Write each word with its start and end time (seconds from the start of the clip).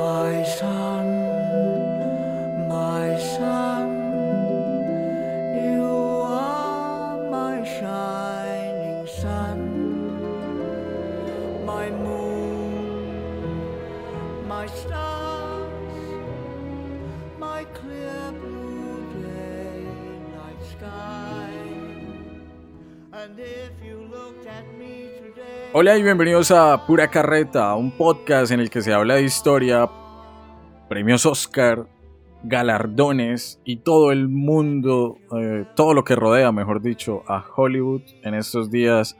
My 0.00 0.42
son, 0.44 0.89
Hola 25.72 25.96
y 25.96 26.02
bienvenidos 26.02 26.50
a 26.50 26.84
Pura 26.84 27.12
Carreta, 27.12 27.76
un 27.76 27.92
podcast 27.92 28.50
en 28.50 28.58
el 28.58 28.70
que 28.70 28.82
se 28.82 28.92
habla 28.92 29.14
de 29.14 29.22
historia, 29.22 29.88
premios 30.88 31.24
Oscar, 31.26 31.86
galardones 32.42 33.60
y 33.64 33.76
todo 33.76 34.10
el 34.10 34.26
mundo, 34.26 35.18
eh, 35.38 35.66
todo 35.76 35.94
lo 35.94 36.02
que 36.02 36.16
rodea, 36.16 36.50
mejor 36.50 36.82
dicho, 36.82 37.22
a 37.28 37.44
Hollywood 37.54 38.02
en 38.24 38.34
estos 38.34 38.72
días 38.72 39.16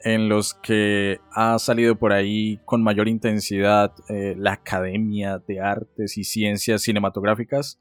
en 0.00 0.30
los 0.30 0.54
que 0.54 1.20
ha 1.30 1.58
salido 1.58 1.96
por 1.96 2.14
ahí 2.14 2.58
con 2.64 2.82
mayor 2.82 3.06
intensidad 3.06 3.92
eh, 4.08 4.34
la 4.38 4.52
Academia 4.52 5.42
de 5.46 5.60
Artes 5.60 6.16
y 6.16 6.24
Ciencias 6.24 6.80
Cinematográficas. 6.80 7.78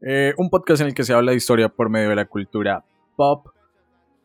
Eh, 0.00 0.32
un 0.38 0.48
podcast 0.48 0.80
en 0.80 0.86
el 0.86 0.94
que 0.94 1.02
se 1.02 1.12
habla 1.12 1.32
de 1.32 1.38
historia 1.38 1.68
por 1.70 1.90
medio 1.90 2.10
de 2.10 2.16
la 2.16 2.26
cultura 2.26 2.84
pop. 3.16 3.48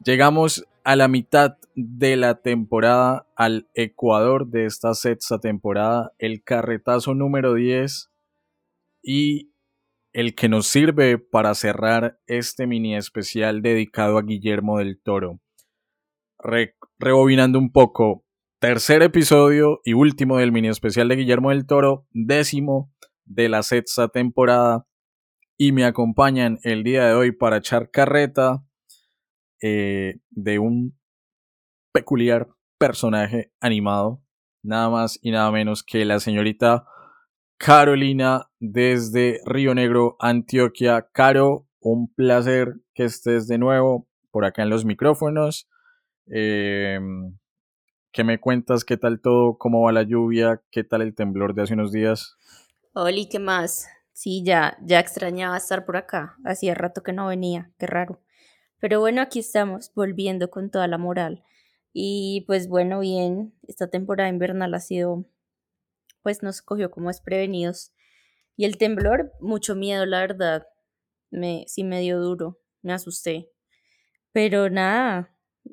Llegamos 0.03 0.67
a 0.83 0.95
la 0.95 1.07
mitad 1.07 1.57
de 1.75 2.15
la 2.17 2.41
temporada, 2.41 3.27
al 3.35 3.69
Ecuador 3.73 4.47
de 4.47 4.65
esta 4.65 4.93
sexta 4.93 5.39
temporada, 5.39 6.13
el 6.17 6.43
carretazo 6.43 7.13
número 7.13 7.53
10 7.53 8.11
y 9.03 9.51
el 10.13 10.35
que 10.35 10.49
nos 10.49 10.67
sirve 10.67 11.17
para 11.17 11.55
cerrar 11.55 12.19
este 12.27 12.67
mini 12.67 12.95
especial 12.95 13.61
dedicado 13.61 14.17
a 14.17 14.23
Guillermo 14.23 14.79
del 14.79 14.99
Toro. 15.01 15.39
Re- 16.39 16.75
rebobinando 16.99 17.59
un 17.59 17.71
poco, 17.71 18.25
tercer 18.59 19.03
episodio 19.03 19.79
y 19.85 19.93
último 19.93 20.37
del 20.37 20.51
mini 20.51 20.67
especial 20.67 21.07
de 21.07 21.15
Guillermo 21.15 21.49
del 21.51 21.65
Toro, 21.65 22.07
décimo 22.11 22.91
de 23.25 23.47
la 23.49 23.63
sexta 23.63 24.09
temporada 24.09 24.85
y 25.57 25.71
me 25.71 25.85
acompañan 25.85 26.59
el 26.63 26.83
día 26.83 27.05
de 27.07 27.13
hoy 27.13 27.31
para 27.31 27.57
echar 27.57 27.91
carreta 27.91 28.65
eh, 29.61 30.19
de 30.29 30.59
un 30.59 30.97
peculiar 31.93 32.49
personaje 32.77 33.51
animado, 33.59 34.23
nada 34.63 34.89
más 34.89 35.19
y 35.21 35.31
nada 35.31 35.51
menos 35.51 35.83
que 35.83 36.05
la 36.05 36.19
señorita 36.19 36.85
Carolina 37.57 38.49
desde 38.59 39.39
Río 39.45 39.75
Negro, 39.75 40.15
Antioquia. 40.19 41.07
Caro, 41.11 41.67
un 41.79 42.11
placer 42.13 42.75
que 42.93 43.03
estés 43.03 43.47
de 43.47 43.59
nuevo 43.59 44.07
por 44.31 44.45
acá 44.45 44.63
en 44.63 44.69
los 44.69 44.83
micrófonos. 44.83 45.69
Eh, 46.27 46.99
¿Qué 48.11 48.23
me 48.23 48.39
cuentas? 48.39 48.83
¿Qué 48.83 48.97
tal 48.97 49.21
todo? 49.21 49.57
¿Cómo 49.57 49.83
va 49.83 49.91
la 49.91 50.03
lluvia? 50.03 50.61
¿Qué 50.71 50.83
tal 50.83 51.01
el 51.01 51.15
temblor 51.15 51.53
de 51.53 51.61
hace 51.61 51.75
unos 51.75 51.91
días? 51.91 52.35
Oli, 52.93 53.29
¿qué 53.29 53.39
más? 53.39 53.87
Sí, 54.11 54.43
ya, 54.43 54.77
ya 54.81 54.99
extrañaba 54.99 55.55
estar 55.55 55.85
por 55.85 55.97
acá. 55.97 56.35
Hacía 56.43 56.73
rato 56.73 57.03
que 57.03 57.13
no 57.13 57.27
venía, 57.27 57.71
qué 57.77 57.87
raro. 57.87 58.19
Pero 58.81 58.99
bueno, 58.99 59.21
aquí 59.21 59.39
estamos, 59.39 59.93
volviendo 59.95 60.49
con 60.49 60.71
toda 60.71 60.87
la 60.87 60.97
moral. 60.97 61.43
Y 61.93 62.43
pues 62.47 62.67
bueno, 62.67 62.99
bien, 62.99 63.53
esta 63.67 63.87
temporada 63.87 64.27
invernal 64.27 64.73
ha 64.73 64.79
sido, 64.79 65.23
pues 66.23 66.41
nos 66.41 66.63
cogió 66.63 66.89
como 66.89 67.09
desprevenidos. 67.09 67.93
Y 68.57 68.65
el 68.65 68.77
temblor, 68.77 69.33
mucho 69.39 69.75
miedo, 69.75 70.05
la 70.07 70.21
verdad. 70.21 70.67
Me, 71.29 71.63
sí 71.67 71.83
me 71.83 72.01
dio 72.01 72.19
duro, 72.19 72.59
me 72.81 72.93
asusté. 72.93 73.51
Pero 74.31 74.69
nada, 74.71 75.31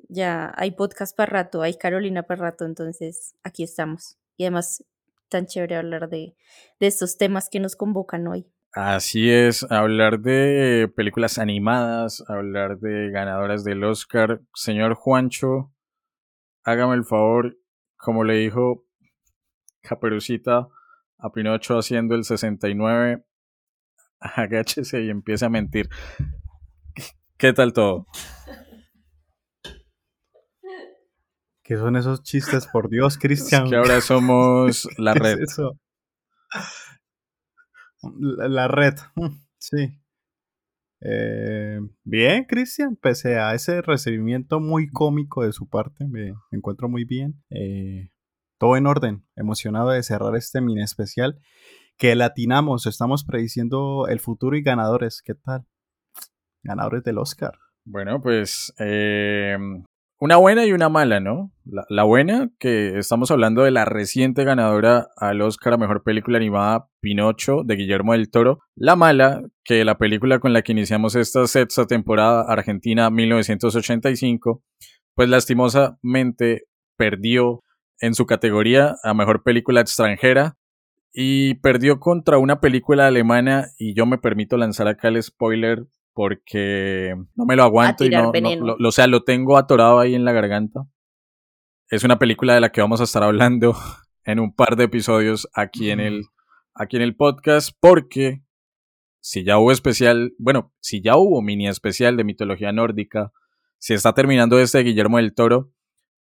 ya 0.08 0.52
hay 0.56 0.72
podcast 0.72 1.16
para 1.16 1.30
rato, 1.30 1.62
hay 1.62 1.74
Carolina 1.74 2.24
para 2.24 2.42
rato, 2.42 2.66
entonces 2.66 3.34
aquí 3.42 3.62
estamos. 3.62 4.18
Y 4.36 4.44
además, 4.44 4.84
tan 5.30 5.46
chévere 5.46 5.76
hablar 5.76 6.10
de, 6.10 6.36
de 6.78 6.86
estos 6.86 7.16
temas 7.16 7.48
que 7.48 7.60
nos 7.60 7.74
convocan 7.74 8.26
hoy. 8.28 8.46
Así 8.80 9.28
es, 9.28 9.64
hablar 9.72 10.20
de 10.20 10.88
películas 10.94 11.38
animadas, 11.40 12.22
hablar 12.28 12.78
de 12.78 13.10
ganadoras 13.10 13.64
del 13.64 13.82
Oscar. 13.82 14.40
Señor 14.54 14.94
Juancho, 14.94 15.72
hágame 16.62 16.94
el 16.94 17.04
favor, 17.04 17.58
como 17.96 18.22
le 18.22 18.34
dijo 18.34 18.84
Caperucita 19.82 20.68
a 21.18 21.32
Pinocho 21.32 21.76
haciendo 21.76 22.14
el 22.14 22.22
69, 22.22 23.24
agáchese 24.20 25.02
y 25.02 25.10
empiece 25.10 25.44
a 25.44 25.48
mentir. 25.48 25.88
¿Qué 27.36 27.52
tal 27.52 27.72
todo? 27.72 28.06
¿Qué 31.64 31.76
son 31.76 31.96
esos 31.96 32.22
chistes? 32.22 32.68
Por 32.68 32.88
Dios, 32.88 33.14
Es 33.14 33.18
Cristian. 33.18 33.68
que 33.68 33.74
ahora 33.74 34.00
somos 34.00 34.88
la 34.98 35.14
¿Qué 35.14 35.18
es 35.18 35.24
red. 35.24 35.42
eso? 35.42 35.80
La, 38.02 38.48
la 38.48 38.68
red. 38.68 38.94
Sí. 39.58 39.98
Eh, 41.00 41.80
bien, 42.04 42.44
Cristian. 42.44 42.96
Pese 42.96 43.38
a 43.38 43.54
ese 43.54 43.82
recibimiento 43.82 44.60
muy 44.60 44.88
cómico 44.88 45.44
de 45.44 45.52
su 45.52 45.68
parte, 45.68 46.06
me, 46.06 46.32
me 46.50 46.58
encuentro 46.58 46.88
muy 46.88 47.04
bien. 47.04 47.42
Eh, 47.50 48.10
todo 48.58 48.76
en 48.76 48.86
orden. 48.86 49.24
Emocionado 49.36 49.90
de 49.90 50.02
cerrar 50.02 50.34
este 50.36 50.60
mini 50.60 50.82
especial. 50.82 51.38
Que 51.96 52.14
latinamos. 52.14 52.86
Estamos 52.86 53.24
prediciendo 53.24 54.06
el 54.08 54.20
futuro 54.20 54.56
y 54.56 54.62
ganadores. 54.62 55.22
¿Qué 55.22 55.34
tal? 55.34 55.66
Ganadores 56.62 57.02
del 57.04 57.18
Oscar. 57.18 57.58
Bueno, 57.84 58.20
pues 58.20 58.74
eh, 58.78 59.56
una 60.20 60.36
buena 60.36 60.66
y 60.66 60.72
una 60.72 60.88
mala, 60.88 61.20
¿no? 61.20 61.52
La, 61.64 62.02
buena, 62.02 62.50
que 62.58 62.98
estamos 62.98 63.30
hablando 63.30 63.62
de 63.62 63.70
la 63.70 63.84
reciente 63.84 64.42
ganadora 64.42 65.08
al 65.16 65.40
Oscar 65.42 65.74
a 65.74 65.76
Mejor 65.76 66.02
Película 66.02 66.38
Animada, 66.38 66.88
Pinocho, 67.00 67.62
de 67.64 67.76
Guillermo 67.76 68.12
del 68.12 68.30
Toro. 68.30 68.58
La 68.74 68.96
mala, 68.96 69.42
que 69.64 69.84
la 69.84 69.96
película 69.96 70.40
con 70.40 70.52
la 70.52 70.62
que 70.62 70.72
iniciamos 70.72 71.14
esta 71.14 71.46
sexta 71.46 71.86
temporada, 71.86 72.42
Argentina 72.48 73.10
1985, 73.10 74.62
pues 75.14 75.28
lastimosamente 75.28 76.64
perdió 76.96 77.62
en 78.00 78.14
su 78.14 78.26
categoría 78.26 78.96
a 79.04 79.14
Mejor 79.14 79.44
Película 79.44 79.80
Extranjera 79.80 80.56
y 81.12 81.54
perdió 81.56 82.00
contra 82.00 82.38
una 82.38 82.60
película 82.60 83.06
alemana 83.06 83.68
y 83.78 83.94
yo 83.94 84.04
me 84.06 84.18
permito 84.18 84.56
lanzar 84.56 84.88
acá 84.88 85.08
el 85.08 85.22
spoiler 85.22 85.86
porque 86.18 87.14
no 87.36 87.44
me 87.46 87.54
lo 87.54 87.62
aguanto 87.62 88.02
y 88.04 88.10
no, 88.24 88.32
lo- 88.76 88.88
o 88.88 88.90
sea, 88.90 89.06
lo 89.06 89.22
tengo 89.22 89.56
atorado 89.56 90.00
ahí 90.00 90.16
en 90.16 90.24
la 90.24 90.32
garganta. 90.32 90.80
Es 91.90 92.02
una 92.02 92.18
película 92.18 92.54
de 92.56 92.60
la 92.60 92.70
que 92.72 92.80
vamos 92.80 93.00
a 93.00 93.04
estar 93.04 93.22
hablando 93.22 93.76
en 94.24 94.40
un 94.40 94.52
par 94.52 94.74
de 94.74 94.82
episodios 94.82 95.46
aquí 95.54 95.92
en 95.92 96.00
el 96.00 96.24
aquí 96.74 96.96
en 96.96 97.02
el 97.02 97.14
podcast 97.14 97.70
porque 97.78 98.42
si 99.20 99.44
ya 99.44 99.58
hubo 99.58 99.70
especial, 99.70 100.32
bueno, 100.40 100.74
si 100.80 101.00
ya 101.00 101.16
hubo 101.16 101.40
mini 101.40 101.68
especial 101.68 102.16
de 102.16 102.24
mitología 102.24 102.72
nórdica, 102.72 103.30
si 103.78 103.94
está 103.94 104.12
terminando 104.12 104.58
este 104.58 104.78
de 104.78 104.84
Guillermo 104.84 105.18
del 105.18 105.34
Toro, 105.34 105.70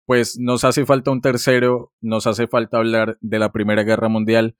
pues 0.05 0.39
nos 0.39 0.63
hace 0.65 0.85
falta 0.85 1.11
un 1.11 1.23
tercero, 1.23 1.95
nos 2.03 2.27
hace 2.27 2.47
falta 2.49 2.77
hablar 2.77 3.17
de 3.23 3.39
la 3.39 3.51
Primera 3.51 3.83
Guerra 3.83 4.09
Mundial. 4.11 4.59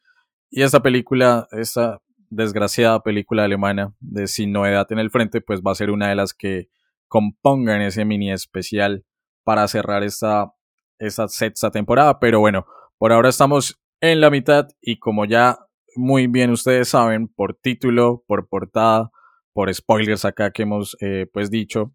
Y 0.49 0.63
esta 0.63 0.81
película, 0.81 1.47
esta 1.53 2.01
desgraciada 2.31 3.03
película 3.03 3.45
alemana 3.45 3.95
de 4.01 4.27
Sin 4.27 4.53
Novedad 4.53 4.91
en 4.91 4.99
el 4.99 5.11
Frente, 5.11 5.41
pues 5.41 5.61
va 5.61 5.73
a 5.73 5.77
ser 5.77 5.91
una 5.91 6.09
de 6.09 6.15
las 6.15 6.35
que 6.35 6.69
compongan 7.09 7.83
ese 7.83 8.05
mini 8.05 8.33
especial 8.33 9.05
para 9.45 9.67
cerrar 9.69 10.03
esta, 10.03 10.53
esta 10.99 11.29
sexta 11.29 11.71
temporada. 11.71 12.19
Pero 12.19 12.41
bueno, 12.41 12.67
por 12.99 13.13
ahora 13.13 13.29
estamos 13.29 13.81
en 14.01 14.21
la 14.21 14.31
mitad 14.31 14.69
y 14.81 14.99
como 14.99 15.25
ya 15.25 15.59
muy 15.95 16.27
bien 16.27 16.51
ustedes 16.51 16.89
saben, 16.89 17.29
por 17.29 17.55
título, 17.55 18.25
por 18.27 18.49
portada, 18.49 19.11
por 19.53 19.73
spoilers 19.73 20.25
acá 20.25 20.51
que 20.51 20.63
hemos 20.63 20.97
eh, 21.01 21.27
pues 21.33 21.51
dicho, 21.51 21.93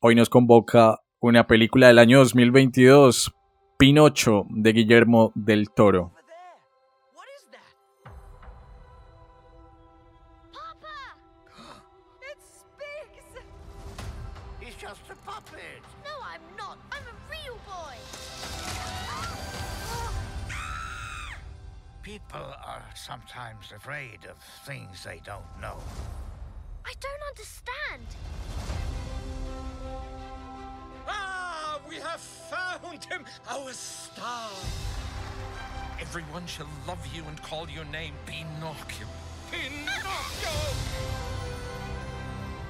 hoy 0.00 0.14
nos 0.14 0.28
convoca 0.28 0.98
una 1.20 1.46
película 1.46 1.86
del 1.88 1.98
año 1.98 2.18
2022, 2.18 3.32
Pinocho, 3.78 4.46
de 4.50 4.72
Guillermo 4.72 5.32
del 5.34 5.70
Toro. 5.70 6.17
Sometimes 23.08 23.72
afraid 23.74 24.18
of 24.28 24.36
things 24.66 25.02
they 25.02 25.20
don't 25.24 25.60
know. 25.62 25.78
I 26.84 26.92
don't 27.00 27.22
understand. 27.30 28.04
Ah, 31.06 31.80
we 31.88 31.94
have 31.96 32.20
found 32.20 33.02
him, 33.04 33.24
our 33.48 33.72
star. 33.72 34.50
Everyone 35.98 36.46
shall 36.46 36.68
love 36.86 37.04
you 37.14 37.24
and 37.24 37.42
call 37.42 37.66
your 37.70 37.86
name 37.86 38.12
Pinocchio. 38.26 39.06
Pinocchio! 39.50 40.76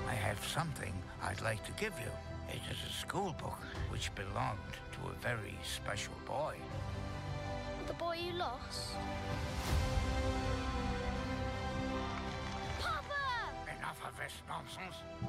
I 0.07 0.15
have 0.15 0.47
something 0.47 0.95
I'd 1.21 1.41
like 1.41 1.65
to 1.65 1.73
give 1.73 1.95
you. 1.99 2.13
It 2.49 2.63
is 2.71 2.79
a 2.89 2.93
school 2.93 3.35
book 3.41 3.59
which 3.91 4.15
belonged 4.15 4.77
to 4.93 5.11
a 5.11 5.15
very 5.21 5.59
special 5.65 6.15
boy. 6.25 6.55
The 7.89 7.95
boy 7.95 8.19
you 8.19 8.33
lost. 8.35 8.95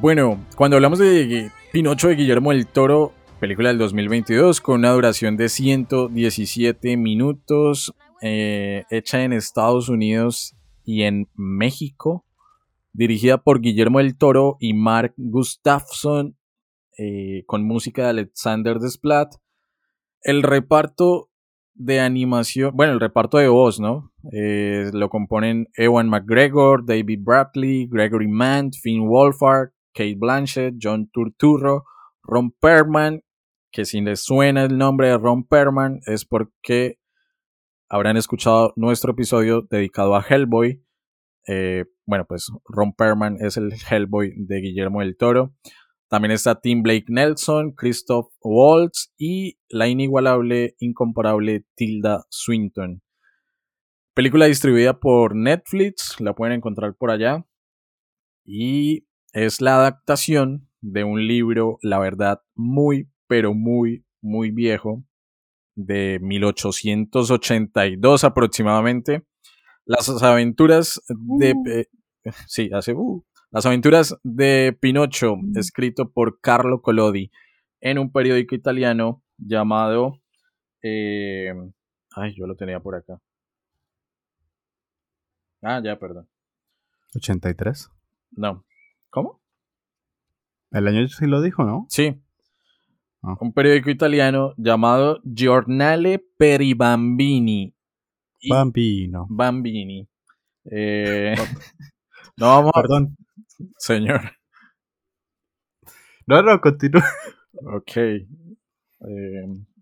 Bueno, 0.02 0.46
cuando 0.56 0.76
hablamos 0.76 1.00
de 1.00 1.52
Pinocho 1.72 2.10
de 2.10 2.16
Guillermo 2.16 2.52
del 2.52 2.68
Toro, 2.68 3.14
película 3.40 3.70
del 3.70 3.78
2022 3.78 4.60
con 4.60 4.80
una 4.80 4.92
duración 4.92 5.38
de 5.38 5.48
117 5.48 6.98
minutos, 6.98 7.94
eh, 8.22 8.84
hecha 8.90 9.24
en 9.24 9.32
Estados 9.32 9.88
Unidos 9.88 10.56
y 10.84 11.04
en 11.04 11.30
México, 11.36 12.26
dirigida 12.92 13.38
por 13.38 13.62
Guillermo 13.62 14.00
del 14.00 14.18
Toro 14.18 14.58
y 14.60 14.74
Mark 14.74 15.14
Gustafson, 15.16 16.38
eh, 16.98 17.44
con 17.46 17.64
música 17.66 18.04
de 18.04 18.10
Alexander 18.10 18.80
Desplat. 18.80 19.36
El 20.22 20.44
reparto 20.44 21.29
de 21.80 22.02
animación, 22.02 22.76
bueno, 22.76 22.92
el 22.92 23.00
reparto 23.00 23.38
de 23.38 23.48
voz, 23.48 23.80
¿no? 23.80 24.12
Eh, 24.34 24.92
lo 24.94 25.10
componen 25.10 25.70
Ewan 25.78 26.10
McGregor, 26.10 26.86
David 26.86 27.22
Bradley, 27.24 27.88
Gregory 27.90 28.28
Mann, 28.28 28.74
Finn 28.74 29.08
Wolfhard, 29.08 29.70
Kate 29.94 30.18
Blanchett, 30.18 30.76
John 30.82 31.10
Turturro, 31.10 31.86
Ron 32.22 32.52
Perlman, 32.52 33.22
que 33.72 33.86
si 33.86 34.02
les 34.02 34.22
suena 34.22 34.66
el 34.66 34.78
nombre 34.78 35.08
de 35.08 35.18
Ron 35.18 35.46
Perlman 35.46 36.02
es 36.06 36.26
porque 36.26 37.00
habrán 37.88 38.18
escuchado 38.18 38.74
nuestro 38.76 39.14
episodio 39.14 39.62
dedicado 39.62 40.16
a 40.16 40.22
Hellboy. 40.22 40.84
Eh, 41.48 41.86
bueno, 42.06 42.26
pues 42.28 42.52
Ron 42.66 42.92
Perlman 42.92 43.38
es 43.40 43.56
el 43.56 43.72
Hellboy 43.90 44.34
de 44.36 44.60
Guillermo 44.60 45.00
del 45.00 45.16
Toro. 45.16 45.56
También 46.10 46.32
está 46.32 46.60
Tim 46.60 46.82
Blake 46.82 47.06
Nelson, 47.08 47.74
Christoph 47.74 48.34
Waltz 48.42 49.14
y 49.18 49.60
la 49.70 49.88
inigualable, 49.88 50.76
incomparable 50.80 51.66
Tilda 51.76 52.26
Swinton. 52.30 53.04
Película 54.16 54.48
distribuida 54.48 55.00
por 55.00 55.36
Netflix, 55.36 56.20
la 56.20 56.34
pueden 56.34 56.56
encontrar 56.56 56.96
por 56.96 57.12
allá. 57.12 57.46
Y 58.44 59.06
es 59.34 59.62
la 59.62 59.76
adaptación 59.76 60.68
de 60.82 61.04
un 61.04 61.28
libro, 61.28 61.78
la 61.84 62.00
verdad, 62.00 62.42
muy, 62.56 63.08
pero 63.28 63.54
muy, 63.54 64.04
muy 64.20 64.50
viejo, 64.50 65.04
de 65.76 66.18
1882 66.24 68.24
aproximadamente. 68.24 69.28
Las 69.86 70.10
aventuras 70.24 71.00
de... 71.08 71.54
eh, 71.68 71.86
sí, 72.48 72.72
hace... 72.74 72.94
uh, 72.94 73.24
las 73.52 73.66
aventuras 73.66 74.18
de 74.24 74.78
Pinocho, 74.80 75.36
escrito 75.56 76.12
por 76.12 76.40
Carlo 76.40 76.82
Collodi 76.82 77.32
en 77.82 77.98
un 77.98 78.12
periódico 78.12 78.56
italiano 78.56 79.24
llamado... 79.38 80.22
eh, 80.82 81.54
ay, 82.16 82.36
yo 82.36 82.46
lo 82.46 82.56
tenía 82.56 82.80
por 82.80 82.96
acá. 82.96 83.22
Ah, 85.62 85.82
ya, 85.84 85.98
perdón. 85.98 86.28
83. 87.16 87.90
No. 88.32 88.66
¿Cómo? 89.10 89.42
El 90.72 90.88
año 90.88 91.08
sí 91.08 91.26
lo 91.26 91.42
dijo, 91.42 91.64
¿no? 91.64 91.86
Sí. 91.90 92.22
Ah. 93.24 93.36
Un 93.42 93.52
periódico 93.54 93.90
italiano 93.90 94.54
llamado 94.58 95.22
Giornale 95.24 96.20
per 96.38 96.62
i 96.62 96.74
Bambini. 96.74 97.74
Bambino. 98.48 99.26
Bambini. 99.30 100.08
Eh, 100.66 101.36
no 102.38 102.46
vamos. 102.46 102.72
Perdón. 102.74 103.18
Señor. 103.78 104.22
No, 106.28 106.42
no, 106.42 106.62
continúa. 106.62 107.04
Ok. 107.76 107.98
Eh, 107.98 108.26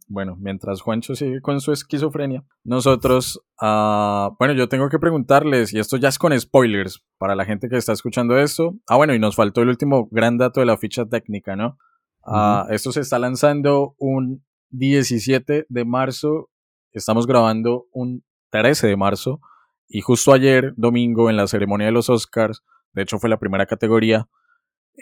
bueno, 0.09 0.37
mientras 0.39 0.81
Juancho 0.81 1.15
sigue 1.15 1.41
con 1.41 1.59
su 1.59 1.73
esquizofrenia, 1.73 2.45
nosotros, 2.63 3.41
ah, 3.59 4.31
bueno, 4.39 4.53
yo 4.53 4.69
tengo 4.69 4.87
que 4.89 4.99
preguntarles, 4.99 5.73
y 5.73 5.79
esto 5.79 5.97
ya 5.97 6.07
es 6.07 6.17
con 6.17 6.39
spoilers 6.39 7.03
para 7.17 7.35
la 7.35 7.43
gente 7.43 7.67
que 7.67 7.75
está 7.75 7.91
escuchando 7.91 8.37
esto. 8.37 8.75
Ah, 8.87 8.95
bueno, 8.95 9.13
y 9.13 9.19
nos 9.19 9.35
faltó 9.35 9.61
el 9.61 9.69
último 9.69 10.07
gran 10.09 10.37
dato 10.37 10.61
de 10.61 10.65
la 10.65 10.77
ficha 10.77 11.05
técnica, 11.05 11.55
¿no? 11.57 11.77
Ah, 12.25 12.67
Esto 12.69 12.91
se 12.91 13.01
está 13.01 13.19
lanzando 13.19 13.95
un 13.97 14.45
17 14.69 15.65
de 15.67 15.85
marzo, 15.85 16.49
estamos 16.93 17.27
grabando 17.27 17.87
un 17.91 18.23
13 18.51 18.87
de 18.87 18.97
marzo, 18.97 19.41
y 19.89 20.01
justo 20.01 20.31
ayer, 20.31 20.73
domingo, 20.77 21.29
en 21.29 21.35
la 21.37 21.47
ceremonia 21.47 21.87
de 21.87 21.93
los 21.93 22.09
Oscars, 22.09 22.63
de 22.97 23.03
hecho 23.03 23.19
fue 23.19 23.29
la 23.29 23.37
primera 23.37 23.67
categoría, 23.67 24.27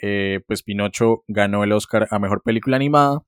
eh, 0.02 0.42
pues 0.46 0.64
Pinocho 0.64 1.24
ganó 1.30 1.64
el 1.64 1.72
Oscar 1.72 2.08
a 2.12 2.20
Mejor 2.20 2.44
Película 2.44 2.76
Animada, 2.76 3.24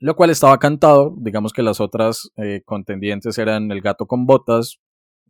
lo 0.00 0.16
cual 0.16 0.30
estaba 0.30 0.58
cantado, 0.58 1.14
digamos 1.18 1.52
que 1.52 1.62
las 1.62 1.78
otras 1.78 2.30
eh, 2.36 2.62
contendientes 2.64 3.36
eran 3.36 3.70
El 3.70 3.82
Gato 3.82 4.06
con 4.06 4.24
Botas, 4.24 4.80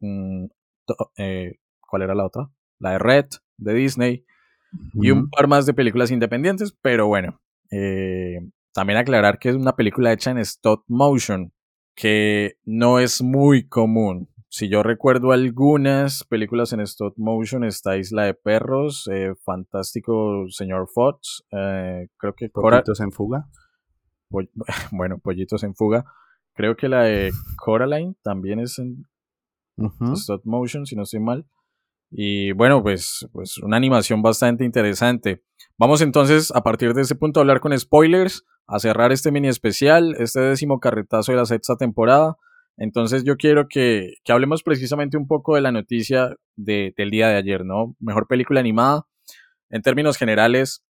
mm, 0.00 0.44
eh, 1.16 1.56
¿cuál 1.80 2.02
era 2.02 2.14
la 2.14 2.24
otra? 2.24 2.50
La 2.78 2.92
de 2.92 2.98
Red, 3.00 3.26
de 3.56 3.74
Disney, 3.74 4.24
y 4.94 5.10
un 5.10 5.28
par 5.28 5.48
más 5.48 5.66
de 5.66 5.74
películas 5.74 6.12
independientes, 6.12 6.72
pero 6.80 7.08
bueno, 7.08 7.40
eh, 7.72 8.38
también 8.72 8.98
aclarar 8.98 9.40
que 9.40 9.48
es 9.48 9.56
una 9.56 9.74
película 9.74 10.12
hecha 10.12 10.30
en 10.30 10.38
stop 10.38 10.84
motion, 10.86 11.52
que 11.96 12.58
no 12.64 13.00
es 13.00 13.22
muy 13.22 13.66
común. 13.66 14.28
Si 14.50 14.68
yo 14.70 14.82
recuerdo 14.82 15.32
algunas 15.32 16.24
películas 16.24 16.72
en 16.72 16.80
stop 16.80 17.14
motion, 17.18 17.64
está 17.64 17.96
Isla 17.98 18.24
de 18.24 18.34
Perros, 18.34 19.08
eh, 19.12 19.34
Fantástico 19.44 20.46
Señor 20.48 20.88
Fox, 20.92 21.44
eh, 21.52 22.08
creo 22.16 22.34
que 22.34 22.50
Cora- 22.50 22.78
Poquitos 22.78 23.00
en 23.00 23.12
fuga. 23.12 23.46
Poll- 24.30 24.50
bueno, 24.92 25.18
Pollitos 25.18 25.62
en 25.64 25.74
Fuga. 25.74 26.04
Creo 26.54 26.76
que 26.76 26.88
la 26.88 27.02
de 27.04 27.30
Coraline 27.56 28.14
también 28.22 28.58
es 28.60 28.78
en 28.78 29.04
stop 30.14 30.42
motion, 30.44 30.86
si 30.86 30.96
no 30.96 31.02
estoy 31.02 31.20
mal. 31.20 31.46
Y 32.10 32.52
bueno, 32.52 32.82
pues, 32.82 33.28
pues 33.32 33.58
una 33.58 33.76
animación 33.76 34.22
bastante 34.22 34.64
interesante. 34.64 35.42
Vamos 35.78 36.00
entonces, 36.00 36.50
a 36.54 36.62
partir 36.62 36.94
de 36.94 37.02
ese 37.02 37.14
punto, 37.14 37.38
a 37.38 37.42
hablar 37.42 37.60
con 37.60 37.78
spoilers, 37.78 38.44
a 38.66 38.78
cerrar 38.78 39.12
este 39.12 39.30
mini 39.30 39.48
especial, 39.48 40.16
este 40.18 40.40
décimo 40.40 40.80
carretazo 40.80 41.32
de 41.32 41.38
la 41.38 41.44
sexta 41.46 41.76
temporada. 41.76 42.36
Entonces 42.78 43.24
yo 43.24 43.36
quiero 43.36 43.66
que, 43.68 44.14
hablemos 44.28 44.62
precisamente 44.62 45.16
un 45.16 45.26
poco 45.26 45.56
de 45.56 45.60
la 45.60 45.72
noticia 45.72 46.34
de- 46.56 46.94
del 46.96 47.10
día 47.10 47.28
de 47.28 47.36
ayer, 47.36 47.64
¿no? 47.64 47.96
Mejor 47.98 48.28
película 48.28 48.60
animada. 48.60 49.06
En 49.68 49.82
términos 49.82 50.16
generales, 50.16 50.84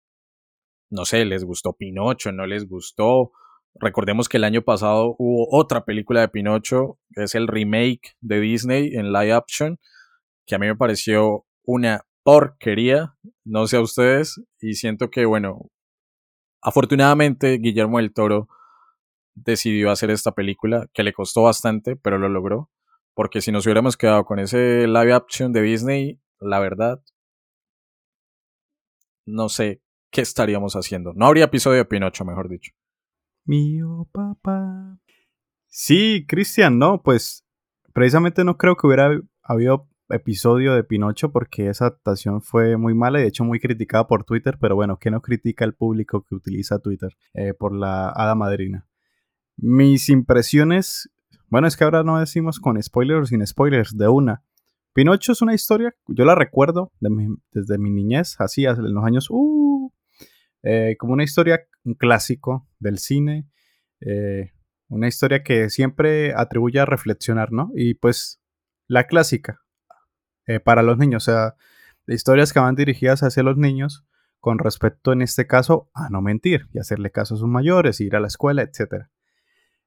no 0.91 1.05
sé, 1.07 1.25
les 1.25 1.45
gustó 1.45 1.73
Pinocho, 1.73 2.31
no 2.31 2.47
les 2.47 2.69
gustó. 2.69 3.33
Recordemos 3.75 4.29
que 4.29 4.37
el 4.37 4.45
año 4.45 4.63
pasado 4.63 5.17
hubo 5.19 5.49
otra 5.51 5.85
película 5.85 6.21
de 6.21 6.29
Pinocho, 6.29 6.99
que 7.15 7.25
es 7.25 7.35
el 7.35 7.49
remake 7.49 8.17
de 8.21 8.41
Disney 8.41 8.95
en 8.95 9.13
live 9.13 9.33
action, 9.33 9.79
que 10.47 10.55
a 10.55 10.59
mí 10.59 10.67
me 10.67 10.77
pareció 10.77 11.47
una 11.65 12.03
porquería, 12.23 13.15
no 13.45 13.67
sé 13.67 13.79
a 13.79 13.81
ustedes, 13.81 14.41
y 14.61 14.75
siento 14.75 15.11
que, 15.11 15.25
bueno, 15.25 15.71
afortunadamente 16.61 17.59
Guillermo 17.59 17.99
del 17.99 18.13
Toro 18.13 18.49
decidió 19.45 19.91
hacer 19.91 20.11
esta 20.11 20.33
película, 20.33 20.89
que 20.93 21.03
le 21.03 21.13
costó 21.13 21.43
bastante, 21.43 21.97
pero 21.97 22.19
lo 22.19 22.29
logró, 22.29 22.71
porque 23.15 23.41
si 23.41 23.53
nos 23.53 23.67
hubiéramos 23.67 23.97
quedado 23.97 24.25
con 24.25 24.39
ese 24.39 24.87
live 24.87 25.13
action 25.13 25.53
de 25.53 25.63
Disney, 25.63 26.21
la 26.41 26.61
verdad, 26.61 27.03
no 29.27 29.49
sé 29.49 29.83
qué 30.11 30.21
estaríamos 30.21 30.75
haciendo. 30.75 31.13
No 31.15 31.27
habría 31.27 31.45
episodio 31.45 31.79
de 31.79 31.85
Pinocho, 31.85 32.25
mejor 32.25 32.49
dicho. 32.49 32.73
Mío 33.45 34.09
papá. 34.13 34.99
Sí, 35.67 36.25
Cristian, 36.27 36.79
no, 36.79 37.03
pues 37.03 37.45
precisamente 37.93 38.45
no 38.45 38.57
creo 38.57 38.77
que 38.77 38.87
hubiera 38.87 39.11
habido 39.43 39.89
episodio 40.11 40.75
de 40.75 40.85
Pinocho 40.85 41.31
porque 41.31 41.69
esa 41.69 41.87
adaptación 41.87 42.41
fue 42.41 42.77
muy 42.77 42.95
mala 42.95 43.19
y 43.19 43.23
de 43.23 43.29
hecho 43.29 43.45
muy 43.45 43.61
criticada 43.61 44.07
por 44.07 44.25
Twitter, 44.25 44.59
pero 44.61 44.75
bueno, 44.75 44.99
¿qué 44.99 45.11
no 45.11 45.21
critica 45.21 45.65
el 45.65 45.75
público 45.75 46.25
que 46.27 46.35
utiliza 46.35 46.79
Twitter 46.79 47.11
eh, 47.35 47.55
por 47.55 47.75
la 47.75 48.09
hada 48.11 48.35
madrina? 48.35 48.88
Mis 49.61 50.09
impresiones, 50.09 51.11
bueno, 51.49 51.67
es 51.67 51.77
que 51.77 51.85
ahora 51.85 52.05
no 52.05 52.21
decimos 52.21 52.61
con 52.61 52.81
spoilers 52.81 53.23
o 53.23 53.27
sin 53.27 53.45
spoilers, 53.45 53.97
de 53.97 54.09
una. 54.09 54.45
Pinocho 54.93 55.33
es 55.33 55.43
una 55.43 55.53
historia, 55.53 55.95
yo 56.07 56.25
la 56.25 56.35
recuerdo 56.35 56.93
desde 57.53 57.79
mi 57.79 57.91
niñez, 57.91 58.37
así, 58.41 58.65
en 58.65 58.95
los 58.95 59.05
años, 59.05 59.27
uh, 59.31 59.93
eh, 60.63 60.97
como 60.99 61.13
una 61.13 61.25
historia, 61.25 61.67
un 61.85 61.95
clásico 61.95 62.69
del 62.79 62.99
cine, 62.99 63.49
eh, 64.01 64.53
una 64.89 65.09
historia 65.09 65.43
que 65.43 65.71
siempre 65.71 66.35
atribuye 66.35 66.79
a 66.79 66.87
reflexionar, 66.87 67.53
¿no? 67.53 67.71
Y 67.75 67.95
pues 67.95 68.41
la 68.87 69.07
clásica 69.07 69.61
eh, 70.47 70.61
para 70.61 70.83
los 70.83 70.99
niños, 70.99 71.25
o 71.25 71.33
sea, 71.33 71.57
historias 72.07 72.53
que 72.53 72.61
van 72.61 72.75
dirigidas 72.75 73.23
hacia 73.23 73.43
los 73.43 73.57
niños 73.57 74.07
con 74.41 74.59
respecto 74.59 75.13
en 75.13 75.23
este 75.23 75.47
caso 75.47 75.91
a 75.95 76.09
no 76.11 76.23
mentir 76.23 76.69
y 76.73 76.79
hacerle 76.79 77.11
caso 77.11 77.35
a 77.35 77.39
sus 77.39 77.49
mayores, 77.49 78.01
ir 78.01 78.15
a 78.15 78.21
la 78.21 78.29
escuela, 78.29 78.63
etc. 78.63 79.09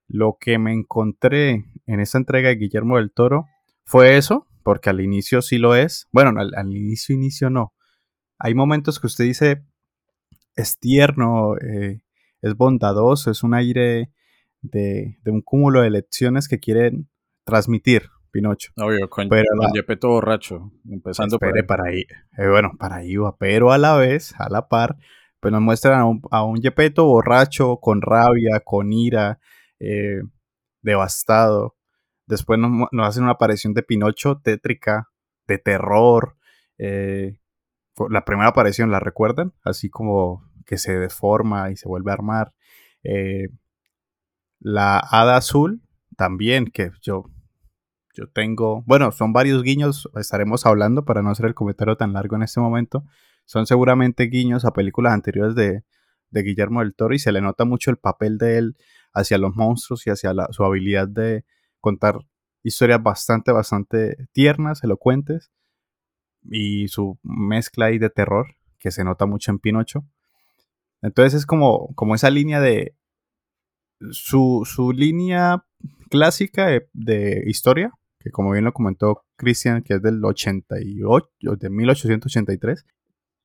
Lo 0.08 0.36
que 0.40 0.58
me 0.58 0.72
encontré 0.72 1.64
en 1.86 2.00
esta 2.00 2.18
entrega 2.18 2.48
de 2.50 2.56
Guillermo 2.56 2.96
del 2.96 3.12
Toro 3.12 3.46
fue 3.84 4.16
eso, 4.16 4.46
porque 4.62 4.90
al 4.90 5.00
inicio 5.00 5.42
sí 5.42 5.58
lo 5.58 5.74
es. 5.74 6.08
Bueno, 6.12 6.38
al, 6.38 6.52
al 6.54 6.74
inicio, 6.76 7.14
inicio 7.14 7.50
no. 7.50 7.72
Hay 8.38 8.54
momentos 8.54 9.00
que 9.00 9.06
usted 9.06 9.24
dice, 9.24 9.62
es 10.56 10.78
tierno, 10.78 11.56
eh, 11.58 12.02
es 12.42 12.56
bondadoso, 12.56 13.30
es 13.30 13.42
un 13.42 13.54
aire 13.54 14.10
de, 14.60 15.18
de, 15.22 15.30
un 15.30 15.40
cúmulo 15.42 15.80
de 15.82 15.90
lecciones 15.90 16.48
que 16.48 16.58
quieren 16.58 17.08
transmitir 17.44 18.08
Pinocho. 18.30 18.72
Obvio, 18.76 19.08
con, 19.10 19.28
Pero 19.28 19.44
con 19.56 19.66
la- 19.66 19.72
Yepeto 19.72 20.08
borracho, 20.08 20.72
empezando 20.90 21.38
por 21.38 21.48
Espere, 21.48 21.60
ahí. 21.62 21.66
para 21.66 21.84
ahí. 21.90 22.04
eh, 22.38 22.48
bueno, 22.48 22.72
para 22.78 22.96
ahí 22.96 23.16
va, 23.16 23.36
pero 23.36 23.72
a 23.72 23.78
la 23.78 23.96
vez, 23.96 24.34
a 24.38 24.48
la 24.48 24.68
par, 24.68 24.96
pues 25.40 25.52
nos 25.52 25.60
muestran 25.60 25.98
a 26.00 26.04
un, 26.06 26.22
a 26.30 26.44
un 26.44 26.60
Yepeto 26.60 27.04
borracho, 27.06 27.78
con 27.78 28.00
rabia, 28.02 28.60
con 28.64 28.92
ira, 28.92 29.38
eh, 29.82 30.22
devastado. 30.80 31.76
Después 32.26 32.58
nos, 32.58 32.88
hacen 33.02 33.24
una 33.24 33.32
aparición 33.32 33.74
de 33.74 33.82
Pinocho 33.82 34.40
tétrica, 34.42 35.08
de 35.46 35.58
terror. 35.58 36.36
eh, 36.78 37.38
la 38.08 38.24
primera 38.24 38.48
aparición, 38.48 38.90
¿la 38.90 39.00
recuerdan? 39.00 39.52
Así 39.64 39.90
como 39.90 40.48
que 40.64 40.78
se 40.78 40.98
deforma 40.98 41.70
y 41.70 41.76
se 41.76 41.88
vuelve 41.88 42.10
a 42.10 42.14
armar. 42.14 42.54
Eh, 43.02 43.48
la 44.60 44.98
hada 44.98 45.36
azul 45.36 45.82
también, 46.16 46.66
que 46.66 46.92
yo, 47.02 47.24
yo 48.14 48.28
tengo, 48.28 48.82
bueno, 48.86 49.12
son 49.12 49.32
varios 49.32 49.62
guiños, 49.62 50.08
estaremos 50.14 50.64
hablando 50.64 51.04
para 51.04 51.22
no 51.22 51.30
hacer 51.30 51.46
el 51.46 51.54
comentario 51.54 51.96
tan 51.96 52.12
largo 52.12 52.36
en 52.36 52.44
este 52.44 52.60
momento. 52.60 53.04
Son 53.44 53.66
seguramente 53.66 54.24
guiños 54.24 54.64
a 54.64 54.72
películas 54.72 55.12
anteriores 55.12 55.54
de, 55.54 55.84
de 56.30 56.42
Guillermo 56.42 56.80
del 56.80 56.94
Toro 56.94 57.14
y 57.14 57.18
se 57.18 57.32
le 57.32 57.40
nota 57.40 57.64
mucho 57.64 57.90
el 57.90 57.96
papel 57.96 58.38
de 58.38 58.58
él 58.58 58.76
hacia 59.12 59.38
los 59.38 59.54
monstruos 59.54 60.06
y 60.06 60.10
hacia 60.10 60.32
su 60.50 60.64
habilidad 60.64 61.08
de 61.08 61.44
contar 61.80 62.18
historias 62.62 63.02
bastante, 63.02 63.52
bastante 63.52 64.28
tiernas, 64.32 64.84
elocuentes 64.84 65.50
y 66.44 66.88
su 66.88 67.18
mezcla 67.22 67.86
ahí 67.86 67.98
de 67.98 68.10
terror 68.10 68.56
que 68.78 68.90
se 68.90 69.04
nota 69.04 69.26
mucho 69.26 69.50
en 69.50 69.58
Pinocho. 69.58 70.04
Entonces 71.02 71.34
es 71.34 71.46
como, 71.46 71.94
como 71.94 72.14
esa 72.14 72.30
línea 72.30 72.60
de 72.60 72.96
su, 74.10 74.62
su 74.64 74.92
línea 74.92 75.64
clásica 76.10 76.66
de, 76.66 76.88
de 76.92 77.42
historia, 77.46 77.92
que 78.18 78.30
como 78.30 78.52
bien 78.52 78.64
lo 78.64 78.72
comentó 78.72 79.24
Christian, 79.36 79.82
que 79.82 79.94
es 79.94 80.02
del 80.02 80.24
88, 80.24 81.28
de 81.56 81.70
1883, 81.70 82.86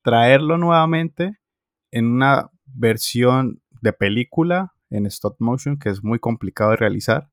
traerlo 0.03 0.57
nuevamente 0.57 1.37
en 1.91 2.05
una 2.05 2.49
versión 2.65 3.61
de 3.81 3.93
película 3.93 4.73
en 4.89 5.05
stop 5.07 5.35
motion 5.39 5.77
que 5.77 5.89
es 5.89 6.03
muy 6.03 6.19
complicado 6.19 6.71
de 6.71 6.77
realizar. 6.77 7.29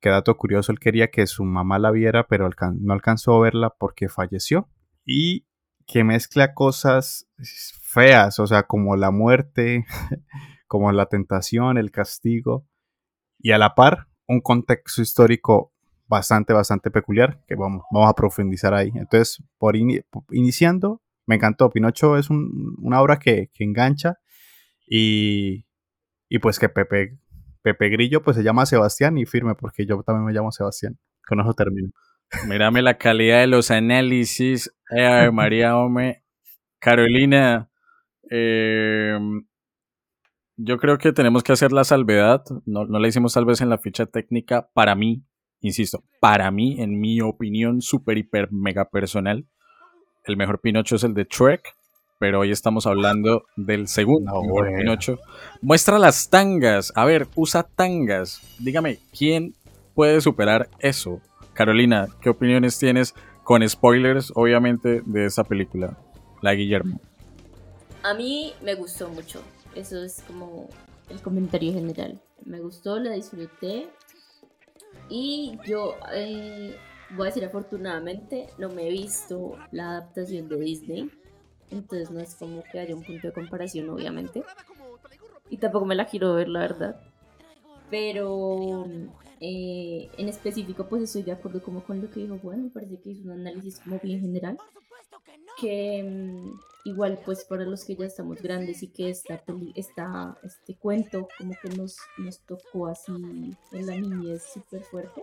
Que 0.00 0.10
dato 0.10 0.36
curioso, 0.36 0.70
él 0.72 0.78
quería 0.78 1.10
que 1.10 1.26
su 1.26 1.44
mamá 1.44 1.78
la 1.78 1.90
viera, 1.90 2.26
pero 2.26 2.48
no 2.78 2.92
alcanzó 2.92 3.34
a 3.36 3.40
verla 3.40 3.70
porque 3.78 4.08
falleció. 4.08 4.68
Y 5.06 5.46
que 5.86 6.04
mezcla 6.04 6.54
cosas 6.54 7.26
feas, 7.82 8.38
o 8.38 8.46
sea, 8.46 8.64
como 8.64 8.96
la 8.96 9.10
muerte, 9.10 9.86
como 10.66 10.92
la 10.92 11.06
tentación, 11.06 11.78
el 11.78 11.90
castigo, 11.90 12.66
y 13.38 13.52
a 13.52 13.58
la 13.58 13.74
par 13.74 14.08
un 14.26 14.40
contexto 14.40 15.02
histórico 15.02 15.72
bastante, 16.06 16.52
bastante 16.52 16.90
peculiar, 16.90 17.42
que 17.46 17.54
vamos, 17.54 17.84
vamos 17.92 18.10
a 18.10 18.14
profundizar 18.14 18.74
ahí. 18.74 18.90
Entonces, 18.94 19.42
por- 19.58 19.76
iniciando, 20.30 21.02
me 21.26 21.36
encantó. 21.36 21.70
Pinocho 21.70 22.16
es 22.18 22.28
un- 22.30 22.76
una 22.82 23.00
obra 23.02 23.18
que, 23.18 23.50
que 23.54 23.64
engancha 23.64 24.18
y, 24.86 25.64
y 26.28 26.38
pues 26.38 26.58
que 26.58 26.68
Pepe, 26.68 27.18
Pepe 27.62 27.88
Grillo 27.88 28.22
pues 28.22 28.36
se 28.36 28.42
llama 28.42 28.66
Sebastián 28.66 29.18
y 29.18 29.26
firme 29.26 29.54
porque 29.54 29.86
yo 29.86 30.02
también 30.02 30.26
me 30.26 30.32
llamo 30.32 30.52
Sebastián. 30.52 30.98
Con 31.26 31.40
eso 31.40 31.54
termino. 31.54 31.90
Mírame 32.48 32.82
la 32.82 32.98
calidad 32.98 33.40
de 33.40 33.46
los 33.46 33.70
análisis. 33.70 34.74
Ay, 34.90 35.30
María 35.30 35.76
Ome. 35.76 36.22
Carolina, 36.78 37.70
eh, 38.30 39.18
yo 40.56 40.78
creo 40.78 40.98
que 40.98 41.12
tenemos 41.12 41.42
que 41.42 41.52
hacer 41.52 41.72
la 41.72 41.84
salvedad. 41.84 42.44
No, 42.66 42.84
no 42.84 42.98
la 42.98 43.08
hicimos 43.08 43.34
tal 43.34 43.44
vez 43.44 43.60
en 43.60 43.70
la 43.70 43.78
ficha 43.78 44.06
técnica. 44.06 44.68
Para 44.74 44.94
mí, 44.94 45.24
insisto, 45.60 46.04
para 46.20 46.50
mí, 46.50 46.80
en 46.80 47.00
mi 47.00 47.20
opinión 47.20 47.80
super, 47.80 48.18
hiper, 48.18 48.52
mega 48.52 48.90
personal, 48.90 49.46
el 50.24 50.36
mejor 50.36 50.60
Pinocho 50.60 50.96
es 50.96 51.04
el 51.04 51.14
de 51.14 51.24
Shrek. 51.24 51.74
Pero 52.18 52.40
hoy 52.40 52.50
estamos 52.50 52.86
hablando 52.86 53.44
del 53.56 53.88
segundo 53.88 54.32
No, 54.32 54.40
bueno. 54.48 54.78
Pinocho. 54.78 55.18
Muestra 55.60 55.98
las 55.98 56.30
tangas. 56.30 56.92
A 56.94 57.04
ver, 57.04 57.26
usa 57.34 57.64
tangas. 57.64 58.40
Dígame, 58.60 58.98
¿quién 59.16 59.54
puede 59.94 60.20
superar 60.20 60.68
eso? 60.78 61.20
Carolina, 61.54 62.06
¿qué 62.20 62.30
opiniones 62.30 62.78
tienes 62.78 63.14
con 63.42 63.68
spoilers, 63.68 64.32
obviamente, 64.34 65.02
de 65.04 65.26
esta 65.26 65.44
película? 65.44 65.98
La 66.40 66.54
Guillermo. 66.54 67.00
A 68.02 68.14
mí 68.14 68.52
me 68.62 68.74
gustó 68.74 69.08
mucho. 69.08 69.42
Eso 69.74 70.02
es 70.02 70.22
como 70.26 70.68
el 71.08 71.20
comentario 71.20 71.72
general. 71.72 72.20
Me 72.44 72.60
gustó, 72.60 72.98
la 72.98 73.12
disfruté. 73.12 73.88
Y 75.08 75.58
yo 75.66 75.94
eh, 76.12 76.76
voy 77.16 77.26
a 77.26 77.30
decir 77.30 77.44
afortunadamente, 77.44 78.48
no 78.58 78.68
me 78.68 78.88
he 78.88 78.90
visto 78.90 79.56
la 79.72 79.90
adaptación 79.90 80.48
de 80.48 80.56
Disney. 80.60 81.10
Entonces 81.70 82.10
no 82.10 82.20
es 82.20 82.34
como 82.34 82.62
que 82.70 82.78
haya 82.78 82.94
un 82.94 83.02
punto 83.02 83.26
de 83.28 83.32
comparación, 83.32 83.88
obviamente. 83.90 84.42
Y 85.50 85.56
tampoco 85.58 85.84
me 85.86 85.94
la 85.94 86.06
quiero 86.06 86.34
ver, 86.34 86.48
la 86.48 86.60
verdad. 86.60 87.00
Pero 87.90 88.86
eh, 89.40 90.08
en 90.16 90.28
específico, 90.28 90.86
pues 90.88 91.02
estoy 91.02 91.22
de 91.22 91.32
acuerdo 91.32 91.62
como 91.62 91.82
con 91.84 92.00
lo 92.00 92.10
que 92.10 92.20
dijo 92.20 92.38
Juan. 92.38 92.64
Me 92.64 92.70
parece 92.70 92.98
que 93.00 93.10
hizo 93.10 93.24
un 93.24 93.32
análisis 93.32 93.78
como 93.80 93.98
bien 94.00 94.20
general. 94.20 94.58
Que 95.60 96.02
mm, 96.02 96.88
igual 96.88 97.18
pues 97.24 97.44
para 97.44 97.64
los 97.64 97.84
que 97.84 97.94
ya 97.96 98.06
estamos 98.06 98.42
grandes 98.42 98.82
y 98.82 98.88
que 98.88 99.10
esta, 99.10 99.38
peli- 99.38 99.72
esta, 99.76 100.36
este 100.42 100.74
cuento 100.76 101.28
como 101.38 101.52
que 101.62 101.68
nos, 101.76 101.96
nos 102.18 102.40
tocó 102.40 102.86
así 102.88 103.12
en 103.12 103.86
la 103.86 103.96
niñez 103.96 104.42
súper 104.52 104.82
fuerte. 104.82 105.22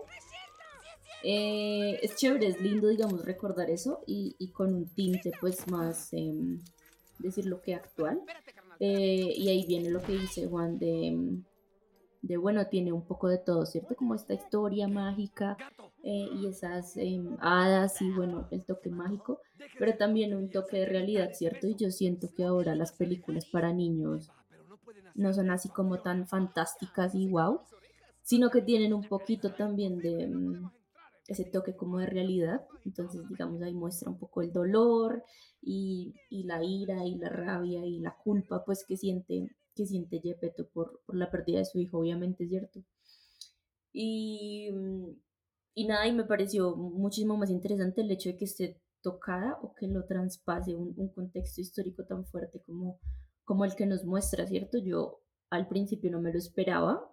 Eh, 1.22 1.98
es 2.02 2.16
chévere, 2.16 2.48
es 2.48 2.60
lindo, 2.60 2.88
digamos, 2.88 3.24
recordar 3.24 3.70
eso 3.70 4.00
y, 4.06 4.50
con 4.52 4.74
un 4.74 4.86
tinte 4.86 5.32
pues 5.40 5.66
más, 5.68 6.12
em, 6.12 6.58
decirlo 7.18 7.60
que 7.60 7.74
actual. 7.74 8.22
Eh, 8.80 9.34
y 9.36 9.48
ahí 9.48 9.64
viene 9.66 9.90
lo 9.90 10.02
que 10.02 10.12
dice 10.12 10.46
Juan 10.48 10.78
de, 10.78 11.06
em, 11.08 11.44
de, 12.22 12.36
bueno, 12.36 12.66
tiene 12.66 12.92
un 12.92 13.04
poco 13.04 13.28
de 13.28 13.38
todo, 13.38 13.66
¿cierto? 13.66 13.94
Como 13.94 14.14
esta 14.14 14.34
historia 14.34 14.88
mágica 14.88 15.56
eh, 16.04 16.28
y 16.34 16.46
esas 16.46 16.96
em, 16.96 17.36
hadas 17.40 18.00
y 18.02 18.10
bueno, 18.10 18.48
el 18.50 18.64
toque 18.64 18.90
mágico, 18.90 19.40
pero 19.78 19.96
también 19.96 20.34
un 20.34 20.50
toque 20.50 20.78
de 20.78 20.86
realidad, 20.86 21.30
¿cierto? 21.34 21.68
Y 21.68 21.76
yo 21.76 21.90
siento 21.90 22.28
que 22.34 22.44
ahora 22.44 22.74
las 22.74 22.92
películas 22.92 23.46
para 23.46 23.72
niños 23.72 24.30
no 25.14 25.32
son 25.32 25.50
así 25.50 25.68
como 25.68 26.00
tan 26.00 26.26
fantásticas 26.26 27.14
y 27.14 27.28
wow, 27.28 27.60
sino 28.22 28.50
que 28.50 28.62
tienen 28.62 28.94
un 28.94 29.02
poquito 29.04 29.52
también 29.52 29.98
de 29.98 30.28
ese 31.32 31.44
toque 31.44 31.76
como 31.76 31.98
de 31.98 32.06
realidad. 32.06 32.66
Entonces, 32.84 33.22
digamos, 33.28 33.62
ahí 33.62 33.74
muestra 33.74 34.10
un 34.10 34.18
poco 34.18 34.42
el 34.42 34.52
dolor 34.52 35.24
y, 35.60 36.14
y 36.30 36.44
la 36.44 36.62
ira 36.64 37.04
y 37.04 37.16
la 37.16 37.28
rabia 37.28 37.84
y 37.84 38.00
la 38.00 38.16
culpa, 38.16 38.64
pues 38.64 38.84
que 38.86 38.96
siente, 38.96 39.48
que 39.74 39.86
siente 39.86 40.20
Gepetto 40.20 40.68
por, 40.68 41.00
por 41.04 41.16
la 41.16 41.30
pérdida 41.30 41.58
de 41.58 41.64
su 41.64 41.78
hijo, 41.78 41.98
obviamente, 41.98 42.46
¿cierto? 42.46 42.82
Y, 43.92 44.70
mm, 44.72 45.10
y 45.74 45.86
nada, 45.86 46.06
y 46.06 46.12
me 46.12 46.24
pareció 46.24 46.76
muchísimo 46.76 47.36
más 47.36 47.50
interesante 47.50 48.02
el 48.02 48.10
hecho 48.10 48.30
de 48.30 48.36
que 48.36 48.44
esté 48.44 48.80
tocada 49.02 49.58
o 49.62 49.74
que 49.74 49.88
lo 49.88 50.04
traspase 50.06 50.74
un, 50.74 50.94
un 50.96 51.08
contexto 51.08 51.60
histórico 51.60 52.04
tan 52.04 52.24
fuerte 52.26 52.62
como, 52.64 53.00
como 53.44 53.64
el 53.64 53.74
que 53.74 53.86
nos 53.86 54.04
muestra, 54.04 54.46
¿cierto? 54.46 54.78
Yo 54.78 55.20
al 55.50 55.68
principio 55.68 56.10
no 56.10 56.20
me 56.20 56.32
lo 56.32 56.38
esperaba 56.38 57.12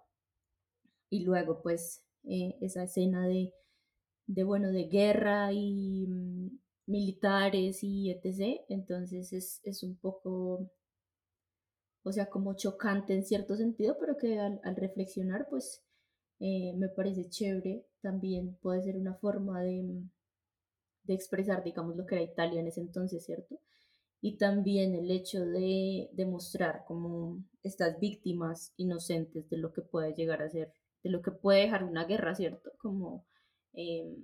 y 1.10 1.24
luego 1.24 1.60
pues 1.62 2.06
eh, 2.24 2.56
esa 2.60 2.84
escena 2.84 3.26
de, 3.26 3.52
de, 4.34 4.44
bueno, 4.44 4.70
de 4.70 4.84
guerra 4.84 5.52
y 5.52 6.06
mm, 6.08 6.58
militares 6.86 7.82
y 7.82 8.10
etc. 8.10 8.60
Entonces 8.68 9.32
es, 9.32 9.60
es 9.64 9.82
un 9.82 9.96
poco, 9.96 10.70
o 12.02 12.12
sea, 12.12 12.26
como 12.28 12.54
chocante 12.54 13.14
en 13.14 13.24
cierto 13.24 13.56
sentido, 13.56 13.96
pero 13.98 14.16
que 14.16 14.38
al, 14.38 14.60
al 14.64 14.76
reflexionar 14.76 15.46
pues 15.48 15.82
eh, 16.40 16.72
me 16.76 16.88
parece 16.88 17.28
chévere. 17.28 17.86
También 18.02 18.56
puede 18.62 18.82
ser 18.82 18.96
una 18.96 19.14
forma 19.14 19.62
de, 19.62 19.82
mm, 19.82 20.10
de 21.04 21.14
expresar, 21.14 21.64
digamos, 21.64 21.96
lo 21.96 22.06
que 22.06 22.16
era 22.16 22.24
Italia 22.24 22.60
en 22.60 22.68
ese 22.68 22.80
entonces, 22.80 23.24
¿cierto? 23.24 23.60
Y 24.22 24.38
también 24.38 24.94
el 24.94 25.10
hecho 25.10 25.40
de 25.46 26.10
demostrar 26.12 26.84
como 26.86 27.44
estas 27.62 27.98
víctimas 28.00 28.74
inocentes 28.76 29.48
de 29.50 29.58
lo 29.58 29.72
que 29.72 29.82
puede 29.82 30.14
llegar 30.14 30.42
a 30.42 30.50
ser, 30.50 30.72
de 31.02 31.10
lo 31.10 31.22
que 31.22 31.32
puede 31.32 31.62
dejar 31.62 31.84
una 31.84 32.04
guerra, 32.04 32.34
¿cierto? 32.34 32.72
Como, 32.78 33.26
eh, 33.72 34.16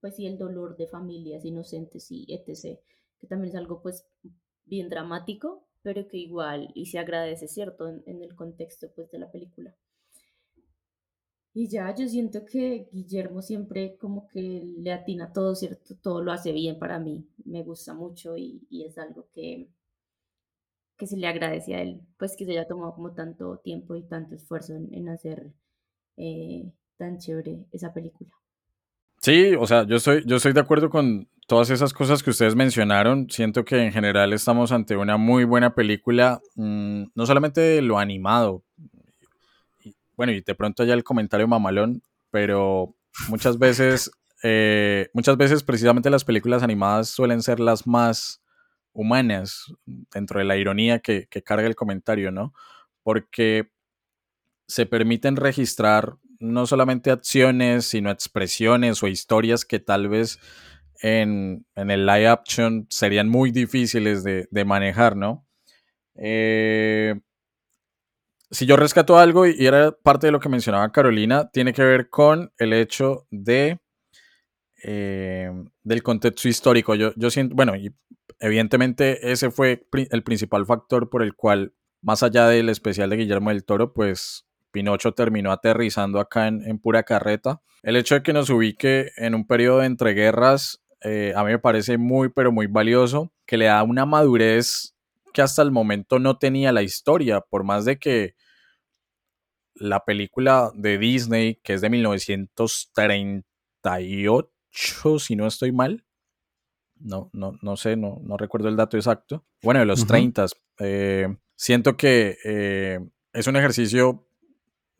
pues 0.00 0.16
sí, 0.16 0.26
el 0.26 0.38
dolor 0.38 0.76
de 0.76 0.86
familias 0.86 1.44
inocentes 1.44 2.10
y 2.10 2.26
etc. 2.32 2.78
Que 3.18 3.26
también 3.26 3.50
es 3.54 3.56
algo 3.56 3.82
pues 3.82 4.06
bien 4.64 4.88
dramático, 4.88 5.66
pero 5.82 6.08
que 6.08 6.16
igual 6.18 6.70
y 6.74 6.86
se 6.86 6.98
agradece, 6.98 7.48
¿cierto? 7.48 7.88
En, 7.88 8.22
el 8.22 8.34
contexto 8.34 8.88
pues 8.94 9.10
de 9.10 9.18
la 9.18 9.30
película. 9.30 9.74
Y 11.52 11.68
ya, 11.68 11.94
yo 11.94 12.06
siento 12.08 12.44
que 12.44 12.88
Guillermo 12.92 13.42
siempre 13.42 13.96
como 13.98 14.28
que 14.28 14.40
le 14.40 14.92
atina 14.92 15.32
todo, 15.32 15.54
¿cierto? 15.54 15.96
Todo 16.00 16.22
lo 16.22 16.32
hace 16.32 16.52
bien 16.52 16.78
para 16.78 16.98
mí. 17.00 17.28
Me 17.44 17.62
gusta 17.64 17.92
mucho 17.92 18.36
y, 18.36 18.66
es 18.70 18.96
algo 18.98 19.28
que, 19.32 19.68
que 20.96 21.06
se 21.06 21.16
le 21.16 21.26
agradece 21.26 21.74
a 21.74 21.82
él, 21.82 22.02
pues 22.18 22.36
que 22.36 22.44
se 22.44 22.52
haya 22.52 22.68
tomado 22.68 22.94
como 22.94 23.14
tanto 23.14 23.58
tiempo 23.58 23.96
y 23.96 24.02
tanto 24.04 24.36
esfuerzo 24.36 24.74
en, 24.76 24.94
en 24.94 25.08
hacer 25.08 25.52
eh, 26.16 26.72
tan 27.00 27.18
chévere 27.18 27.64
esa 27.72 27.92
película. 27.94 28.30
Sí, 29.22 29.54
o 29.58 29.66
sea, 29.66 29.86
yo 29.86 29.96
estoy, 29.96 30.22
yo 30.26 30.36
estoy 30.36 30.52
de 30.52 30.60
acuerdo 30.60 30.90
con 30.90 31.28
todas 31.46 31.70
esas 31.70 31.92
cosas 31.94 32.22
que 32.22 32.30
ustedes 32.30 32.54
mencionaron. 32.54 33.28
Siento 33.30 33.64
que 33.64 33.82
en 33.82 33.90
general 33.92 34.32
estamos 34.34 34.70
ante 34.70 34.96
una 34.96 35.16
muy 35.16 35.44
buena 35.44 35.74
película, 35.74 36.40
mm, 36.56 37.04
no 37.14 37.26
solamente 37.26 37.60
de 37.60 37.82
lo 37.82 37.98
animado, 37.98 38.62
bueno, 40.16 40.32
y 40.32 40.42
de 40.42 40.54
pronto 40.54 40.84
ya 40.84 40.92
el 40.92 41.02
comentario 41.02 41.48
mamalón, 41.48 42.02
pero 42.30 42.94
muchas 43.28 43.58
veces, 43.58 44.10
eh, 44.42 45.08
muchas 45.14 45.38
veces 45.38 45.62
precisamente 45.62 46.10
las 46.10 46.24
películas 46.24 46.62
animadas 46.62 47.08
suelen 47.08 47.42
ser 47.42 47.60
las 47.60 47.86
más 47.86 48.42
humanas 48.92 49.72
dentro 49.86 50.38
de 50.38 50.44
la 50.44 50.58
ironía 50.58 50.98
que, 50.98 51.26
que 51.30 51.42
carga 51.42 51.66
el 51.66 51.74
comentario, 51.74 52.30
¿no? 52.30 52.52
Porque 53.02 53.70
se 54.66 54.84
permiten 54.84 55.36
registrar 55.36 56.16
no 56.40 56.66
solamente 56.66 57.10
acciones, 57.10 57.84
sino 57.84 58.10
expresiones 58.10 59.02
o 59.02 59.08
historias 59.08 59.64
que 59.64 59.78
tal 59.78 60.08
vez 60.08 60.38
en, 61.02 61.66
en 61.76 61.90
el 61.90 62.06
live 62.06 62.28
action 62.28 62.86
serían 62.90 63.28
muy 63.28 63.50
difíciles 63.50 64.24
de, 64.24 64.48
de 64.50 64.64
manejar, 64.64 65.16
¿no? 65.16 65.46
Eh, 66.16 67.14
si 68.50 68.66
yo 68.66 68.76
rescato 68.76 69.16
algo 69.18 69.46
y 69.46 69.64
era 69.64 69.92
parte 69.92 70.26
de 70.26 70.32
lo 70.32 70.40
que 70.40 70.48
mencionaba 70.48 70.90
Carolina, 70.90 71.50
tiene 71.52 71.72
que 71.72 71.84
ver 71.84 72.10
con 72.10 72.52
el 72.58 72.72
hecho 72.72 73.26
de 73.30 73.78
eh, 74.82 75.50
del 75.82 76.02
contexto 76.02 76.48
histórico. 76.48 76.94
Yo, 76.94 77.12
yo 77.16 77.30
siento, 77.30 77.54
bueno, 77.54 77.74
evidentemente 78.38 79.30
ese 79.30 79.50
fue 79.50 79.86
el 79.92 80.22
principal 80.22 80.66
factor 80.66 81.10
por 81.10 81.22
el 81.22 81.34
cual, 81.34 81.74
más 82.02 82.22
allá 82.22 82.46
del 82.46 82.68
especial 82.70 83.10
de 83.10 83.16
Guillermo 83.16 83.50
del 83.50 83.64
Toro, 83.64 83.92
pues 83.92 84.46
Pinocho 84.70 85.12
terminó 85.12 85.52
aterrizando 85.52 86.20
acá 86.20 86.48
en, 86.48 86.62
en 86.66 86.78
pura 86.78 87.02
carreta. 87.02 87.60
El 87.82 87.96
hecho 87.96 88.14
de 88.14 88.22
que 88.22 88.32
nos 88.32 88.50
ubique 88.50 89.10
en 89.16 89.34
un 89.34 89.46
periodo 89.46 89.80
de 89.80 89.86
entreguerras, 89.86 90.82
eh, 91.02 91.32
a 91.34 91.42
mí 91.44 91.50
me 91.50 91.58
parece 91.58 91.98
muy, 91.98 92.28
pero 92.28 92.52
muy 92.52 92.66
valioso, 92.66 93.32
que 93.46 93.56
le 93.56 93.64
da 93.66 93.82
una 93.82 94.06
madurez 94.06 94.94
que 95.32 95.42
hasta 95.42 95.62
el 95.62 95.70
momento 95.70 96.18
no 96.18 96.38
tenía 96.38 96.72
la 96.72 96.82
historia, 96.82 97.40
por 97.40 97.62
más 97.64 97.84
de 97.84 97.98
que 97.98 98.34
la 99.74 100.04
película 100.04 100.72
de 100.74 100.98
Disney, 100.98 101.60
que 101.62 101.74
es 101.74 101.80
de 101.80 101.90
1938, 101.90 104.50
si 105.18 105.36
no 105.36 105.46
estoy 105.46 105.70
mal. 105.72 106.04
No, 106.96 107.30
no, 107.32 107.52
no 107.62 107.76
sé, 107.76 107.96
no, 107.96 108.18
no 108.22 108.36
recuerdo 108.36 108.68
el 108.68 108.76
dato 108.76 108.98
exacto. 108.98 109.46
Bueno, 109.62 109.80
de 109.80 109.86
los 109.86 110.00
Ujú. 110.00 110.08
30. 110.08 110.46
siento 111.56 111.96
que 111.96 112.36
eh, 112.44 113.00
es 113.32 113.46
un 113.46 113.56
ejercicio, 113.56 114.28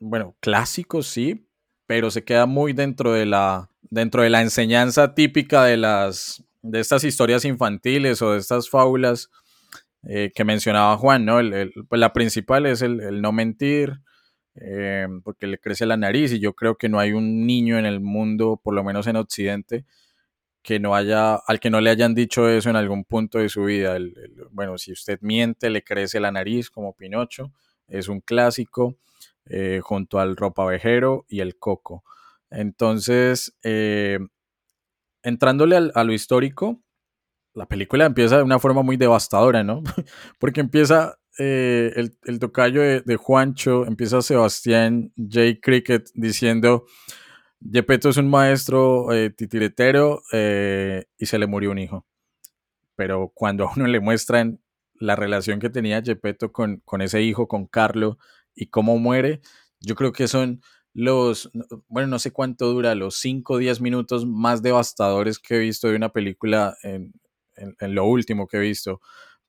bueno, 0.00 0.36
clásico, 0.40 1.02
sí, 1.02 1.46
pero 1.86 2.10
se 2.10 2.24
queda 2.24 2.46
muy 2.46 2.72
dentro 2.72 3.12
de 3.12 3.26
la, 3.26 3.70
dentro 3.82 4.22
de 4.22 4.30
la 4.30 4.42
enseñanza 4.42 5.14
típica 5.14 5.64
de 5.64 5.76
las 5.76 6.44
de 6.62 6.80
estas 6.80 7.04
historias 7.04 7.44
infantiles 7.46 8.20
o 8.22 8.32
de 8.32 8.38
estas 8.38 8.68
fábulas 8.68 9.30
eh, 10.04 10.32
que 10.34 10.44
mencionaba 10.44 10.96
Juan, 10.98 11.24
¿no? 11.24 11.40
El- 11.40 11.72
pues 11.88 12.00
la 12.00 12.12
principal 12.12 12.66
es 12.66 12.82
el, 12.82 13.20
no 13.22 13.32
mentir, 13.32 14.00
eh, 14.56 15.08
porque 15.24 15.46
le 15.46 15.58
crece 15.58 15.86
la 15.86 15.96
nariz 15.98 16.32
y 16.32 16.40
yo 16.40 16.54
creo 16.54 16.76
que 16.76 16.88
no 16.90 17.00
hay 17.00 17.12
un 17.12 17.46
niño 17.46 17.78
en 17.78 17.86
el 17.86 18.00
mundo, 18.00 18.60
por 18.62 18.74
lo 18.74 18.84
menos 18.84 19.06
en 19.08 19.16
Occidente, 19.16 19.86
que 20.62 20.78
no 20.78 20.94
haya, 20.94 21.36
al 21.36 21.58
que 21.60 21.70
no 21.70 21.80
le 21.80 21.90
hayan 21.90 22.14
dicho 22.14 22.48
eso 22.48 22.68
en 22.70 22.76
algún 22.76 23.04
punto 23.04 23.38
de 23.38 23.48
su 23.48 23.64
vida. 23.64 23.96
Bueno, 24.50 24.76
si 24.78 24.92
usted 24.92 25.18
miente, 25.22 25.70
le 25.70 25.82
crece 25.82 26.20
la 26.20 26.30
nariz 26.32 26.70
como 26.70 26.94
Pinocho, 26.94 27.52
es 27.88 28.08
un 28.08 28.20
clásico, 28.20 28.96
eh, 29.50 29.80
junto 29.82 30.18
al 30.20 30.36
ropavejero 30.36 31.26
y 31.28 31.40
el 31.40 31.58
coco. 31.58 32.04
Entonces, 32.50 33.56
eh, 33.64 34.18
entrándole 35.22 35.76
al- 35.76 35.92
a 35.94 36.04
lo 36.04 36.12
histórico, 36.12 36.80
la 37.54 37.66
película 37.66 38.06
empieza 38.06 38.38
de 38.38 38.44
una 38.44 38.58
forma 38.58 38.82
muy 38.82 38.96
devastadora, 38.96 39.64
¿no? 39.64 39.82
Porque 40.40 40.60
empieza 40.60 41.18
eh, 41.38 41.92
el, 41.96 42.16
el 42.24 42.38
tocayo 42.38 42.82
de, 42.82 43.16
Juancho, 43.16 43.86
empieza 43.86 44.22
Sebastián 44.22 45.12
J. 45.16 45.58
Cricket 45.62 46.10
diciendo, 46.14 46.86
Gepetto 47.72 48.10
es 48.10 48.18
un 48.18 48.30
maestro 48.30 49.12
eh, 49.12 49.30
titiretero 49.30 50.22
y 50.32 51.26
se 51.26 51.38
le 51.38 51.46
murió 51.46 51.70
un 51.72 51.78
hijo. 51.78 52.06
Pero 52.96 53.30
cuando 53.34 53.66
a 53.66 53.72
uno 53.76 53.86
le 53.86 54.00
muestran 54.00 54.60
la 54.94 55.16
relación 55.16 55.60
que 55.60 55.70
tenía 55.70 56.02
Gepetto 56.02 56.52
con, 56.52 56.78
con 56.84 57.00
ese 57.02 57.22
hijo, 57.22 57.48
con 57.48 57.66
Carlo, 57.66 58.18
y 58.54 58.66
cómo 58.66 58.98
muere, 58.98 59.40
yo 59.80 59.94
creo 59.94 60.12
que 60.12 60.28
son 60.28 60.62
los, 60.92 61.50
bueno, 61.88 62.08
no 62.08 62.18
sé 62.18 62.32
cuánto 62.32 62.66
dura, 62.72 62.94
los 62.94 63.16
5 63.16 63.54
o 63.54 63.58
10 63.58 63.80
minutos 63.80 64.26
más 64.26 64.62
devastadores 64.62 65.38
que 65.38 65.56
he 65.56 65.58
visto 65.58 65.88
de 65.88 65.96
una 65.96 66.12
película 66.12 66.76
en, 66.82 67.12
en, 67.56 67.76
en 67.78 67.94
lo 67.94 68.04
último 68.06 68.46
que 68.46 68.56
he 68.56 68.60
visto 68.60 69.00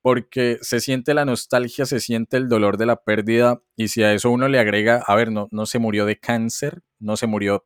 porque 0.02 0.58
se 0.62 0.80
siente 0.80 1.14
la 1.14 1.26
nostalgia, 1.26 1.86
se 1.86 2.00
siente 2.00 2.38
el 2.38 2.50
dolor 2.50 2.78
de 2.78 2.88
la 2.88 3.04
pérdida 3.04 3.62
y 3.76 3.90
si 3.90 4.04
a 4.04 4.14
eso 4.14 4.32
uno 4.32 4.48
le 4.48 4.60
agrega, 4.60 5.04
a 5.06 5.16
ver, 5.16 5.32
no, 5.32 5.48
no 5.52 5.66
se 5.66 5.80
murió 5.80 6.06
de 6.06 6.20
cáncer, 6.20 6.82
no 7.00 7.18
se 7.18 7.28
murió, 7.28 7.66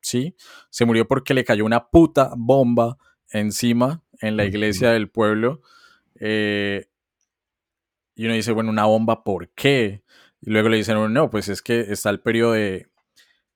sí, 0.00 0.36
se 0.70 0.84
murió 0.84 1.08
porque 1.08 1.34
le 1.34 1.44
cayó 1.44 1.64
una 1.64 1.88
puta 1.88 2.32
bomba 2.36 2.98
encima 3.30 4.02
en 4.20 4.36
la 4.36 4.44
iglesia 4.44 4.90
del 4.90 5.10
pueblo 5.10 5.62
eh, 6.20 6.86
y 8.14 8.26
uno 8.26 8.34
dice, 8.34 8.52
bueno, 8.52 8.70
una 8.70 8.84
bomba, 8.84 9.24
¿por 9.24 9.48
qué? 9.54 10.02
Y 10.42 10.50
luego 10.50 10.68
le 10.68 10.76
dicen, 10.76 11.12
no, 11.12 11.30
pues 11.30 11.48
es 11.48 11.62
que 11.62 11.80
está 11.80 12.10
el 12.10 12.20
periodo 12.20 12.52
de, 12.52 12.88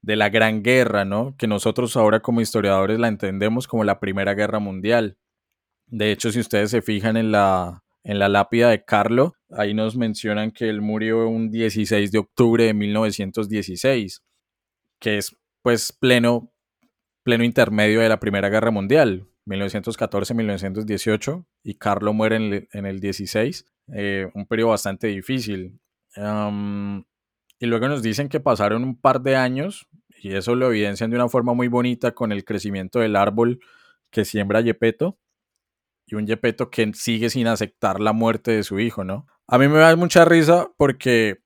de 0.03 0.17
la 0.17 0.29
Gran 0.29 0.63
Guerra, 0.63 1.05
¿no? 1.05 1.37
Que 1.37 1.49
nosotros 1.49 1.97
ahora 1.97 2.21
como 2.21 2.41
historiadores 2.41 2.99
la 2.99 3.09
entendemos 3.09 3.67
como 3.67 3.85
la 3.85 3.99
Primera 3.99 4.35
Guerra 4.35 4.61
Mundial. 4.61 5.19
De 5.89 6.13
hecho, 6.13 6.31
si 6.31 6.39
ustedes 6.39 6.71
se 6.71 6.81
fijan 6.81 7.17
en 7.17 7.33
la, 7.33 7.85
en 8.05 8.21
la 8.21 8.29
lápida 8.29 8.71
de 8.71 8.85
Carlo, 8.85 9.35
ahí 9.51 9.75
nos 9.75 9.97
mencionan 9.97 10.53
que 10.53 10.69
él 10.69 10.81
murió 10.81 11.29
un 11.29 11.51
16 11.51 12.13
de 12.13 12.19
octubre 12.19 12.65
de 12.65 12.73
1916, 12.73 14.23
que 15.01 15.19
es 15.19 15.37
pues 15.63 15.93
pleno, 15.93 16.53
pleno 17.25 17.43
intermedio 17.43 18.01
de 18.01 18.09
la 18.09 18.21
Primera 18.21 18.49
Guerra 18.49 18.71
Mundial, 18.71 19.27
1914-1918, 19.47 21.45
y 21.65 21.75
Carlo 21.75 22.13
muere 22.13 22.37
en 22.37 22.43
el, 22.43 22.69
en 22.73 22.87
el 22.87 23.01
16, 23.01 23.65
eh, 23.93 24.31
un 24.35 24.47
periodo 24.47 24.71
bastante 24.71 25.09
difícil. 25.09 25.81
Y 26.17 27.67
luego 27.67 27.89
nos 27.89 28.03
dicen 28.03 28.29
que 28.29 28.41
pasaron 28.41 28.85
un 28.85 29.01
par 29.01 29.21
de 29.21 29.37
años, 29.37 29.87
y 30.23 30.35
eso 30.35 30.55
lo 30.55 30.69
evidencian 30.69 31.11
de 31.11 31.17
una 31.17 31.29
forma 31.29 31.55
muy 31.55 31.69
bonita 31.69 32.13
con 32.13 32.33
el 32.33 32.45
crecimiento 32.45 33.01
del 33.01 33.17
árbol 33.17 33.61
que 34.11 34.25
siembra 34.25 34.61
Yepeto, 34.61 35.19
y 36.07 36.15
un 36.15 36.27
Yepeto 36.27 36.71
que 36.71 36.93
sigue 36.95 37.31
sin 37.31 37.47
aceptar 37.47 38.01
la 38.01 38.13
muerte 38.13 38.53
de 38.53 38.63
su 38.63 38.79
hijo, 38.79 39.05
¿no? 39.05 39.27
A 39.47 39.59
mí 39.59 39.69
me 39.69 39.79
da 39.79 39.95
mucha 39.97 40.25
risa 40.25 40.71
porque 40.77 41.43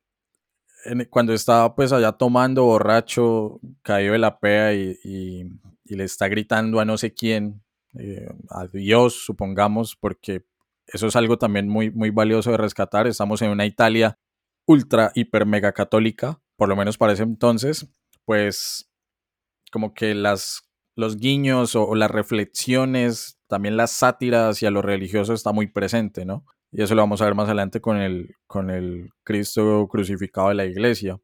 cuando 1.11 1.35
estaba 1.35 1.75
pues 1.75 1.93
allá 1.93 2.13
tomando 2.13 2.65
borracho, 2.65 3.61
caído 3.83 4.13
de 4.13 4.19
la 4.19 4.39
pea 4.39 4.73
y 4.73 5.51
le 5.85 6.05
está 6.05 6.29
gritando 6.29 6.81
a 6.81 6.85
no 6.85 6.97
sé 6.97 7.13
quién, 7.13 7.63
eh, 7.99 8.29
a 8.51 8.67
Dios, 8.67 9.25
supongamos, 9.25 9.97
porque 9.97 10.45
eso 10.87 11.09
es 11.09 11.17
algo 11.17 11.39
también 11.39 11.69
muy, 11.69 11.91
muy 11.91 12.11
valioso 12.11 12.51
de 12.51 12.57
rescatar. 12.57 13.07
Estamos 13.07 13.43
en 13.43 13.51
una 13.51 13.67
Italia 13.67 14.19
ultra, 14.67 15.13
hiper, 15.15 15.47
mega 15.47 15.73
católica, 15.73 16.41
por 16.57 16.69
lo 16.69 16.77
menos 16.77 16.99
para 16.99 17.13
ese 17.13 17.23
entonces, 17.23 17.89
pues 18.25 18.91
como 19.73 19.95
que 19.95 20.15
las, 20.15 20.63
los 20.97 21.17
guiños 21.17 21.77
o, 21.77 21.95
las 21.95 22.11
reflexiones, 22.11 23.39
también 23.47 23.77
la 23.77 23.87
sátira 23.87 24.49
hacia 24.49 24.71
lo 24.71 24.83
religioso 24.83 25.33
está 25.33 25.53
muy 25.53 25.67
presente, 25.69 26.25
¿no? 26.25 26.45
Y 26.73 26.83
eso 26.83 26.95
lo 26.95 27.03
vamos 27.03 27.21
a 27.21 27.25
ver 27.25 27.35
más 27.35 27.47
adelante 27.47 27.81
con 27.81 27.97
el, 27.97 28.37
con 28.47 28.71
el 28.71 29.11
Cristo 29.25 29.89
crucificado 29.89 30.49
de 30.49 30.55
la 30.55 30.67
iglesia. 30.67 31.21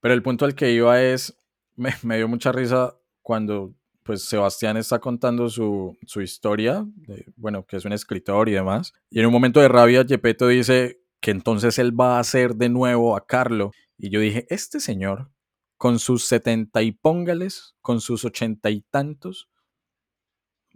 Pero 0.00 0.14
el 0.14 0.22
punto 0.22 0.44
al 0.44 0.54
que 0.54 0.70
iba 0.70 1.02
es, 1.02 1.36
me, 1.74 1.90
me 2.02 2.16
dio 2.16 2.28
mucha 2.28 2.52
risa 2.52 2.96
cuando 3.22 3.74
pues 4.04 4.22
Sebastián 4.22 4.76
está 4.76 4.98
contando 4.98 5.48
su, 5.48 5.96
su 6.06 6.20
historia, 6.20 6.86
bueno, 7.36 7.64
que 7.64 7.78
es 7.78 7.84
un 7.86 7.92
escritor 7.92 8.48
y 8.48 8.52
demás, 8.52 8.92
y 9.10 9.18
en 9.18 9.26
un 9.26 9.32
momento 9.32 9.60
de 9.60 9.68
rabia 9.68 10.04
Gepetto 10.06 10.46
dice 10.46 11.00
que 11.24 11.30
entonces 11.30 11.78
él 11.78 11.98
va 11.98 12.18
a 12.18 12.20
hacer 12.20 12.54
de 12.54 12.68
nuevo 12.68 13.16
a 13.16 13.24
Carlo, 13.24 13.70
y 13.96 14.10
yo 14.10 14.20
dije, 14.20 14.46
este 14.50 14.78
señor, 14.78 15.30
con 15.78 15.98
sus 15.98 16.24
setenta 16.24 16.82
y 16.82 16.92
póngales, 16.92 17.76
con 17.80 18.02
sus 18.02 18.26
ochenta 18.26 18.68
y 18.68 18.82
tantos, 18.82 19.48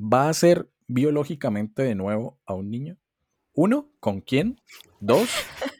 va 0.01 0.23
a 0.23 0.29
hacer 0.31 0.71
biológicamente 0.87 1.83
de 1.83 1.95
nuevo 1.95 2.41
a 2.47 2.55
un 2.55 2.71
niño. 2.71 2.97
Uno, 3.53 3.91
¿con 4.01 4.23
quién? 4.23 4.59
Dos, 5.01 5.29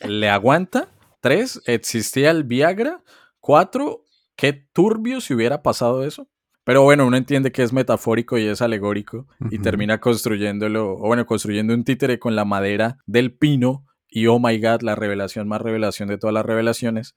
¿le 0.07 0.29
aguanta? 0.29 0.93
Tres, 1.23 1.63
¿existía 1.65 2.31
el 2.31 2.45
Viagra? 2.45 3.03
Cuatro, 3.41 4.05
qué 4.37 4.53
turbio 4.53 5.23
si 5.23 5.33
hubiera 5.33 5.63
pasado 5.63 6.05
eso. 6.05 6.29
Pero 6.65 6.83
bueno, 6.83 7.07
uno 7.07 7.17
entiende 7.17 7.53
que 7.53 7.63
es 7.63 7.73
metafórico 7.73 8.37
y 8.37 8.45
es 8.45 8.61
alegórico 8.61 9.29
y 9.51 9.61
termina 9.61 9.99
construyéndolo, 9.99 10.93
o 10.93 11.07
bueno, 11.07 11.25
construyendo 11.25 11.73
un 11.73 11.85
títere 11.85 12.19
con 12.19 12.37
la 12.37 12.45
madera 12.45 12.99
del 13.07 13.35
pino 13.35 13.87
y 14.11 14.27
oh 14.27 14.39
my 14.39 14.59
god, 14.61 14.83
la 14.83 14.95
revelación 14.95 15.49
más 15.49 15.61
revelación 15.63 16.09
de 16.09 16.19
todas 16.19 16.35
las 16.35 16.45
revelaciones. 16.47 17.15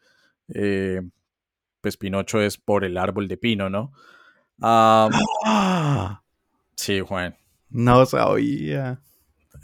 eh, 0.53 1.01
pues 1.81 1.97
Pinocho 1.97 2.41
es 2.41 2.57
por 2.57 2.83
el 2.85 2.97
árbol 2.97 3.27
de 3.27 3.37
pino, 3.37 3.69
¿no? 3.69 3.91
Ah, 4.61 5.09
¡Ah! 5.45 6.21
sí, 6.75 6.99
Juan, 7.01 7.35
No 7.69 8.05
sabía. 8.05 9.01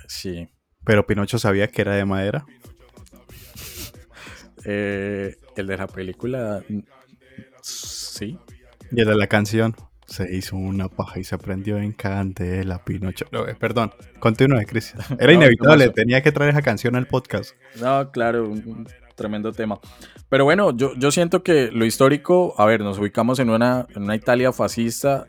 sí. 0.07 0.47
Pero 0.83 1.05
Pinocho 1.05 1.37
sabía 1.37 1.67
que 1.67 1.81
era 1.81 1.95
de 1.95 2.05
madera. 2.05 2.45
Eh, 4.65 5.35
el 5.55 5.67
de 5.67 5.77
la 5.77 5.87
película, 5.87 6.63
sí. 7.61 8.37
Y 8.91 9.01
el 9.01 9.07
de 9.07 9.15
la 9.15 9.27
canción. 9.27 9.75
Se 10.08 10.36
hizo 10.36 10.56
una 10.56 10.88
paja 10.88 11.20
y 11.20 11.24
se 11.24 11.38
prendió 11.38 11.78
en 11.78 11.91
candela, 11.91 12.84
Pinocho. 12.84 13.26
No, 13.32 13.46
eh, 13.48 13.56
perdón, 13.56 13.91
continúe, 14.20 14.63
Cristian. 14.65 15.02
Era 15.20 15.34
No, 15.34 15.39
inevitable, 15.39 15.89
tenía 15.89 16.22
que 16.22 16.32
traer 16.32 16.52
esa 16.52 16.62
canción 16.62 16.96
al 16.96 17.08
podcast. 17.08 17.52
No, 17.82 18.10
claro, 18.12 18.48
un, 18.48 18.63
un 18.65 18.88
tremendo 19.15 19.52
tema. 19.52 19.80
Pero 20.30 20.46
bueno, 20.46 20.76
yo, 20.76 20.93
yo 20.96 21.12
siento 21.12 21.43
que 21.43 21.72
lo 21.72 21.84
histórico, 21.86 22.54
a 22.58 22.65
ver, 22.65 22.82
nos 22.82 23.00
ubicamos 23.00 23.39
en 23.39 23.50
una, 23.50 23.86
en 23.96 24.04
una 24.04 24.15
Italia 24.15 24.54
fascista. 24.54 25.28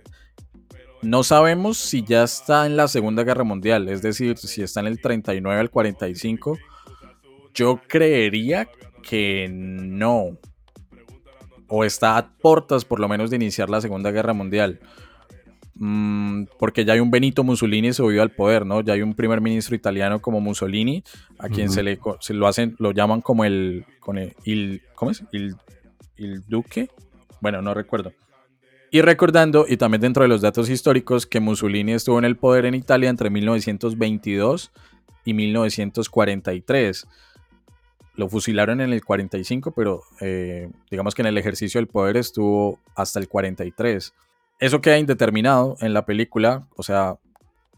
No 1.02 1.24
sabemos 1.24 1.78
si 1.78 2.04
ya 2.04 2.22
está 2.24 2.66
en 2.66 2.76
la 2.76 2.86
Segunda 2.86 3.24
Guerra 3.24 3.44
Mundial, 3.44 3.88
es 3.88 4.02
decir, 4.02 4.36
si 4.36 4.62
está 4.62 4.80
en 4.80 4.86
el 4.86 5.00
39 5.00 5.60
al 5.60 5.70
45. 5.70 6.58
Yo 7.54 7.80
creería 7.88 8.68
que 9.02 9.48
no. 9.50 10.38
O 11.68 11.84
está 11.84 12.16
a 12.16 12.28
portas, 12.28 12.84
por 12.84 12.98
lo 13.00 13.08
menos, 13.08 13.30
de 13.30 13.36
iniciar 13.36 13.68
la 13.70 13.80
Segunda 13.80 14.10
Guerra 14.10 14.32
Mundial. 14.32 14.80
Mm, 15.74 16.46
porque 16.58 16.84
ya 16.84 16.94
hay 16.94 17.00
un 17.00 17.10
Benito 17.10 17.44
Mussolini 17.44 17.92
subido 17.92 18.22
al 18.22 18.30
poder, 18.30 18.66
¿no? 18.66 18.80
Ya 18.80 18.94
hay 18.94 19.02
un 19.02 19.14
primer 19.14 19.40
ministro 19.40 19.76
italiano 19.76 20.20
como 20.20 20.40
Mussolini, 20.40 21.04
a 21.38 21.48
quien 21.48 21.70
se 21.70 21.82
le 21.84 22.00
se 22.20 22.34
lo 22.34 22.48
hacen, 22.48 22.74
lo 22.80 22.90
llaman 22.90 23.20
como 23.20 23.44
el, 23.44 23.84
con 24.00 24.18
el, 24.18 24.34
il- 24.44 24.82
¿cómo 24.96 25.12
es? 25.12 25.22
Il, 25.30 25.54
il 26.16 26.42
duque, 26.48 26.88
bueno, 27.40 27.62
no 27.62 27.74
recuerdo. 27.74 28.12
Y 28.90 29.02
recordando, 29.02 29.66
y 29.68 29.76
también 29.76 30.00
dentro 30.00 30.22
de 30.24 30.28
los 30.28 30.40
datos 30.40 30.68
históricos, 30.70 31.26
que 31.26 31.38
Mussolini 31.38 31.92
estuvo 31.92 32.18
en 32.18 32.24
el 32.24 32.36
poder 32.36 32.64
en 32.64 32.74
Italia 32.74 33.08
entre 33.10 33.30
1922 33.30 34.72
y 35.24 35.34
1943. 35.34 37.06
Lo 38.18 38.28
fusilaron 38.28 38.80
en 38.80 38.92
el 38.92 39.04
45, 39.04 39.70
pero 39.70 40.02
eh, 40.20 40.68
digamos 40.90 41.14
que 41.14 41.22
en 41.22 41.28
el 41.28 41.38
ejercicio 41.38 41.78
del 41.78 41.86
poder 41.86 42.16
estuvo 42.16 42.80
hasta 42.96 43.20
el 43.20 43.28
43. 43.28 44.12
Eso 44.58 44.80
queda 44.80 44.98
indeterminado 44.98 45.76
en 45.80 45.94
la 45.94 46.04
película, 46.04 46.66
o 46.76 46.82
sea, 46.82 47.16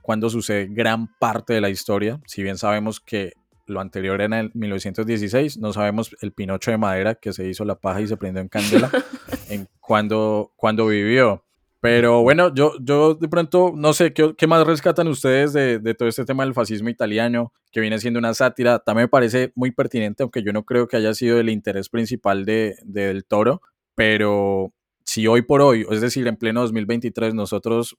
cuando 0.01 0.31
sucede 0.31 0.67
gran 0.71 1.09
parte 1.19 1.53
de 1.53 1.61
la 1.61 1.69
historia, 1.69 2.23
si 2.27 2.43
bien 2.43 2.57
sabemos 2.57 3.01
que 3.01 3.35
lo 3.67 3.81
anterior 3.81 4.15
era 4.15 4.25
en 4.25 4.47
el 4.47 4.51
1916, 4.55 5.59
no 5.59 5.75
sabemos 5.75 6.17
el 6.23 6.33
Pinocho 6.33 6.71
de 6.71 6.79
madera 6.79 7.17
que 7.17 7.35
se 7.35 7.47
hizo 7.47 7.67
la 7.67 7.75
paja 7.75 8.01
y 8.01 8.07
se 8.07 8.17
prendió 8.17 8.41
en 8.41 8.49
candela, 8.49 8.91
en 9.51 9.69
cuando, 9.79 10.53
cuando 10.57 10.87
vivió. 10.87 11.45
Pero 11.81 12.23
bueno, 12.23 12.55
yo, 12.55 12.75
yo 12.83 13.15
de 13.15 13.29
pronto 13.29 13.73
no 13.75 13.95
sé 13.95 14.13
¿qué, 14.13 14.35
qué 14.37 14.47
más 14.47 14.67
rescatan 14.67 15.09
ustedes 15.09 15.55
de, 15.55 15.79
de 15.79 15.95
todo 15.95 16.09
este 16.09 16.27
tema 16.27 16.45
del 16.45 16.53
fascismo 16.53 16.91
italiano, 16.91 17.55
que 17.73 17.81
viene 17.81 17.99
siendo 17.99 18.19
una 18.19 18.35
sátira. 18.35 18.81
También 18.81 19.05
me 19.05 19.09
parece 19.09 19.53
muy 19.55 19.71
pertinente, 19.71 20.23
aunque 20.23 20.43
yo 20.43 20.53
no 20.53 20.65
creo 20.65 20.89
que 20.89 20.99
haya 20.99 21.15
sido 21.15 21.41
el 21.41 21.49
interés 21.49 21.89
principal 21.89 22.45
de, 22.45 22.77
de 22.85 23.07
Del 23.07 23.25
Toro. 23.25 23.63
Pero 23.95 24.73
si 25.05 25.27
hoy 25.27 25.43
por 25.43 25.63
hoy, 25.63 25.87
es 25.91 26.03
decir, 26.03 26.27
en 26.27 26.37
pleno 26.37 26.61
2023, 26.61 27.35
nosotros 27.35 27.97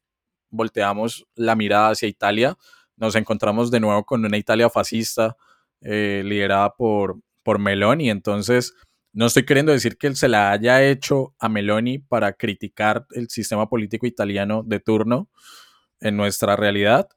volteamos 0.51 1.25
la 1.35 1.55
mirada 1.55 1.89
hacia 1.89 2.07
Italia, 2.07 2.57
nos 2.97 3.15
encontramos 3.15 3.71
de 3.71 3.79
nuevo 3.79 4.03
con 4.05 4.23
una 4.23 4.37
Italia 4.37 4.69
fascista 4.69 5.35
eh, 5.81 6.21
liderada 6.23 6.75
por, 6.75 7.19
por 7.43 7.57
Meloni. 7.57 8.11
Entonces, 8.11 8.73
no 9.13 9.25
estoy 9.25 9.45
queriendo 9.45 9.71
decir 9.71 9.97
que 9.97 10.07
él 10.07 10.15
se 10.15 10.27
la 10.27 10.51
haya 10.51 10.83
hecho 10.83 11.35
a 11.39 11.49
Meloni 11.49 11.99
para 11.99 12.33
criticar 12.33 13.05
el 13.11 13.29
sistema 13.29 13.67
político 13.67 14.05
italiano 14.05 14.63
de 14.65 14.79
turno 14.79 15.29
en 15.99 16.17
nuestra 16.17 16.55
realidad, 16.55 17.09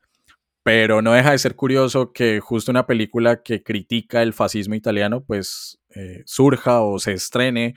pero 0.63 1.03
no 1.03 1.13
deja 1.13 1.33
de 1.33 1.39
ser 1.39 1.57
curioso 1.57 2.13
que 2.13 2.41
justo 2.41 2.71
una 2.71 2.87
película 2.87 3.43
que 3.43 3.63
critica 3.63 4.23
el 4.23 4.33
fascismo 4.33 4.75
italiano 4.75 5.23
pues 5.25 5.79
eh, 5.95 6.23
surja 6.27 6.83
o 6.83 6.99
se 6.99 7.13
estrene 7.13 7.75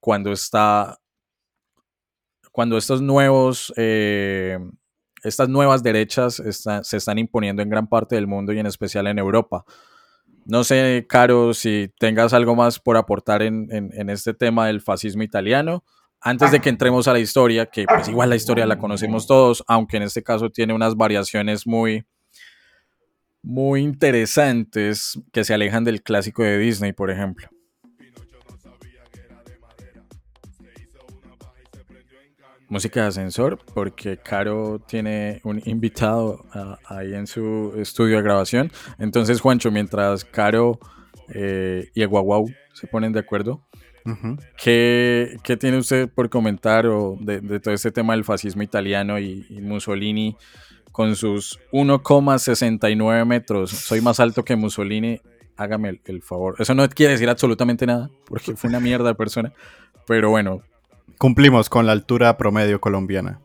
cuando 0.00 0.32
está 0.32 0.98
cuando 2.52 2.78
estos 2.78 3.02
nuevos 3.02 3.72
eh, 3.76 4.58
estas 5.22 5.48
nuevas 5.48 5.82
derechas 5.82 6.42
se 6.82 6.96
están 6.96 7.18
imponiendo 7.18 7.60
en 7.62 7.68
gran 7.68 7.88
parte 7.88 8.14
del 8.14 8.26
mundo 8.26 8.52
y 8.52 8.60
en 8.60 8.66
especial 8.66 9.08
en 9.08 9.18
Europa. 9.18 9.64
No 10.46 10.62
sé, 10.62 11.06
Caro, 11.08 11.54
si 11.54 11.92
tengas 11.98 12.32
algo 12.32 12.54
más 12.54 12.78
por 12.78 12.96
aportar 12.96 13.42
en, 13.42 13.68
en, 13.70 14.10
este 14.10 14.32
tema 14.32 14.68
del 14.68 14.80
fascismo 14.80 15.24
italiano. 15.24 15.84
Antes 16.20 16.52
de 16.52 16.60
que 16.60 16.68
entremos 16.68 17.08
a 17.08 17.12
la 17.12 17.18
historia, 17.18 17.66
que 17.66 17.84
pues 17.84 18.08
igual 18.08 18.30
la 18.30 18.36
historia 18.36 18.64
la 18.64 18.78
conocemos 18.78 19.26
todos, 19.26 19.64
aunque 19.66 19.96
en 19.96 20.04
este 20.04 20.22
caso 20.22 20.48
tiene 20.50 20.72
unas 20.72 20.94
variaciones 20.94 21.66
muy, 21.66 22.06
muy 23.42 23.82
interesantes 23.82 25.20
que 25.32 25.44
se 25.44 25.52
alejan 25.52 25.84
del 25.84 26.02
clásico 26.02 26.42
de 26.42 26.58
Disney, 26.58 26.92
por 26.92 27.10
ejemplo. 27.10 27.48
Música 32.68 33.02
de 33.02 33.06
ascensor, 33.08 33.58
porque 33.74 34.16
Caro 34.16 34.80
tiene 34.80 35.40
un 35.44 35.62
invitado 35.66 36.44
uh, 36.54 36.74
ahí 36.92 37.14
en 37.14 37.28
su 37.28 37.72
estudio 37.76 38.16
de 38.16 38.22
grabación. 38.22 38.72
Entonces, 38.98 39.40
Juancho, 39.40 39.70
mientras 39.70 40.24
Caro 40.24 40.80
eh, 41.28 41.90
y 41.94 42.02
el 42.02 42.08
Guau 42.08 42.48
se 42.72 42.88
ponen 42.88 43.12
de 43.12 43.20
acuerdo, 43.20 43.62
uh 44.04 44.10
-huh. 44.10 44.40
¿qué, 44.56 45.36
¿qué, 45.44 45.56
tiene 45.56 45.78
usted 45.78 46.08
por 46.08 46.28
comentar 46.28 46.86
o 46.86 47.16
de, 47.20 47.40
de, 47.40 47.60
todo 47.60 47.72
este 47.72 47.92
tema 47.92 48.14
del 48.14 48.24
fascismo 48.24 48.62
italiano 48.62 49.18
y, 49.20 49.46
y 49.48 49.60
Mussolini 49.60 50.36
con 50.90 51.14
sus 51.14 51.60
1,69 51.72 53.24
metros? 53.26 53.70
Soy 53.70 54.00
más 54.00 54.18
alto 54.18 54.44
que 54.44 54.56
Mussolini, 54.56 55.20
hágame 55.56 55.90
el, 55.90 56.00
el 56.06 56.20
favor. 56.20 56.56
Eso 56.58 56.74
no 56.74 56.88
quiere 56.88 57.12
decir 57.12 57.28
absolutamente 57.28 57.86
nada, 57.86 58.10
porque 58.26 58.56
fue 58.56 58.70
una 58.70 58.80
mierda 58.80 59.10
de 59.10 59.14
persona, 59.14 59.52
pero 60.06 60.30
bueno, 60.30 60.62
Cumplimos 61.18 61.70
con 61.70 61.86
la 61.86 61.92
altura 61.92 62.36
promedio 62.36 62.80
colombiana. 62.80 63.40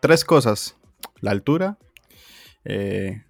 Tres 0.00 0.24
cosas. 0.24 0.76
La 1.20 1.32
altura. 1.32 1.76
Eh, 2.64 3.24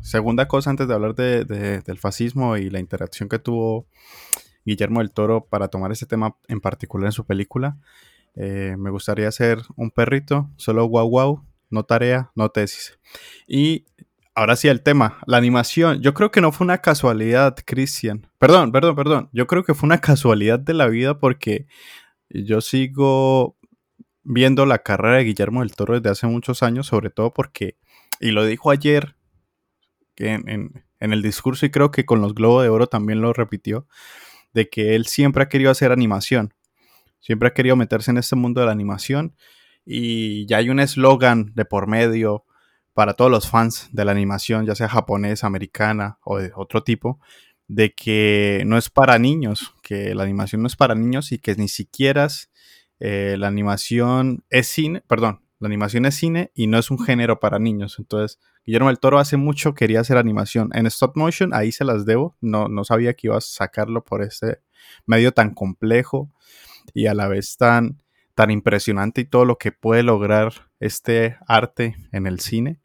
segunda 0.00 0.46
cosa, 0.46 0.70
antes 0.70 0.86
de 0.86 0.94
hablar 0.94 1.16
de, 1.16 1.44
de, 1.44 1.80
del 1.80 1.98
fascismo 1.98 2.56
y 2.56 2.70
la 2.70 2.78
interacción 2.78 3.28
que 3.28 3.40
tuvo 3.40 3.86
Guillermo 4.64 5.00
del 5.00 5.10
Toro 5.10 5.46
para 5.46 5.66
tomar 5.66 5.90
ese 5.90 6.06
tema 6.06 6.36
en 6.46 6.60
particular 6.60 7.06
en 7.06 7.12
su 7.12 7.26
película, 7.26 7.76
eh, 8.36 8.76
me 8.78 8.90
gustaría 8.90 9.30
ser 9.32 9.58
un 9.76 9.90
perrito, 9.90 10.48
solo 10.56 10.84
guau 10.86 11.08
guau, 11.08 11.44
no 11.70 11.84
tarea, 11.84 12.30
no 12.36 12.50
tesis. 12.50 12.98
Y 13.48 13.84
ahora 14.34 14.54
sí 14.54 14.68
el 14.68 14.82
tema, 14.82 15.18
la 15.26 15.38
animación. 15.38 16.00
Yo 16.02 16.14
creo 16.14 16.30
que 16.30 16.40
no 16.40 16.52
fue 16.52 16.64
una 16.64 16.78
casualidad, 16.78 17.56
Cristian. 17.64 18.28
Perdón, 18.38 18.70
perdón, 18.70 18.94
perdón. 18.94 19.28
Yo 19.32 19.46
creo 19.46 19.64
que 19.64 19.74
fue 19.74 19.86
una 19.86 20.00
casualidad 20.00 20.58
de 20.58 20.74
la 20.74 20.86
vida 20.86 21.18
porque 21.18 21.66
yo 22.30 22.60
sigo 22.60 23.56
viendo 24.22 24.66
la 24.66 24.78
carrera 24.78 25.18
de 25.18 25.24
Guillermo 25.24 25.60
del 25.60 25.74
Toro 25.74 25.94
desde 25.94 26.10
hace 26.10 26.26
muchos 26.26 26.62
años, 26.62 26.86
sobre 26.86 27.10
todo 27.10 27.32
porque, 27.32 27.76
y 28.20 28.30
lo 28.30 28.44
dijo 28.44 28.70
ayer 28.70 29.16
en, 30.16 30.84
el 30.98 31.22
discurso 31.22 31.66
y 31.66 31.70
creo 31.70 31.90
que 31.90 32.06
con 32.06 32.20
los 32.22 32.34
Globos 32.34 32.62
de 32.62 32.70
Oro 32.70 32.86
también 32.86 33.20
lo 33.20 33.32
repitió, 33.32 33.86
de 34.54 34.68
que 34.68 34.94
él 34.94 35.06
siempre 35.06 35.42
ha 35.42 35.48
querido 35.48 35.70
hacer 35.70 35.92
animación, 35.92 36.54
siempre 37.20 37.48
ha 37.48 37.54
querido 37.54 37.76
meterse 37.76 38.10
en 38.10 38.18
este 38.18 38.36
mundo 38.36 38.60
de 38.60 38.66
la 38.66 38.72
animación 38.72 39.36
y 39.84 40.46
ya 40.46 40.58
hay 40.58 40.70
un 40.70 40.80
eslogan 40.80 41.52
de 41.54 41.64
por 41.64 41.86
medio 41.86 42.44
para 42.94 43.14
todos 43.14 43.30
los 43.30 43.50
fans 43.50 43.88
de 43.92 44.04
la 44.04 44.12
animación, 44.12 44.64
ya 44.64 44.74
sea 44.74 44.88
japonesa, 44.88 45.46
americana 45.46 46.18
o 46.22 46.38
de 46.38 46.52
otro 46.54 46.84
tipo, 46.84 47.20
de 47.68 47.94
que 47.94 48.62
no 48.66 48.76
es 48.76 48.90
para 48.90 49.18
niños, 49.18 49.74
que 49.82 50.14
la 50.14 50.22
animación 50.22 50.62
no 50.62 50.66
es 50.66 50.76
para 50.76 50.94
niños 50.94 51.32
y 51.32 51.38
que 51.38 51.54
ni 51.56 51.68
siquiera 51.68 52.28
eh, 53.00 53.36
la 53.38 53.48
animación 53.48 54.44
es 54.50 54.68
cine, 54.68 55.02
perdón, 55.06 55.40
la 55.60 55.68
animación 55.68 56.04
es 56.04 56.14
cine 56.14 56.50
y 56.54 56.66
no 56.66 56.78
es 56.78 56.90
un 56.90 56.98
género 56.98 57.40
para 57.40 57.58
niños. 57.58 57.98
Entonces, 57.98 58.38
Guillermo 58.66 58.88
del 58.88 58.98
Toro 58.98 59.18
hace 59.18 59.36
mucho 59.36 59.74
quería 59.74 60.00
hacer 60.00 60.18
animación. 60.18 60.70
En 60.74 60.86
stop 60.86 61.16
motion, 61.16 61.54
ahí 61.54 61.72
se 61.72 61.84
las 61.84 62.04
debo, 62.04 62.36
no, 62.40 62.68
no 62.68 62.84
sabía 62.84 63.14
que 63.14 63.28
iba 63.28 63.38
a 63.38 63.40
sacarlo 63.40 64.04
por 64.04 64.22
este 64.22 64.60
medio 65.06 65.32
tan 65.32 65.54
complejo 65.54 66.30
y 66.92 67.06
a 67.06 67.14
la 67.14 67.28
vez 67.28 67.56
tan, 67.56 68.02
tan 68.34 68.50
impresionante 68.50 69.22
y 69.22 69.24
todo 69.24 69.44
lo 69.44 69.56
que 69.56 69.72
puede 69.72 70.02
lograr 70.02 70.52
este 70.80 71.38
arte 71.46 71.96
en 72.12 72.26
el 72.26 72.40
cine. 72.40 72.80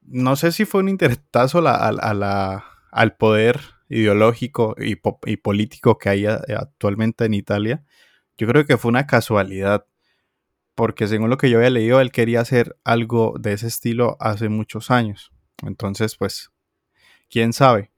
No 0.00 0.34
sé 0.36 0.52
si 0.52 0.64
fue 0.64 0.80
un 0.80 0.88
intertazo 0.88 1.58
a 1.58 2.12
la 2.12 2.71
al 2.92 3.16
poder 3.16 3.60
ideológico 3.88 4.76
y, 4.78 4.98
y, 5.26 5.36
político 5.38 5.98
que 5.98 6.10
hay 6.10 6.26
actualmente 6.26 7.24
en 7.24 7.34
Italia. 7.34 7.84
yo 8.38 8.46
creo 8.46 8.66
que 8.66 8.76
fue 8.78 8.90
una 8.90 9.06
casualidad, 9.06 9.86
porque 10.74 11.08
según 11.08 11.30
lo 11.30 11.38
que 11.38 11.50
yo 11.50 11.58
había 11.58 11.70
leído, 11.70 12.00
él 12.00 12.12
quería 12.12 12.40
hacer 12.40 12.76
algo 12.84 13.34
de 13.38 13.54
ese 13.54 13.66
estilo 13.66 14.16
hace 14.20 14.48
muchos 14.48 14.90
años. 14.90 15.32
Entonces, 15.66 16.16
pues, 16.16 16.50
quién 17.30 17.52
sabe. 17.52 17.92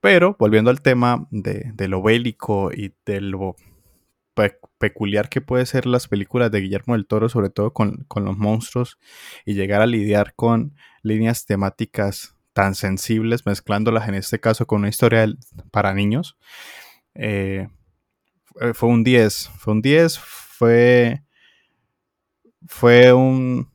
Pero 0.00 0.36
volviendo 0.38 0.70
al 0.70 0.82
tema 0.82 1.28
de, 1.30 1.72
lo 1.88 2.02
bélico 2.02 2.72
y 2.72 2.94
de 3.06 3.20
lo 3.20 3.56
pe- 4.34 4.58
peculiar 4.78 5.28
que 5.28 5.42
puede 5.42 5.66
ser 5.66 5.86
las 5.86 6.08
películas 6.08 6.50
de 6.50 6.60
Guillermo 6.60 6.94
del 6.94 7.06
Toro, 7.06 7.28
sobre 7.28 7.50
todo 7.50 7.72
con 7.72 8.06
los 8.14 8.38
monstruos, 8.38 8.98
y 9.44 9.54
llegar 9.54 9.82
a 9.82 9.86
lidiar 9.86 10.34
con 10.34 10.74
líneas 11.02 11.46
temáticas 11.46 12.39
tan 12.52 12.74
sensibles, 12.74 13.46
mezclándolas 13.46 14.08
en 14.08 14.14
este 14.14 14.40
caso 14.40 14.66
con 14.66 14.80
una 14.80 14.88
historia 14.88 15.26
para 15.70 15.94
niños, 15.94 16.38
eh, 17.14 17.68
fue- 18.74 18.88
un 18.90 19.04
10. 19.04 19.50
Fue 19.58 19.74
un 19.74 19.82
10, 19.82 20.18
fue, 20.18 21.22
fue 22.66 23.12
un, 23.12 23.68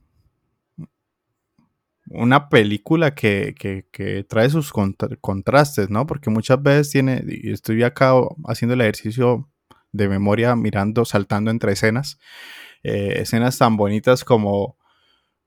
una 2.09 2.49
película 2.49 3.15
que, 3.15 3.55
que- 3.57 3.87
que 3.91 4.23
trae 4.23 4.49
sus 4.49 4.71
contra- 4.71 5.15
contrastes, 5.21 5.89
¿no? 5.89 6.05
Porque 6.05 6.29
muchas 6.29 6.61
veces 6.61 6.91
tiene, 6.91 7.23
y 7.27 7.51
estoy 7.51 7.81
acá 7.83 8.13
haciendo 8.47 8.75
el 8.75 8.81
ejercicio 8.81 9.49
de 9.91 10.07
memoria, 10.09 10.55
mirando, 10.55 11.05
saltando 11.05 11.49
entre 11.51 11.71
escenas, 11.73 12.19
eh, 12.83 13.15
escenas 13.21 13.57
tan 13.57 13.77
bonitas 13.77 14.23
como 14.23 14.77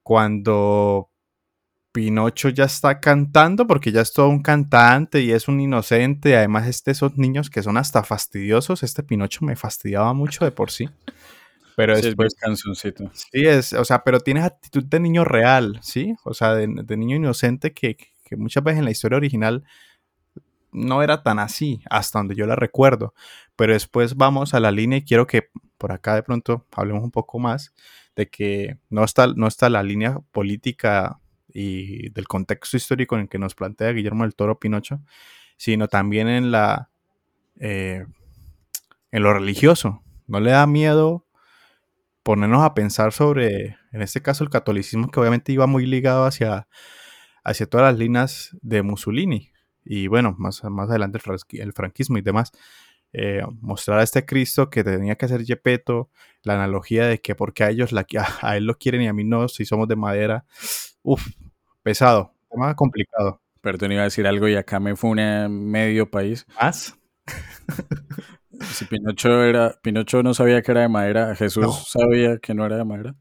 cuando 0.03 1.11
Pinocho 1.99 2.49
ya 2.51 2.63
está 2.63 3.01
cantando, 3.01 3.67
porque 3.67 3.91
ya 3.91 4.03
es 4.03 4.13
todo 4.13 4.29
un 4.29 4.41
cantante 4.41 5.21
y 5.21 5.33
es 5.33 5.49
un 5.49 5.59
inocente, 5.59 6.37
además 6.37 6.69
es 6.69 6.85
de 6.85 6.93
esos 6.93 7.19
niños 7.19 7.51
que 7.51 7.61
son 7.61 7.77
hasta 7.77 8.05
fastidiosos, 8.05 8.85
este 8.85 9.03
Pinocho 9.03 9.45
me 9.45 9.57
fastidiaba 9.57 10.13
mucho 10.13 10.45
de 10.45 10.53
por 10.53 10.71
sí. 10.71 10.89
Pero 11.75 11.97
Sí, 11.97 11.99
es 11.99 12.07
después, 12.07 12.35
bien 12.37 12.51
canzoncito. 12.55 13.11
Sí, 13.15 13.47
es, 13.47 13.73
o 13.73 13.85
sea, 13.85 14.05
pero 14.05 14.21
tienes 14.21 14.45
actitud 14.45 14.85
de 14.85 15.01
niño 15.01 15.25
real, 15.25 15.79
¿sí? 15.83 16.15
O 16.25 16.35
sea, 16.35 16.55
de, 16.55 16.69
de 16.69 16.97
niño 16.97 17.17
inocente 17.17 17.73
que, 17.73 17.97
que 18.25 18.37
muchas 18.37 18.63
veces 18.63 18.79
en 18.79 18.85
la 18.85 18.91
historia 18.93 19.17
original 19.17 19.65
no 20.73 21.03
era 21.03 21.23
tan 21.23 21.39
así, 21.39 21.81
hasta 21.91 22.19
donde 22.19 22.35
yo 22.35 22.47
la 22.47 22.57
recuerdo. 22.57 23.15
Pero 23.57 23.73
después 23.73 24.17
vamos 24.17 24.55
a 24.55 24.61
la 24.61 24.71
línea 24.71 24.99
y 24.99 25.05
quiero 25.05 25.27
que 25.27 25.51
por 25.79 25.93
acá 25.93 26.17
de 26.17 26.23
pronto 26.23 26.65
hablemos 26.73 27.03
un 27.03 27.13
poco 27.13 27.39
más 27.39 27.73
de 28.17 28.29
que 28.29 28.79
no 28.89 29.05
está, 29.05 29.29
no 29.29 29.47
está 29.47 29.69
la 29.69 29.85
línea 29.85 30.19
política 30.33 31.21
y 31.49 32.11
del 32.11 32.29
contexto 32.29 32.77
histórico 32.77 33.17
en 33.17 33.23
el 33.23 33.29
que 33.29 33.39
nos 33.39 33.55
plantea 33.55 33.93
Guillermo 33.93 34.25
del 34.25 34.35
Toro 34.35 34.59
Pinocho, 34.59 35.01
sino 35.57 35.89
también 35.89 36.29
en 36.29 36.51
la 36.51 36.91
eh, 37.61 38.07
en 39.11 39.23
lo 39.23 39.33
religioso. 39.33 40.03
No 40.27 40.41
le 40.41 40.51
da 40.51 40.67
miedo 40.67 41.27
ponernos 42.23 42.63
a 42.63 42.75
pensar 42.75 43.13
sobre, 43.13 43.77
en 43.93 44.03
este 44.03 44.21
caso, 44.21 44.45
el 44.45 44.51
catolicismo, 44.51 45.11
que 45.11 45.19
obviamente 45.21 45.53
iba 45.53 45.67
muy 45.67 45.87
ligado 45.87 46.25
hacia, 46.25 46.69
hacia 47.43 47.67
todas 47.67 47.93
las 47.93 47.99
líneas 47.99 48.57
de 48.61 48.83
Mussolini. 48.83 49.51
Y 49.85 50.09
bueno, 50.09 50.35
más, 50.39 50.63
más 50.65 50.91
adelante 50.91 51.19
el, 51.53 51.73
franquismo 51.73 52.19
y 52.19 52.23
demás. 52.23 52.53
Eh, 53.13 53.43
mostrar 53.61 54.01
a 54.01 54.03
este 54.03 54.27
Cristo 54.27 54.69
que 54.71 54.85
tenía 54.85 55.17
que 55.17 55.29
ser 55.29 55.43
Yepeto, 55.45 56.11
la 56.43 56.55
analogía 56.55 57.07
de 57.07 57.21
que 57.21 57.35
porque 57.35 57.65
a 57.65 57.71
ellos 57.71 57.93
la, 57.93 58.07
a, 58.19 58.29
a 58.49 58.57
él 58.57 58.65
lo 58.67 58.77
quieren 58.77 59.03
y 59.03 59.09
a 59.09 59.13
mí 59.13 59.25
no, 59.25 59.49
si 59.49 59.65
somos 59.65 59.89
de 59.89 59.97
madera. 59.97 60.45
Uf, 61.03 61.27
pesado, 61.83 62.35
tema 62.51 62.75
complicado. 62.77 63.41
Perdón, 63.61 63.93
iba 63.93 64.03
a 64.03 64.05
decir 64.05 64.27
algo 64.27 64.47
y 64.49 64.55
acá 64.57 64.79
me 64.81 64.95
fue 64.97 65.11
un 65.11 65.71
medio 65.71 66.11
país. 66.11 66.47
¿Más? 66.61 66.95
Si 68.61 68.87
Pinocho 68.87 69.45
era, 69.45 69.79
Pinocho 69.83 70.21
no 70.25 70.35
sabía 70.35 70.63
que 70.63 70.73
era 70.73 70.81
de 70.81 70.89
madera, 70.89 71.37
Jesús 71.37 71.65
No. 71.65 71.73
sabía 71.73 72.39
que 72.39 72.55
no 72.55 72.67
era 72.67 72.77
de 72.77 72.85
madera. 72.85 73.15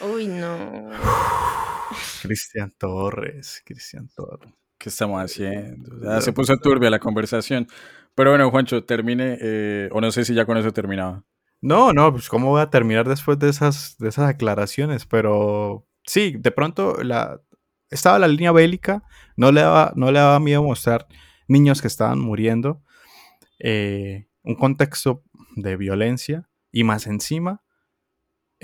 Uy, 0.00 0.26
no. 0.28 0.90
Cristian 2.22 2.72
Torres, 2.78 3.62
Cristian 3.64 4.08
Torres. 4.14 4.52
¿Qué 4.78 4.88
estamos 4.88 5.22
haciendo? 5.22 6.00
Ya 6.02 6.20
se 6.20 6.32
puso 6.32 6.56
turbia 6.56 6.90
la 6.90 6.98
conversación. 6.98 7.66
Pero 8.14 8.30
bueno, 8.30 8.50
Juancho, 8.50 8.84
termine, 8.84 9.38
eh, 9.40 9.88
o 9.92 10.00
no 10.00 10.10
sé 10.12 10.24
si 10.24 10.34
ya 10.34 10.46
con 10.46 10.56
eso 10.56 10.72
terminaba. 10.72 11.24
No, 11.60 11.92
no, 11.92 12.12
pues 12.12 12.28
cómo 12.28 12.50
voy 12.50 12.60
a 12.60 12.70
terminar 12.70 13.08
después 13.08 13.38
de 13.38 13.48
esas, 13.48 13.96
de 13.98 14.08
esas 14.08 14.28
aclaraciones, 14.28 15.06
pero 15.06 15.86
sí, 16.04 16.36
de 16.38 16.50
pronto 16.50 17.02
la, 17.02 17.40
estaba 17.90 18.18
la 18.18 18.28
línea 18.28 18.52
bélica, 18.52 19.02
no 19.36 19.50
le 19.50 19.62
daba, 19.62 19.92
no 19.96 20.12
le 20.12 20.18
daba 20.18 20.38
miedo 20.40 20.62
mostrar 20.62 21.06
niños 21.48 21.80
que 21.80 21.88
estaban 21.88 22.20
muriendo, 22.20 22.82
eh, 23.58 24.26
un 24.42 24.56
contexto 24.56 25.24
de 25.56 25.76
violencia 25.76 26.48
y 26.70 26.84
más 26.84 27.06
encima 27.06 27.64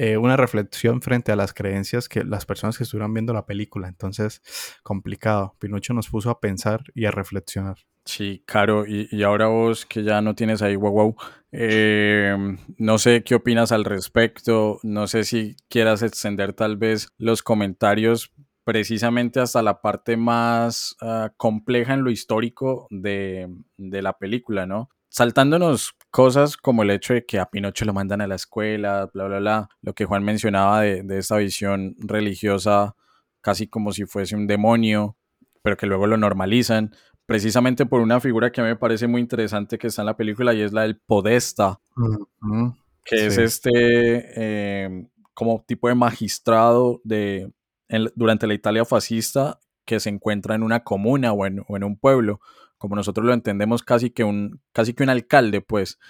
eh, 0.03 0.17
una 0.17 0.37
reflexión 0.37 1.03
frente 1.03 1.31
a 1.31 1.37
las 1.37 1.53
creencias 1.53 2.09
que 2.09 2.25
las 2.25 2.47
personas 2.47 2.79
que 2.79 2.85
estuvieran 2.85 3.13
viendo 3.13 3.35
la 3.35 3.45
película. 3.45 3.87
Entonces, 3.87 4.41
complicado. 4.83 5.57
Pinocho 5.59 5.93
nos 5.93 6.09
puso 6.09 6.31
a 6.31 6.41
pensar 6.41 6.85
y 6.95 7.05
a 7.05 7.11
reflexionar. 7.11 7.77
Sí, 8.05 8.43
Caro, 8.47 8.87
y, 8.87 9.23
ahora 9.23 9.47
vos 9.47 9.87
que 9.87 10.03
ya 10.03 10.21
no 10.21 10.35
tienes 10.35 10.63
ahí 10.63 10.75
guau 10.75 10.93
guau, 10.93 11.17
eh, 11.53 12.37
no 12.79 12.99
sé 12.99 13.23
qué 13.23 13.35
opinas 13.35 13.73
al 13.73 13.85
respecto, 13.85 14.81
no 14.83 15.07
sé 15.07 15.25
si 15.25 15.57
quieras 15.69 16.03
extender 16.03 16.53
tal 16.55 16.77
vez 16.77 17.09
los 17.19 17.43
comentarios 17.43 18.33
precisamente 18.65 19.41
hasta 19.41 19.63
la 19.63 19.81
parte 19.81 20.17
más 20.17 20.97
ah, 21.01 21.33
compleja 21.37 21.95
en 21.95 22.05
lo 22.05 22.11
histórico 22.11 22.87
de, 22.91 23.49
de 23.77 24.03
la 24.03 24.19
película, 24.19 24.67
¿no? 24.67 24.91
Saltándonos 25.09 25.95
cosas 26.11 26.57
como 26.57 26.83
el 26.83 26.91
hecho 26.91 27.15
de 27.15 27.27
que 27.27 27.39
a 27.39 27.51
Pinocho 27.51 27.85
lo 27.85 27.93
mandan 27.93 28.21
a 28.21 28.27
la 28.29 28.37
escuela, 28.37 29.11
bla, 29.13 29.25
bla, 29.27 29.39
bla, 29.41 29.69
lo 29.83 29.95
que 29.95 30.05
Juan 30.05 30.25
mencionaba 30.25 30.83
de, 30.83 31.03
de 31.03 31.19
esta 31.19 31.37
visión 31.37 31.97
religiosa 31.99 32.95
casi 33.41 33.67
como 33.69 33.93
si 33.93 34.05
fuese 34.05 34.37
un 34.37 34.47
demonio, 34.47 35.17
pero 35.63 35.77
que 35.77 35.87
luego 35.87 36.07
lo 36.07 36.17
normalizan 36.17 36.95
precisamente 37.31 37.87
por 37.87 38.01
una 38.01 38.19
figura 38.19 38.51
que 38.51 38.61
a 38.61 38.65
mí 38.65 38.71
me 38.71 38.77
parece 38.77 39.07
muy 39.07 39.21
interesante 39.21 39.79
que 39.79 39.87
está 39.87 40.03
en 40.03 40.07
la 40.07 40.17
película 40.17 40.53
y 40.53 40.63
es 40.63 40.73
la 40.73 40.83
del 40.83 40.99
podesta, 40.99 41.79
Ujú. 41.95 42.75
que 43.05 43.27
es 43.27 43.39
este 43.39 43.71
eh, 43.73 45.07
como 45.33 45.63
tipo 45.65 45.87
de 45.87 45.95
magistrado 45.95 47.01
de, 47.05 47.53
en- 47.87 48.11
durante 48.17 48.49
la 48.49 48.55
Italia 48.55 48.85
fascista 48.85 49.61
que 49.85 50.01
se 50.01 50.09
encuentra 50.11 50.57
en 50.57 50.65
una 50.65 50.83
comuna 50.83 51.33
o 51.33 51.47
en, 51.47 51.63
o 51.69 51.77
en 51.77 51.85
un 51.85 51.97
pueblo, 51.97 52.41
como 52.79 52.97
nosotros 52.97 53.25
lo 53.25 53.33
entendemos 53.33 53.85
casi 53.85 54.11
que 54.11 54.25
un, 54.25 54.61
casi 54.73 54.93
que 54.93 55.05
un 55.05 55.11
alcalde, 55.11 55.61
pues. 55.61 56.01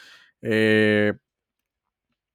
Eh, 0.40 1.12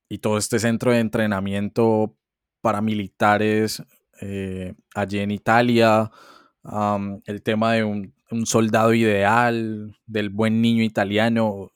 y 0.09 0.19
todo 0.19 0.37
este 0.37 0.59
centro 0.59 0.91
de 0.91 0.99
entrenamiento 0.99 2.15
paramilitares 2.61 3.81
eh, 4.21 4.75
allí 4.93 5.17
en 5.17 5.31
Italia, 5.31 6.11
el 7.25 7.41
tema 7.41 7.73
de 7.73 7.83
un, 7.83 8.14
un 8.31 8.45
soldado 8.45 8.93
ideal, 8.93 9.97
del 10.05 10.29
buen 10.29 10.61
niño 10.61 10.83
italiano, 10.83 11.71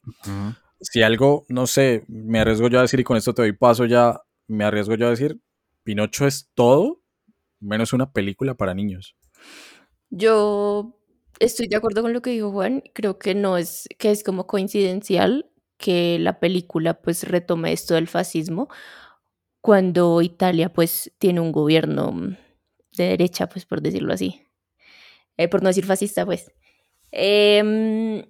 si 0.81 1.01
algo, 1.01 1.45
no 1.49 1.67
sé, 1.67 2.05
me 2.07 2.39
arriesgo 2.39 2.67
yo 2.69 2.79
a 2.79 2.83
decir, 2.83 2.99
y 2.99 3.03
con 3.03 3.17
esto 3.17 3.33
te 3.33 3.41
doy 3.41 3.53
paso 3.53 3.85
ya, 3.85 4.21
me 4.47 4.63
arriesgo 4.63 4.95
yo 4.95 5.07
a 5.07 5.11
decir, 5.11 5.39
Pinocho 5.83 6.25
es 6.25 6.49
todo 6.53 7.01
menos 7.59 7.93
una 7.93 8.11
película 8.11 8.55
para 8.55 8.73
niños. 8.73 9.15
Yo 10.09 10.99
estoy 11.39 11.67
de 11.67 11.75
acuerdo 11.75 12.01
con 12.01 12.13
lo 12.13 12.21
que 12.21 12.31
dijo 12.31 12.51
Juan. 12.51 12.83
Creo 12.93 13.19
que 13.19 13.35
no 13.35 13.57
es, 13.57 13.87
que 13.97 14.11
es 14.11 14.23
como 14.23 14.47
coincidencial 14.47 15.49
que 15.77 16.19
la 16.19 16.39
película 16.39 17.01
pues 17.01 17.23
retome 17.23 17.71
esto 17.71 17.95
del 17.95 18.07
fascismo 18.07 18.69
cuando 19.61 20.21
Italia 20.21 20.71
pues 20.71 21.11
tiene 21.19 21.39
un 21.39 21.51
gobierno 21.51 22.37
de 22.97 23.03
derecha, 23.03 23.47
pues 23.47 23.65
por 23.65 23.81
decirlo 23.81 24.13
así. 24.13 24.41
Eh, 25.39 25.47
por 25.47 25.63
no 25.63 25.69
decir 25.69 25.85
fascista, 25.85 26.25
pues. 26.25 26.51
Em, 27.11 28.23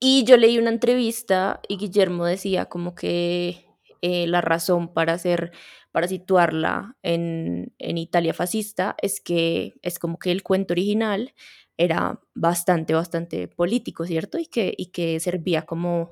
y 0.00 0.24
yo 0.24 0.36
leí 0.36 0.58
una 0.58 0.68
entrevista 0.70 1.60
y 1.68 1.78
Guillermo 1.78 2.26
decía 2.26 2.66
como 2.66 2.94
que 2.94 3.64
eh, 4.02 4.26
la 4.26 4.42
razón 4.42 4.92
para 4.92 5.14
hacer, 5.14 5.52
para 5.92 6.06
situarla 6.08 6.96
en, 7.02 7.72
en 7.78 7.96
Italia 7.98 8.34
fascista 8.34 8.94
es 9.00 9.20
que 9.20 9.74
es 9.82 9.98
como 9.98 10.18
que 10.18 10.30
el 10.32 10.42
cuento 10.42 10.74
original 10.74 11.32
era 11.78 12.20
bastante, 12.34 12.92
bastante 12.94 13.48
político, 13.48 14.04
¿cierto? 14.04 14.38
Y 14.38 14.46
que, 14.46 14.74
y 14.76 14.86
que 14.86 15.18
servía 15.20 15.62
como, 15.62 16.10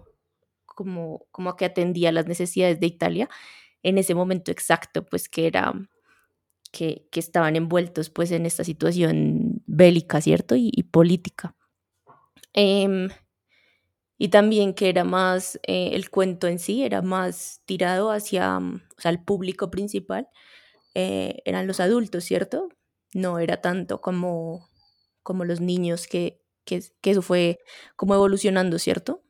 como, 0.65 1.27
como 1.31 1.51
a 1.51 1.57
que 1.59 1.67
atendía 1.67 2.13
las 2.13 2.27
necesidades 2.27 2.81
de 2.81 2.87
Italia 2.87 3.29
en 3.83 3.99
ese 3.99 4.15
momento 4.15 4.51
exacto, 4.51 5.05
pues 5.05 5.29
que 5.29 5.47
era 5.49 5.75
que, 6.73 7.07
que 7.13 7.21
estaban 7.21 7.55
envueltos 7.57 8.11
pues 8.11 8.33
en 8.33 8.47
esta 8.47 8.65
situación 8.65 9.42
bélica, 9.73 10.21
¿cierto? 10.21 10.55
Y, 10.55 10.71
y 10.73 10.85
política. 10.85 11.57
Em, 12.53 13.09
y 14.19 14.29
también 14.29 14.75
que 14.75 14.89
era 14.91 15.03
más, 15.05 15.59
eh, 15.67 15.91
el 15.95 16.11
cuento 16.11 16.47
en 16.47 16.59
sí 16.59 16.85
era 16.85 17.03
más 17.03 17.63
tirado 17.65 18.11
hacia, 18.13 18.61
mm, 18.61 18.83
o 18.97 19.01
sea, 19.01 19.11
el 19.11 19.25
público 19.25 19.71
principal, 19.71 20.29
eh, 20.95 21.39
eran 21.47 21.67
los 21.67 21.81
adultos, 21.81 22.25
¿cierto? 22.25 22.69
No 23.15 23.39
era 23.39 23.61
tanto 23.63 24.01
como, 24.01 24.69
como 25.23 25.45
los 25.45 25.61
niños, 25.61 26.07
que, 26.07 26.41
que, 26.65 26.83
que 27.01 27.11
eso 27.13 27.23
fue 27.23 27.59
como 27.97 28.15
evolucionando, 28.15 28.79
¿cierto? 28.79 29.23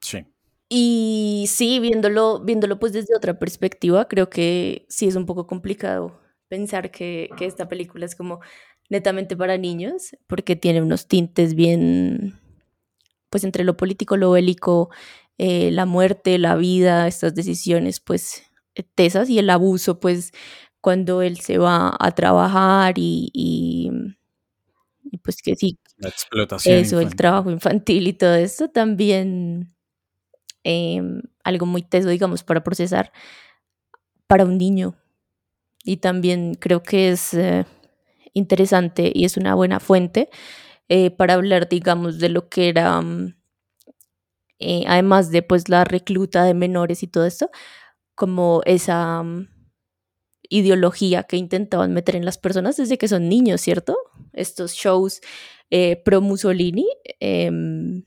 Sí. 0.00 0.26
Y 0.68 1.46
sí, 1.48 1.80
viéndolo, 1.80 2.40
viéndolo 2.40 2.78
pues 2.78 2.92
desde 2.92 3.16
otra 3.16 3.38
perspectiva, 3.38 4.08
creo 4.08 4.30
que 4.30 4.86
sí 4.88 5.08
es 5.08 5.16
un 5.16 5.26
poco 5.26 5.46
complicado 5.46 6.20
pensar 6.48 6.90
que, 6.90 7.30
que 7.38 7.46
esta 7.46 7.68
película 7.68 8.04
es 8.06 8.16
como 8.16 8.40
netamente 8.90 9.36
para 9.36 9.56
niños, 9.56 10.16
porque 10.26 10.56
tiene 10.56 10.82
unos 10.82 11.06
tintes 11.06 11.54
bien, 11.54 12.38
pues 13.30 13.44
entre 13.44 13.64
lo 13.64 13.76
político, 13.76 14.18
lo 14.18 14.32
bélico, 14.32 14.90
eh, 15.38 15.70
la 15.70 15.86
muerte, 15.86 16.36
la 16.38 16.56
vida, 16.56 17.08
estas 17.08 17.34
decisiones 17.34 18.00
pues 18.00 18.42
tesas 18.94 19.30
y 19.30 19.38
el 19.38 19.48
abuso 19.50 20.00
pues 20.00 20.32
cuando 20.80 21.22
él 21.22 21.38
se 21.40 21.58
va 21.58 21.96
a 21.98 22.10
trabajar 22.12 22.94
y, 22.98 23.30
y, 23.32 23.90
y 25.04 25.18
pues 25.18 25.40
que 25.42 25.56
sí, 25.56 25.78
La 25.98 26.08
explotación. 26.08 26.78
eso, 26.78 27.00
el 27.00 27.14
trabajo 27.14 27.50
infantil 27.50 28.08
y 28.08 28.12
todo 28.12 28.34
esto 28.34 28.68
también 28.70 29.74
em, 30.64 31.22
algo 31.44 31.66
muy 31.66 31.82
teso, 31.82 32.08
digamos, 32.08 32.42
para 32.42 32.62
procesar 32.64 33.12
para 34.26 34.44
un 34.44 34.58
niño. 34.58 34.94
Y 35.84 35.98
también 35.98 36.54
creo 36.54 36.82
que 36.82 37.10
es 37.10 37.34
eh, 37.34 37.64
interesante 38.34 39.12
y 39.14 39.24
es 39.24 39.36
una 39.36 39.54
buena 39.54 39.80
fuente 39.80 40.30
eh, 40.88 41.10
para 41.10 41.34
hablar, 41.34 41.68
digamos, 41.68 42.18
de 42.18 42.28
lo 42.30 42.48
que 42.48 42.68
era, 42.68 43.00
mm, 43.00 43.36
eh, 44.58 44.84
además 44.88 45.30
de 45.30 45.42
pues 45.42 45.68
la 45.68 45.84
recluta 45.84 46.44
de 46.44 46.54
menores 46.54 47.02
y 47.02 47.06
todo 47.06 47.26
esto, 47.26 47.50
como 48.14 48.62
esa 48.66 49.22
mm, 49.22 49.48
ideología 50.50 51.24
que 51.24 51.36
intentaban 51.36 51.94
meter 51.94 52.16
en 52.16 52.24
las 52.24 52.38
personas 52.38 52.76
desde 52.76 52.98
que 52.98 53.08
son 53.08 53.28
niños, 53.28 53.60
¿cierto? 53.60 53.96
Estos 54.32 54.74
shows 54.74 55.20
eh, 55.70 55.96
pro 56.04 56.20
Mussolini, 56.20 56.86
em, 57.20 58.04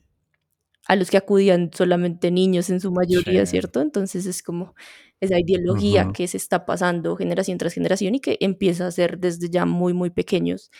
a 0.86 0.96
los 0.96 1.10
que 1.10 1.16
acudían 1.18 1.70
solamente 1.74 2.30
niños 2.30 2.70
en 2.70 2.80
su 2.80 2.92
mayoría, 2.92 3.46
Sí. 3.46 3.52
¿cierto? 3.52 3.80
Entonces 3.80 4.26
es 4.26 4.42
como 4.42 4.74
esa 5.20 5.38
ideología 5.40 6.10
que 6.12 6.26
se 6.28 6.36
está 6.36 6.66
pasando 6.66 7.16
generación 7.16 7.58
tras 7.58 7.72
generación 7.74 8.14
y 8.16 8.20
que 8.20 8.36
empieza 8.40 8.86
a 8.86 8.90
ser 8.92 9.18
desde 9.18 9.48
ya 9.50 9.64
muy, 9.66 9.94
muy 9.94 10.10
pequeños. 10.10 10.70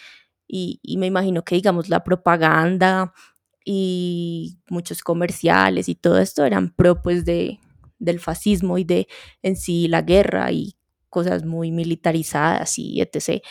Y, 0.48 0.80
y 0.82 0.98
me 0.98 1.06
imagino 1.06 1.44
que, 1.44 1.54
digamos, 1.56 1.88
la 1.88 2.04
propaganda 2.04 3.14
y 3.64 4.58
muchos 4.68 5.02
comerciales 5.02 5.88
y 5.88 5.94
todo 5.94 6.18
esto 6.18 6.44
eran 6.44 6.74
pro, 6.74 7.00
pues, 7.02 7.24
de, 7.24 7.60
del 7.98 8.20
fascismo 8.20 8.76
y 8.78 8.84
de 8.84 9.08
en 9.42 9.56
sí 9.56 9.88
la 9.88 10.02
guerra 10.02 10.52
y 10.52 10.76
cosas 11.10 11.44
muy 11.44 11.70
militarizadas 11.72 12.78
y 12.78 13.00
etc 13.00 13.42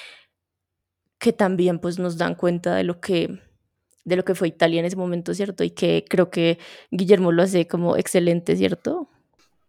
que 1.19 1.33
también 1.33 1.79
pues 1.79 1.99
nos 1.99 2.17
dan 2.17 2.35
cuenta 2.35 2.75
de 2.75 2.83
lo 2.83 2.99
que 2.99 3.39
de 4.05 4.15
lo 4.15 4.25
que 4.25 4.35
fue 4.35 4.47
Italia 4.47 4.79
en 4.79 4.85
ese 4.85 4.95
momento, 4.95 5.33
¿cierto? 5.33 5.63
Y 5.63 5.71
que 5.71 6.05
creo 6.07 6.29
que 6.29 6.59
Guillermo 6.91 7.31
lo 7.31 7.43
hace 7.43 7.67
como 7.67 7.97
excelente, 7.97 8.55
¿cierto? 8.55 9.09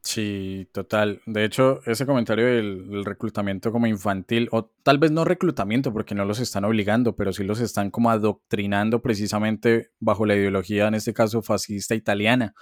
Sí, 0.02 0.68
total. 0.72 1.22
De 1.24 1.44
hecho, 1.44 1.80
ese 1.86 2.04
comentario 2.04 2.44
del, 2.44 2.90
del 2.90 3.04
reclutamiento 3.06 3.72
como 3.72 3.86
infantil, 3.86 4.48
o 4.52 4.70
tal 4.82 4.98
vez 4.98 5.10
no 5.12 5.24
reclutamiento 5.24 5.94
porque 5.94 6.14
no 6.14 6.26
los 6.26 6.40
están 6.40 6.64
obligando, 6.66 7.16
pero 7.16 7.32
sí 7.32 7.42
los 7.42 7.58
están 7.60 7.90
como 7.90 8.10
adoctrinando 8.10 9.00
precisamente 9.00 9.92
bajo 10.00 10.26
la 10.26 10.36
ideología, 10.36 10.88
en 10.88 10.94
este 10.94 11.14
caso 11.14 11.40
fascista 11.40 11.94
italiana. 11.94 12.54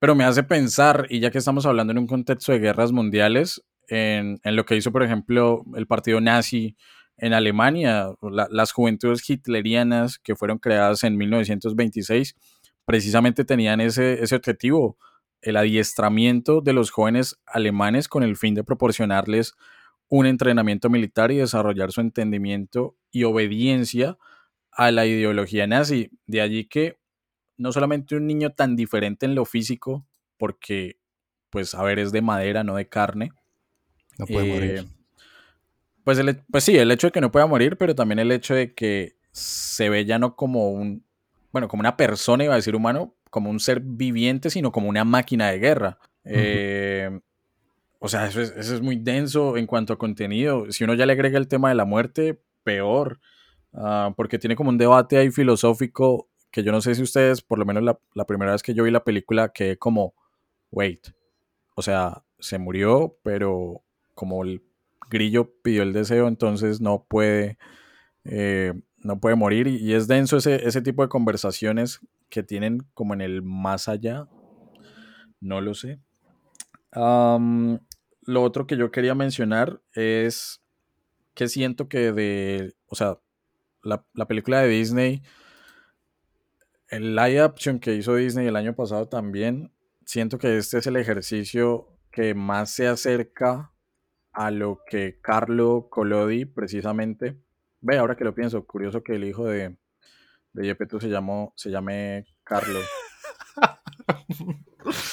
Pero 0.00 0.16
me 0.16 0.24
hace 0.24 0.42
pensar, 0.42 1.06
y 1.08 1.20
ya 1.20 1.30
que 1.30 1.38
estamos 1.38 1.66
hablando 1.66 1.92
en 1.92 1.98
un 1.98 2.08
contexto 2.08 2.50
de 2.50 2.58
guerras 2.58 2.90
mundiales, 2.90 3.62
en, 3.86 4.40
en 4.42 4.56
lo 4.56 4.64
que 4.64 4.74
hizo, 4.74 4.90
por 4.90 5.04
ejemplo, 5.04 5.64
el 5.76 5.86
partido 5.86 6.20
nazi 6.20 6.76
en 7.16 7.32
Alemania, 7.32 8.08
la- 8.20 8.48
las 8.50 8.72
juventudes 8.72 9.28
hitlerianas 9.28 10.18
que 10.18 10.34
fueron 10.36 10.58
creadas 10.58 11.04
en 11.04 11.16
1926, 11.16 12.34
precisamente 12.84 13.44
tenían 13.44 13.80
ese, 13.80 14.22
ese 14.22 14.34
objetivo, 14.36 14.96
el 15.40 15.56
adiestramiento 15.56 16.60
de 16.60 16.72
los 16.72 16.90
jóvenes 16.90 17.38
alemanes 17.46 18.08
con 18.08 18.22
el 18.22 18.36
fin 18.36 18.54
de 18.54 18.64
proporcionarles 18.64 19.54
un 20.08 20.26
entrenamiento 20.26 20.90
militar 20.90 21.30
y 21.32 21.36
desarrollar 21.38 21.90
su 21.90 22.00
entendimiento 22.00 22.96
y 23.10 23.24
obediencia 23.24 24.18
a 24.70 24.90
la 24.90 25.06
ideología 25.06 25.66
nazi. 25.66 26.10
De 26.26 26.40
allí 26.40 26.66
que 26.66 26.98
no 27.56 27.72
solamente 27.72 28.16
un 28.16 28.26
niño 28.26 28.50
tan 28.50 28.76
diferente 28.76 29.26
en 29.26 29.34
lo 29.34 29.44
físico, 29.44 30.06
porque, 30.36 30.98
pues, 31.50 31.74
a 31.74 31.82
ver, 31.82 31.98
es 31.98 32.12
de 32.12 32.22
madera, 32.22 32.62
no 32.64 32.74
de 32.76 32.88
carne. 32.88 33.30
No 34.18 34.26
puede 34.26 34.46
Eh, 34.46 34.48
morir. 34.48 34.86
Pues, 36.04 36.18
el, 36.18 36.42
pues 36.50 36.64
sí, 36.64 36.76
el 36.76 36.90
hecho 36.90 37.08
de 37.08 37.12
que 37.12 37.20
no 37.20 37.30
pueda 37.30 37.46
morir, 37.46 37.76
pero 37.76 37.94
también 37.94 38.18
el 38.18 38.32
hecho 38.32 38.54
de 38.54 38.74
que 38.74 39.16
se 39.30 39.88
ve 39.88 40.04
ya 40.04 40.18
no 40.18 40.36
como 40.36 40.70
un, 40.70 41.04
bueno, 41.52 41.68
como 41.68 41.80
una 41.80 41.96
persona, 41.96 42.44
iba 42.44 42.54
a 42.54 42.56
decir 42.56 42.74
humano, 42.74 43.14
como 43.30 43.50
un 43.50 43.60
ser 43.60 43.80
viviente, 43.80 44.50
sino 44.50 44.72
como 44.72 44.88
una 44.88 45.04
máquina 45.04 45.50
de 45.50 45.58
guerra. 45.58 45.98
Eh, 46.24 47.20
o 47.98 48.08
sea, 48.08 48.26
eso 48.26 48.40
es, 48.40 48.50
eso 48.56 48.74
es 48.74 48.80
muy 48.80 48.96
denso 48.96 49.56
en 49.56 49.66
cuanto 49.66 49.92
a 49.92 49.98
contenido. 49.98 50.70
Si 50.70 50.84
uno 50.84 50.94
ya 50.94 51.06
le 51.06 51.12
agrega 51.12 51.38
el 51.38 51.48
tema 51.48 51.68
de 51.68 51.74
la 51.74 51.84
muerte, 51.84 52.40
peor. 52.62 53.20
Ah, 53.72 54.12
porque 54.16 54.38
tiene 54.38 54.56
como 54.56 54.70
un 54.70 54.78
debate 54.78 55.16
ahí 55.16 55.30
filosófico 55.30 56.28
que 56.50 56.62
yo 56.62 56.70
no 56.70 56.82
sé 56.82 56.94
si 56.94 57.02
ustedes, 57.02 57.40
por 57.40 57.58
lo 57.58 57.64
menos 57.64 57.82
la, 57.82 57.98
la 58.14 58.26
primera 58.26 58.52
vez 58.52 58.62
que 58.62 58.74
yo 58.74 58.84
vi 58.84 58.90
la 58.90 59.04
película, 59.04 59.48
quedé 59.48 59.78
como, 59.78 60.14
wait, 60.70 61.08
o 61.74 61.80
sea, 61.80 62.22
se 62.38 62.58
murió, 62.58 63.16
pero 63.22 63.82
como 64.14 64.44
el 64.44 64.62
grillo 65.12 65.52
pidió 65.62 65.82
el 65.82 65.92
deseo, 65.92 66.26
entonces 66.26 66.80
no 66.80 67.04
puede, 67.08 67.58
eh, 68.24 68.72
no 68.96 69.20
puede 69.20 69.36
morir. 69.36 69.66
Y, 69.68 69.94
es 69.94 70.08
denso 70.08 70.38
ese, 70.38 70.66
ese 70.66 70.82
tipo 70.82 71.02
de 71.02 71.08
conversaciones 71.08 72.00
que 72.30 72.42
tienen 72.42 72.78
como 72.94 73.14
en 73.14 73.20
el 73.20 73.42
más 73.42 73.88
allá. 73.88 74.26
No 75.40 75.60
lo 75.60 75.74
sé. 75.74 76.00
Lo 76.94 78.42
otro 78.42 78.66
que 78.66 78.76
yo 78.76 78.90
quería 78.90 79.14
mencionar 79.14 79.82
es 79.94 80.62
que 81.34 81.48
siento 81.48 81.88
que 81.88 82.12
de, 82.12 82.74
o 82.86 82.94
sea, 82.94 83.18
la, 83.82 84.04
la 84.14 84.26
película 84.26 84.60
de 84.60 84.68
Disney, 84.68 85.22
el 86.88 87.16
live 87.16 87.40
action 87.40 87.80
que 87.80 87.94
hizo 87.94 88.14
Disney 88.14 88.46
el 88.46 88.56
año 88.56 88.74
pasado 88.74 89.08
también, 89.08 89.72
siento 90.04 90.38
que 90.38 90.58
este 90.58 90.78
es 90.78 90.86
el 90.86 90.96
ejercicio 90.96 91.88
que 92.12 92.34
más 92.34 92.70
se 92.70 92.86
acerca 92.86 93.71
a 94.32 94.50
lo 94.50 94.80
que 94.86 95.18
Carlo 95.20 95.88
Collodi 95.90 96.44
precisamente, 96.44 97.36
ve, 97.80 97.98
ahora 97.98 98.16
que 98.16 98.24
lo 98.24 98.34
pienso, 98.34 98.66
curioso 98.66 99.02
que 99.02 99.16
el 99.16 99.24
hijo 99.24 99.44
de, 99.46 99.76
de 100.52 100.76
se 101.00 101.08
llamó, 101.08 101.52
se 101.56 101.70
llame 101.70 102.26
Carlo. 102.44 102.80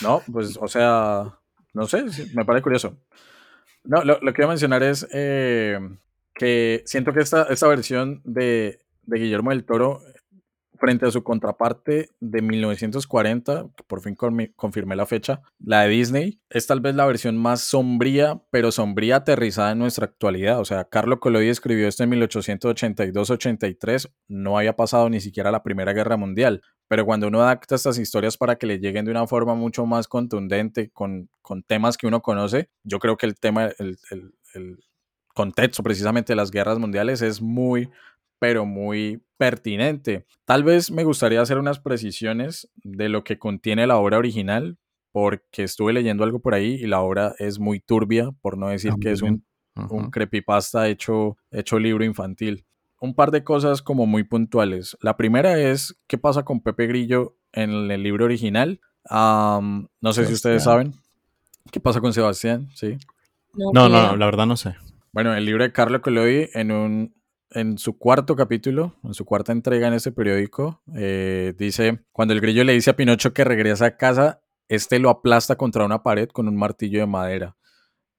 No, 0.02 0.22
pues, 0.32 0.58
o 0.60 0.68
sea, 0.68 1.40
no 1.74 1.86
sé, 1.86 2.06
me 2.34 2.46
parece 2.46 2.64
curioso. 2.64 2.98
No, 3.84 4.04
lo, 4.04 4.20
lo 4.22 4.34
que 4.34 4.42
iba 4.42 4.48
a 4.48 4.54
mencionar 4.54 4.84
es 4.84 5.08
eh, 5.14 5.80
que 6.34 6.84
siento 6.86 7.14
que 7.14 7.22
esta, 7.22 7.44
esta 7.44 7.68
versión 7.68 8.22
de, 8.24 8.80
de 9.04 9.20
Guillermo 9.20 9.52
del 9.52 9.66
Toro, 9.66 10.02
frente 10.80 11.06
a 11.06 11.12
su 11.12 11.24
contraparte 11.24 12.10
de 12.20 12.42
1940, 12.42 13.70
que 13.76 13.84
por 13.84 14.02
fin 14.02 14.16
confirmé 14.56 14.96
la 14.96 15.06
fecha, 15.06 15.42
la 15.60 15.84
de 15.84 15.90
Disney, 15.90 16.40
es 16.50 16.68
tal 16.68 16.82
vez 16.82 16.96
la 16.96 17.06
versión 17.06 17.38
más 17.38 17.62
sombría, 17.62 18.42
pero 18.52 18.72
sombría 18.72 19.18
aterrizada 19.18 19.72
en 19.72 19.80
nuestra 19.80 20.06
actualidad. 20.06 20.60
O 20.60 20.66
sea, 20.66 20.86
Carlo 20.86 21.20
Collodi 21.20 21.50
escribió 21.50 21.88
esto 21.88 22.04
en 22.04 22.12
1882-83, 22.12 24.12
no 24.28 24.58
había 24.58 24.76
pasado 24.76 25.10
ni 25.10 25.20
siquiera 25.22 25.52
la 25.52 25.64
Primera 25.64 25.94
Guerra 25.94 26.18
Mundial. 26.18 26.62
Pero 26.88 27.06
cuando 27.06 27.28
uno 27.28 27.42
adapta 27.42 27.76
estas 27.76 28.00
historias 28.00 28.38
para 28.38 28.56
que 28.56 28.66
le 28.66 28.80
lleguen 28.80 29.06
de 29.06 29.12
una 29.12 29.28
forma 29.28 29.54
mucho 29.56 29.86
más 29.86 30.08
contundente, 30.08 30.90
con, 30.92 31.30
con 31.42 31.62
temas 31.64 31.98
que 31.98 32.08
uno 32.08 32.22
conoce, 32.22 32.70
yo 32.84 33.00
creo 33.00 33.16
que 33.18 33.28
el 33.28 33.36
tema, 33.40 33.68
el, 33.78 33.98
el- 34.12 34.34
el 34.56 34.80
contexto 35.36 35.84
precisamente 35.84 36.34
de 36.34 36.38
las 36.38 36.50
guerras 36.52 36.80
mundiales 36.80 37.22
es 37.22 37.42
muy, 37.42 37.90
pero 38.40 38.66
muy 38.66 39.22
pertinente. 39.38 40.26
Tal 40.46 40.64
vez 40.64 40.92
me 40.92 41.04
gustaría 41.04 41.42
hacer 41.42 41.58
unas 41.58 41.80
precisiones 41.80 42.70
de 42.76 43.10
lo 43.10 43.24
que 43.24 43.38
contiene 43.38 43.88
la 43.88 43.98
obra 43.98 44.18
original, 44.18 44.78
porque 45.12 45.64
estuve 45.64 45.94
leyendo 45.94 46.24
algo 46.24 46.40
por 46.40 46.54
ahí 46.54 46.74
y 46.74 46.88
la 46.88 47.02
obra 47.02 47.36
es 47.40 47.60
muy 47.60 47.80
turbia, 47.80 48.32
por 48.42 48.58
no 48.58 48.70
decir 48.70 48.94
que 49.02 49.12
es 49.12 49.22
un 49.22 49.44
creepypasta 50.12 50.88
hecho, 50.88 51.38
hecho 51.52 51.80
libro 51.80 52.04
infantil. 52.04 52.66
Un 53.02 53.16
par 53.16 53.32
de 53.32 53.44
cosas 53.44 53.82
como 53.82 54.06
muy 54.06 54.24
puntuales. 54.24 54.98
La 55.02 55.16
primera 55.16 55.58
es 55.58 55.98
qué 56.08 56.18
pasa 56.18 56.44
con 56.44 56.62
Pepe 56.62 56.88
Grillo 56.88 57.38
en 57.54 57.90
el 57.90 58.04
libro 58.04 58.26
original. 58.26 58.82
No 59.10 60.14
sé 60.14 60.26
si 60.26 60.34
ustedes 60.34 60.64
saben 60.64 60.94
qué 61.72 61.80
pasa 61.80 62.02
con 62.02 62.14
Sebastián, 62.14 62.70
sí. 62.76 62.98
No, 63.54 63.90
no, 63.90 64.16
la 64.16 64.26
verdad 64.26 64.46
no 64.46 64.58
sé. 64.58 64.76
Bueno, 65.12 65.34
el 65.34 65.46
libro 65.46 65.64
de 65.64 65.72
Carlo 65.72 66.02
Collodi 66.02 66.50
en 66.54 66.72
un 66.72 67.16
en 67.52 67.78
su 67.78 67.98
cuarto 67.98 68.36
capítulo, 68.36 68.96
en 69.04 69.14
su 69.14 69.26
cuarta 69.26 69.52
entrega 69.52 69.88
en 69.88 69.94
este 69.94 70.12
periódico, 70.12 70.82
eh, 70.96 71.54
dice, 71.58 72.00
cuando 72.12 72.34
el 72.34 72.42
grillo 72.42 72.64
le 72.64 72.74
dice 72.74 72.92
a 72.92 72.96
Pinocho 72.96 73.34
que 73.34 73.44
regresa 73.44 73.86
a 73.86 73.98
casa, 73.98 74.42
este 74.68 75.00
lo 75.00 75.10
aplasta 75.10 75.56
contra 75.56 75.86
una 75.86 76.04
pared 76.04 76.30
con 76.30 76.48
un 76.48 76.56
martillo 76.56 77.00
de 77.00 77.08
madera. 77.08 77.56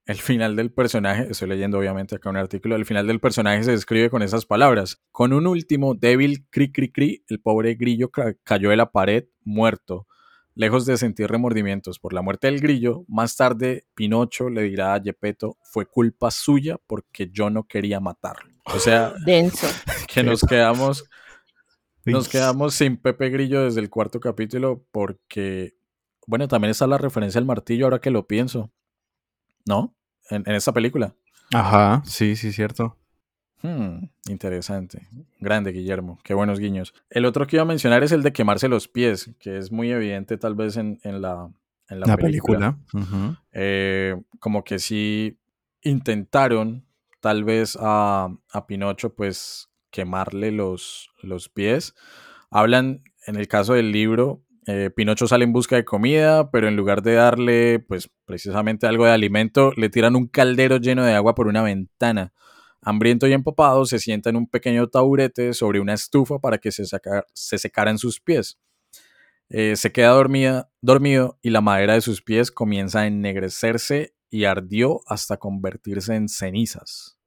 El 0.06 0.16
final 0.16 0.56
del 0.56 0.72
personaje, 0.72 1.28
estoy 1.30 1.48
leyendo 1.48 1.78
obviamente 1.78 2.16
acá 2.16 2.30
un 2.30 2.36
artículo, 2.36 2.74
el 2.74 2.84
final 2.86 3.06
del 3.06 3.20
personaje 3.20 3.62
se 3.62 3.70
describe 3.70 4.10
con 4.10 4.22
esas 4.22 4.46
palabras. 4.46 5.00
Con 5.12 5.32
un 5.32 5.46
último 5.46 5.94
débil 5.94 6.46
cri 6.50 6.72
cri 6.72 6.90
cri, 6.90 7.24
el 7.28 7.40
pobre 7.40 7.74
grillo 7.74 8.10
ca- 8.10 8.34
cayó 8.42 8.70
de 8.70 8.76
la 8.76 8.90
pared 8.90 9.26
muerto. 9.44 10.08
Lejos 10.56 10.84
de 10.86 10.96
sentir 10.96 11.28
remordimientos 11.28 12.00
por 12.00 12.12
la 12.12 12.22
muerte 12.22 12.48
del 12.48 12.60
grillo, 12.60 13.04
más 13.06 13.36
tarde 13.36 13.86
Pinocho 13.94 14.50
le 14.50 14.62
dirá 14.62 14.94
a 14.94 15.00
Gepetto, 15.00 15.56
fue 15.62 15.86
culpa 15.86 16.32
suya 16.32 16.78
porque 16.88 17.30
yo 17.30 17.48
no 17.50 17.64
quería 17.68 18.00
matarlo. 18.00 18.49
O 18.64 18.78
sea, 18.78 19.12
Denso. 19.24 19.66
que 20.12 20.22
nos 20.22 20.42
quedamos, 20.42 21.04
nos 22.04 22.28
quedamos 22.28 22.74
sin 22.74 22.96
Pepe 22.96 23.30
Grillo 23.30 23.64
desde 23.64 23.80
el 23.80 23.90
cuarto 23.90 24.20
capítulo 24.20 24.84
porque, 24.90 25.74
bueno, 26.26 26.48
también 26.48 26.70
está 26.70 26.86
la 26.86 26.98
referencia 26.98 27.38
al 27.38 27.46
martillo 27.46 27.86
ahora 27.86 28.00
que 28.00 28.10
lo 28.10 28.26
pienso, 28.26 28.70
¿no? 29.66 29.94
En, 30.28 30.44
en 30.46 30.54
esta 30.54 30.72
película. 30.72 31.14
Ajá, 31.52 32.02
sí, 32.04 32.36
sí, 32.36 32.52
cierto. 32.52 32.96
Hmm, 33.62 34.04
interesante. 34.28 35.06
Grande, 35.38 35.72
Guillermo. 35.72 36.18
Qué 36.24 36.32
buenos 36.32 36.58
guiños. 36.58 36.94
El 37.10 37.26
otro 37.26 37.46
que 37.46 37.56
iba 37.56 37.62
a 37.62 37.66
mencionar 37.66 38.02
es 38.02 38.12
el 38.12 38.22
de 38.22 38.32
quemarse 38.32 38.68
los 38.68 38.88
pies, 38.88 39.30
que 39.38 39.58
es 39.58 39.70
muy 39.70 39.90
evidente 39.90 40.38
tal 40.38 40.54
vez 40.54 40.76
en, 40.76 40.98
en 41.02 41.20
la, 41.20 41.50
en 41.88 42.00
la 42.00 42.06
La 42.06 42.16
película. 42.16 42.78
Eh, 43.52 44.16
como 44.38 44.64
que 44.64 44.78
sí 44.78 45.38
intentaron 45.82 46.86
tal 47.20 47.44
vez 47.44 47.76
a, 47.80 48.28
a 48.52 48.66
Pinocho 48.66 49.14
pues 49.14 49.70
quemarle 49.90 50.52
los, 50.52 51.10
los 51.22 51.48
pies. 51.48 51.94
Hablan, 52.50 53.02
en 53.26 53.36
el 53.36 53.48
caso 53.48 53.74
del 53.74 53.92
libro, 53.92 54.42
eh, 54.66 54.90
Pinocho 54.94 55.26
sale 55.26 55.44
en 55.44 55.52
busca 55.52 55.76
de 55.76 55.84
comida, 55.84 56.50
pero 56.50 56.68
en 56.68 56.76
lugar 56.76 57.02
de 57.02 57.14
darle 57.14 57.78
pues 57.80 58.10
precisamente 58.24 58.86
algo 58.86 59.04
de 59.04 59.12
alimento, 59.12 59.72
le 59.76 59.88
tiran 59.88 60.16
un 60.16 60.26
caldero 60.26 60.76
lleno 60.76 61.04
de 61.04 61.14
agua 61.14 61.34
por 61.34 61.46
una 61.46 61.62
ventana. 61.62 62.32
Hambriento 62.82 63.26
y 63.26 63.32
empapado, 63.32 63.84
se 63.84 63.98
sienta 63.98 64.30
en 64.30 64.36
un 64.36 64.46
pequeño 64.46 64.88
taburete 64.88 65.52
sobre 65.54 65.80
una 65.80 65.94
estufa 65.94 66.38
para 66.38 66.58
que 66.58 66.72
se, 66.72 66.84
se 67.34 67.58
secaran 67.58 67.98
sus 67.98 68.20
pies. 68.20 68.58
Eh, 69.48 69.74
se 69.76 69.90
queda 69.90 70.10
dormido 70.80 71.38
y 71.42 71.50
la 71.50 71.60
madera 71.60 71.94
de 71.94 72.00
sus 72.00 72.22
pies 72.22 72.52
comienza 72.52 73.00
a 73.00 73.06
ennegrecerse 73.06 74.14
y 74.30 74.44
ardió 74.44 75.00
hasta 75.06 75.36
convertirse 75.38 76.14
en 76.14 76.28
cenizas. 76.28 77.18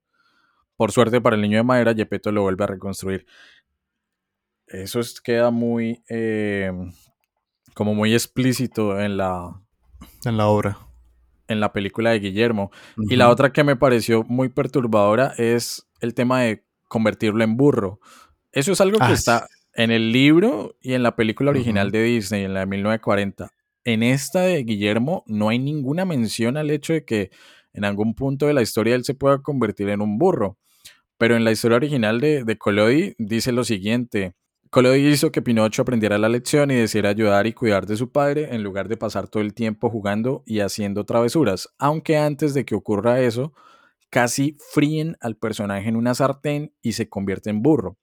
Por 0.75 0.91
suerte 0.91 1.21
para 1.21 1.35
el 1.35 1.41
niño 1.41 1.57
de 1.57 1.63
madera, 1.63 1.93
Gepetto 1.93 2.31
lo 2.31 2.41
vuelve 2.43 2.63
a 2.63 2.67
reconstruir. 2.67 3.25
Eso 4.67 4.99
es- 4.99 5.21
queda 5.21 5.51
muy, 5.51 6.03
eh, 6.09 6.71
como 7.73 7.93
muy 7.93 8.13
explícito 8.13 8.99
en 8.99 9.17
la, 9.17 9.61
En 10.25 10.37
la 10.37 10.47
obra. 10.47 10.77
en 11.47 11.59
la 11.59 11.73
película 11.73 12.11
de 12.11 12.19
Guillermo. 12.19 12.71
Y 13.09 13.15
la 13.15 13.29
otra 13.29 13.51
que 13.51 13.63
me 13.63 13.75
pareció 13.75 14.23
muy 14.23 14.49
perturbadora 14.49 15.33
es 15.37 15.87
el 15.99 16.13
tema 16.13 16.41
de 16.41 16.65
convertirlo 16.87 17.43
en 17.43 17.57
burro. 17.57 17.99
Eso 18.51 18.71
es 18.71 18.81
algo 18.81 18.97
que 18.97 19.03
Ah, 19.05 19.13
está 19.13 19.47
en 19.75 19.91
el 19.91 20.11
libro 20.11 20.75
y 20.81 20.93
en 20.93 21.03
la 21.03 21.15
película 21.15 21.51
original 21.51 21.91
de 21.91 22.03
Disney, 22.03 22.43
en 22.45 22.53
la 22.53 22.61
de 22.61 22.65
1940. 22.67 23.51
En 23.85 24.03
esta 24.03 24.41
de 24.41 24.63
Guillermo 24.63 25.23
no 25.27 25.49
hay 25.49 25.59
ninguna 25.59 26.05
mención 26.05 26.57
al 26.57 26.71
hecho 26.71 26.93
de 26.93 27.03
que 27.03 27.31
en 27.73 27.85
algún 27.85 28.13
punto 28.15 28.47
de 28.47 28.53
la 28.53 28.61
historia 28.61 28.95
él 28.95 29.03
se 29.03 29.13
pueda 29.13 29.41
convertir 29.41 29.89
en 29.89 30.01
un 30.01 30.17
burro. 30.17 30.57
Pero 31.17 31.35
en 31.35 31.43
la 31.43 31.51
historia 31.51 31.77
original 31.77 32.21
de, 32.21 32.43
de 32.43 32.57
Collodi 32.57 33.15
dice 33.17 33.51
lo 33.51 33.63
siguiente. 33.63 34.35
Collodi 34.69 35.07
hizo 35.07 35.31
que 35.31 35.41
Pinocho 35.41 35.83
aprendiera 35.83 36.17
la 36.17 36.29
lección 36.29 36.71
y 36.71 36.75
decidiera 36.75 37.09
ayudar 37.09 37.45
y 37.45 37.53
cuidar 37.53 37.85
de 37.85 37.97
su 37.97 38.11
padre 38.11 38.55
en 38.55 38.63
lugar 38.63 38.87
de 38.87 38.97
pasar 38.97 39.27
todo 39.27 39.43
el 39.43 39.53
tiempo 39.53 39.89
jugando 39.89 40.43
y 40.45 40.61
haciendo 40.61 41.05
travesuras. 41.05 41.69
Aunque 41.77 42.17
antes 42.17 42.53
de 42.53 42.65
que 42.65 42.75
ocurra 42.75 43.21
eso, 43.21 43.53
casi 44.09 44.57
fríen 44.71 45.17
al 45.21 45.35
personaje 45.35 45.89
en 45.89 45.95
una 45.95 46.15
sartén 46.15 46.73
y 46.81 46.93
se 46.93 47.09
convierte 47.09 47.49
en 47.49 47.61
burro. 47.61 47.97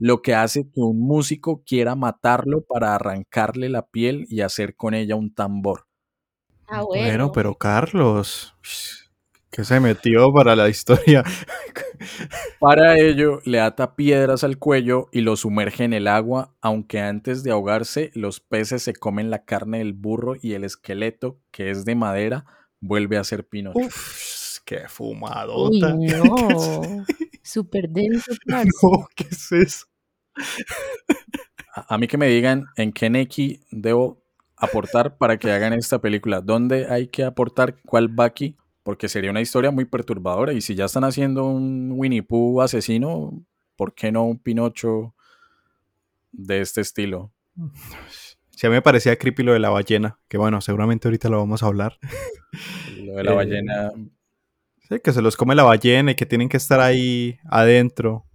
Lo 0.00 0.22
que 0.22 0.34
hace 0.34 0.62
que 0.62 0.80
un 0.80 0.98
músico 0.98 1.62
quiera 1.64 1.94
matarlo 1.94 2.62
para 2.62 2.94
arrancarle 2.94 3.68
la 3.68 3.86
piel 3.86 4.26
y 4.30 4.40
hacer 4.40 4.74
con 4.74 4.94
ella 4.94 5.14
un 5.14 5.34
tambor. 5.34 5.84
Ah, 6.66 6.82
Bueno, 6.82 7.32
pero 7.32 7.54
Carlos, 7.54 8.54
que 9.50 9.62
se 9.62 9.78
metió 9.78 10.32
para 10.32 10.56
la 10.56 10.68
historia. 10.70 11.22
Para 12.58 12.98
ello, 12.98 13.40
le 13.44 13.60
ata 13.60 13.94
piedras 13.94 14.42
al 14.42 14.56
cuello 14.58 15.08
y 15.12 15.20
lo 15.20 15.36
sumerge 15.36 15.84
en 15.84 15.92
el 15.92 16.08
agua, 16.08 16.54
aunque 16.62 17.00
antes 17.00 17.42
de 17.42 17.50
ahogarse, 17.50 18.10
los 18.14 18.40
peces 18.40 18.82
se 18.82 18.94
comen 18.94 19.28
la 19.28 19.44
carne 19.44 19.78
del 19.78 19.92
burro 19.92 20.34
y 20.40 20.54
el 20.54 20.64
esqueleto, 20.64 21.38
que 21.50 21.70
es 21.70 21.84
de 21.84 21.94
madera, 21.94 22.46
vuelve 22.80 23.18
a 23.18 23.24
ser 23.24 23.46
Pinocho. 23.46 23.78
Uf, 23.78 24.39
qué 24.64 24.76
Uy, 24.76 24.88
fumadota. 24.88 25.94
no. 25.94 27.04
Súper 27.42 27.88
denso. 27.88 28.32
No, 28.46 29.08
¿qué 29.14 29.26
es 29.30 29.52
eso? 29.52 29.86
A, 31.74 31.94
a 31.94 31.98
mí 31.98 32.08
que 32.08 32.18
me 32.18 32.26
digan 32.26 32.66
en 32.76 32.92
qué 32.92 33.10
Neki 33.10 33.60
debo 33.70 34.22
aportar 34.56 35.16
para 35.18 35.38
que 35.38 35.50
hagan 35.52 35.72
esta 35.72 36.00
película. 36.00 36.40
¿Dónde 36.40 36.86
hay 36.90 37.08
que 37.08 37.24
aportar? 37.24 37.76
¿Cuál 37.86 38.08
Baki? 38.08 38.56
Porque 38.82 39.08
sería 39.08 39.30
una 39.30 39.40
historia 39.40 39.70
muy 39.70 39.84
perturbadora. 39.84 40.52
Y 40.52 40.60
si 40.62 40.74
ya 40.74 40.86
están 40.86 41.04
haciendo 41.04 41.44
un 41.46 41.92
Winnie 41.92 42.22
Pooh 42.22 42.60
asesino, 42.60 43.44
¿por 43.76 43.94
qué 43.94 44.10
no 44.10 44.24
un 44.24 44.38
Pinocho 44.38 45.14
de 46.32 46.60
este 46.60 46.80
estilo? 46.80 47.32
Sí, 48.52 48.66
a 48.66 48.70
mí 48.70 48.74
me 48.74 48.82
parecía 48.82 49.16
creepy 49.16 49.42
lo 49.42 49.54
de 49.54 49.58
la 49.58 49.70
ballena, 49.70 50.18
que 50.28 50.36
bueno, 50.36 50.60
seguramente 50.60 51.08
ahorita 51.08 51.30
lo 51.30 51.38
vamos 51.38 51.62
a 51.62 51.66
hablar. 51.66 51.98
Lo 52.98 53.14
de 53.14 53.24
la 53.24 53.32
Eh, 53.32 53.34
ballena. 53.34 53.90
Sí, 54.90 55.00
que 55.00 55.12
se 55.12 55.22
los 55.22 55.36
come 55.36 55.54
la 55.54 55.62
ballena 55.62 56.10
y 56.10 56.14
que 56.16 56.26
tienen 56.26 56.48
que 56.48 56.56
estar 56.56 56.80
ahí 56.80 57.38
adentro. 57.48 58.26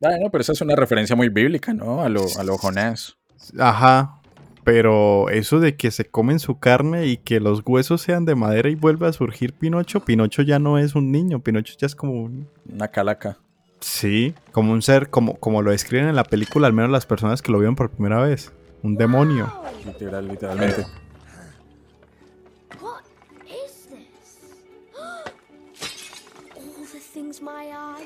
Bueno, 0.00 0.30
pero 0.30 0.42
esa 0.42 0.52
es 0.52 0.60
una 0.60 0.76
referencia 0.76 1.16
muy 1.16 1.30
bíblica, 1.30 1.72
¿no? 1.72 2.02
A 2.02 2.08
lo, 2.08 2.26
a 2.38 2.44
lo 2.44 2.58
Jonás. 2.58 3.16
Ajá. 3.58 4.20
Pero 4.64 5.28
eso 5.30 5.60
de 5.60 5.76
que 5.76 5.90
se 5.90 6.04
comen 6.04 6.38
su 6.38 6.58
carne 6.58 7.06
y 7.06 7.16
que 7.16 7.40
los 7.40 7.62
huesos 7.64 8.02
sean 8.02 8.24
de 8.24 8.34
madera 8.34 8.68
y 8.68 8.74
vuelve 8.74 9.08
a 9.08 9.12
surgir 9.12 9.54
Pinocho, 9.54 10.04
Pinocho 10.04 10.42
ya 10.42 10.58
no 10.58 10.78
es 10.78 10.94
un 10.94 11.10
niño, 11.10 11.40
Pinocho 11.40 11.74
ya 11.78 11.86
es 11.86 11.96
como 11.96 12.12
un... 12.12 12.48
Una 12.72 12.88
calaca. 12.88 13.38
Sí, 13.80 14.34
como 14.52 14.72
un 14.72 14.82
ser, 14.82 15.10
como, 15.10 15.36
como 15.38 15.62
lo 15.62 15.72
describen 15.72 16.08
en 16.08 16.14
la 16.14 16.22
película, 16.22 16.68
al 16.68 16.72
menos 16.72 16.92
las 16.92 17.06
personas 17.06 17.42
que 17.42 17.50
lo 17.50 17.58
vieron 17.58 17.74
por 17.74 17.90
primera 17.90 18.20
vez. 18.20 18.52
Un 18.82 18.96
demonio. 18.96 19.52
Literal, 19.84 20.28
literalmente. 20.28 20.86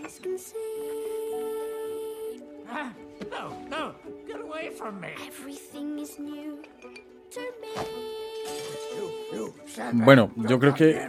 Eyes 0.07 0.21
can 0.23 0.39
see. 0.39 0.55
Ah, 2.69 2.93
no, 3.31 3.51
no, 3.69 3.95
get 4.27 4.41
away 4.41 4.71
from 4.71 5.01
me. 5.01 5.09
Everything 5.27 5.99
is 5.99 6.19
new 6.19 6.63
to 7.31 7.41
me. 7.61 7.75
Bueno, 9.93 10.31
yo 10.37 10.59
creo 10.59 10.75
que 10.75 11.01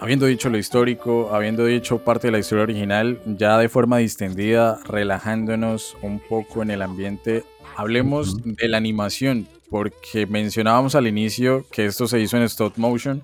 habiendo 0.00 0.26
dicho 0.26 0.50
lo 0.50 0.58
histórico, 0.58 1.34
habiendo 1.34 1.64
dicho 1.64 1.98
parte 2.04 2.26
de 2.28 2.32
la 2.32 2.38
historia 2.38 2.64
original, 2.64 3.20
ya 3.24 3.56
de 3.58 3.68
forma 3.68 3.98
distendida, 3.98 4.80
relajándonos 4.84 5.96
un 6.02 6.20
poco 6.20 6.62
en 6.62 6.70
el 6.70 6.82
ambiente, 6.82 7.44
hablemos 7.76 8.36
de 8.44 8.68
la 8.68 8.76
animación, 8.76 9.48
porque 9.70 10.26
mencionábamos 10.26 10.94
al 10.94 11.06
inicio 11.06 11.64
que 11.70 11.86
esto 11.86 12.06
se 12.06 12.20
hizo 12.20 12.36
en 12.36 12.42
stop 12.44 12.76
motion. 12.76 13.22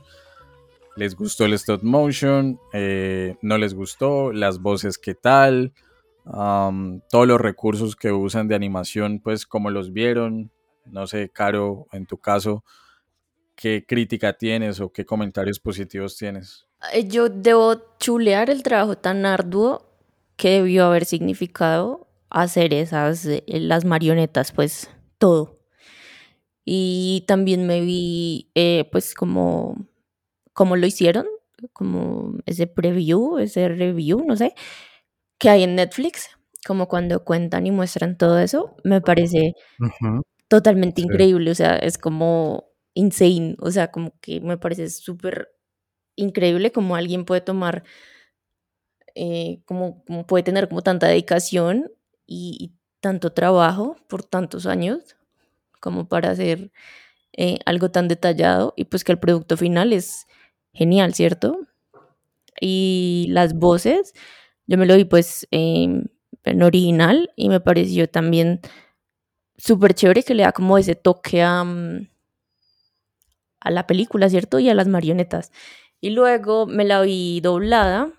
¿Les 0.97 1.17
gustó 1.17 1.45
el 1.45 1.55
stop 1.55 1.83
motion? 1.83 2.61
Eh, 2.73 3.37
¿No 3.43 3.59
les 3.59 3.75
gustó? 3.75 4.33
¿Las 4.33 4.61
voces 4.61 4.97
qué 4.99 5.15
tal? 5.15 5.73
Todos 6.25 7.27
los 7.27 7.41
recursos 7.41 7.97
que 7.97 8.13
usan 8.13 8.49
de 8.49 8.55
animación, 8.55 9.21
pues 9.21 9.45
cómo 9.45 9.71
los 9.71 9.93
vieron. 9.93 10.53
No 10.87 11.07
sé, 11.07 11.31
Caro, 11.31 11.87
en 11.93 12.07
tu 12.07 12.19
caso, 12.19 12.65
¿qué 13.57 13.85
crítica 13.87 14.33
tienes 14.35 14.81
o 14.81 14.93
qué 14.93 15.05
comentarios 15.05 15.59
positivos 15.59 16.17
tienes? 16.17 16.67
Eh, 16.93 17.09
Yo 17.09 17.29
debo 17.29 17.97
chulear 17.99 18.49
el 18.49 18.63
trabajo 18.63 18.97
tan 18.97 19.27
arduo 19.27 19.91
que 20.37 20.51
debió 20.51 20.87
haber 20.87 21.05
significado 21.05 22.07
hacer 22.31 22.73
esas, 22.73 23.27
eh, 23.27 23.43
las 23.47 23.85
marionetas, 23.85 24.53
pues 24.53 24.91
todo. 25.19 25.59
Y 26.65 27.25
también 27.27 27.67
me 27.67 27.81
vi, 27.81 28.51
pues, 28.91 29.15
como, 29.15 29.87
como 30.55 30.77
lo 30.77 30.87
hicieron, 30.87 31.27
como 31.75 32.35
ese 32.47 32.67
preview, 32.69 33.39
ese 33.39 33.69
review, 33.69 34.25
no 34.27 34.37
sé, 34.37 34.55
que 35.39 35.51
hay 35.51 35.65
en 35.65 35.77
Netflix, 35.77 36.31
como 36.67 36.89
cuando 36.89 37.25
cuentan 37.25 37.67
y 37.67 37.73
muestran 37.73 38.19
todo 38.19 38.39
eso, 38.41 38.77
me 38.85 39.01
parece 39.03 39.55
totalmente 40.49 41.03
Sí. 41.03 41.07
increíble, 41.09 41.51
o 41.51 41.55
sea, 41.55 41.77
es 41.77 41.99
como 41.99 42.67
insane, 42.95 43.57
o 43.61 43.71
sea, 43.71 43.91
como 43.91 44.19
que 44.21 44.41
me 44.41 44.59
parece 44.59 44.91
súper 44.91 45.51
increíble 46.17 46.73
como 46.73 46.97
alguien 46.97 47.25
puede 47.27 47.41
tomar, 47.43 47.85
eh, 49.15 49.61
como, 49.65 50.05
como 50.05 50.27
puede 50.27 50.43
tener 50.45 50.69
como 50.69 50.83
tanta 50.83 51.07
dedicación 51.09 51.91
y, 52.27 52.57
y 52.61 52.73
tanto 53.01 53.33
trabajo 53.33 53.97
por 54.09 54.25
tantos 54.25 54.67
años 54.67 55.17
como 55.81 56.09
para 56.09 56.31
hacer 56.31 56.73
eh, 57.37 57.59
algo 57.67 57.91
tan 57.91 58.09
detallado 58.09 58.75
y 58.77 58.87
pues 58.87 59.05
que 59.05 59.13
el 59.13 59.21
producto 59.21 59.57
final 59.57 59.93
es 59.93 60.27
genial, 60.75 61.15
¿cierto? 61.15 61.61
Y 62.61 63.27
las 63.31 63.55
voces, 63.55 64.15
yo 64.67 64.79
me 64.79 64.87
lo 64.87 64.97
vi 64.97 65.05
pues 65.05 65.47
em, 65.51 66.07
en 66.45 66.63
original 66.63 67.31
y 67.37 67.49
me 67.49 67.61
pareció 67.61 68.09
también 68.09 68.61
súper 69.57 69.95
chévere 69.95 70.23
que 70.23 70.35
le 70.35 70.45
da 70.45 70.53
como 70.53 70.79
ese 70.79 70.95
toque 70.95 71.43
a, 71.43 71.65
mm, 71.65 72.09
a 73.61 73.71
la 73.71 73.87
película, 73.87 74.29
¿cierto? 74.29 74.59
Y 74.59 74.69
a 74.69 74.75
las 74.75 74.89
marionetas. 74.89 75.51
Y 76.01 76.11
luego 76.11 76.67
me 76.67 76.85
la 76.85 77.01
vi 77.03 77.41
doblada 77.41 78.13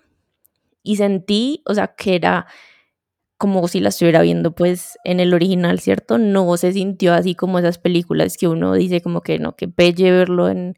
y 0.82 0.96
sentí, 0.96 1.62
o 1.66 1.74
sea, 1.74 1.88
que 1.96 2.16
era 2.16 2.46
como 3.38 3.68
si 3.68 3.80
la 3.80 3.90
estuviera 3.90 4.22
viendo 4.22 4.54
pues 4.54 4.98
en 5.04 5.20
el 5.20 5.34
original, 5.34 5.80
¿cierto? 5.80 6.18
No 6.18 6.56
se 6.56 6.72
sintió 6.72 7.14
así 7.14 7.34
como 7.34 7.58
esas 7.58 7.78
películas 7.78 8.36
que 8.38 8.48
uno 8.48 8.74
dice 8.74 9.02
como 9.02 9.20
que 9.22 9.38
no, 9.38 9.56
que 9.56 9.68
pelle 9.68 10.10
verlo 10.10 10.48
en 10.48 10.76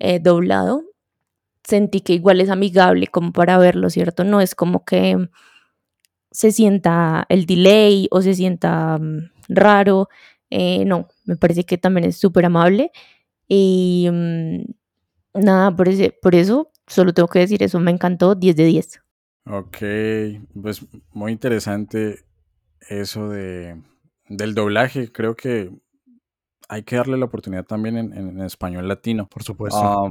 eh, 0.00 0.18
doblado. 0.20 0.84
Sentí 1.64 2.00
que 2.00 2.14
igual 2.14 2.40
es 2.40 2.50
amigable 2.50 3.06
como 3.08 3.32
para 3.32 3.58
verlo, 3.58 3.88
¿cierto? 3.90 4.24
No 4.24 4.40
es 4.40 4.54
como 4.54 4.84
que 4.84 5.28
se 6.30 6.50
sienta 6.52 7.26
el 7.28 7.46
delay 7.46 8.08
o 8.10 8.22
se 8.22 8.34
sienta 8.34 8.98
mm, 8.98 9.30
raro. 9.48 10.08
Eh, 10.50 10.84
no, 10.84 11.08
me 11.24 11.36
parece 11.36 11.64
que 11.64 11.78
también 11.78 12.06
es 12.06 12.16
súper 12.16 12.46
amable. 12.46 12.90
Y 13.48 14.08
mm, 14.10 14.62
nada, 15.34 15.74
por, 15.74 15.88
ese- 15.88 16.16
por 16.22 16.34
eso 16.34 16.70
solo 16.86 17.12
tengo 17.14 17.28
que 17.28 17.40
decir 17.40 17.62
eso, 17.62 17.80
me 17.80 17.90
encantó 17.90 18.34
10 18.34 18.56
de 18.56 18.64
10. 18.66 19.00
Ok, 19.46 19.78
pues 20.60 20.86
muy 21.12 21.32
interesante 21.32 22.24
eso 22.88 23.28
de, 23.28 23.80
del 24.28 24.54
doblaje. 24.54 25.10
Creo 25.10 25.34
que 25.36 25.70
hay 26.72 26.84
que 26.84 26.96
darle 26.96 27.18
la 27.18 27.26
oportunidad 27.26 27.66
también 27.66 27.98
en, 27.98 28.12
en 28.14 28.40
español 28.40 28.88
latino. 28.88 29.28
Por 29.28 29.42
supuesto. 29.42 30.10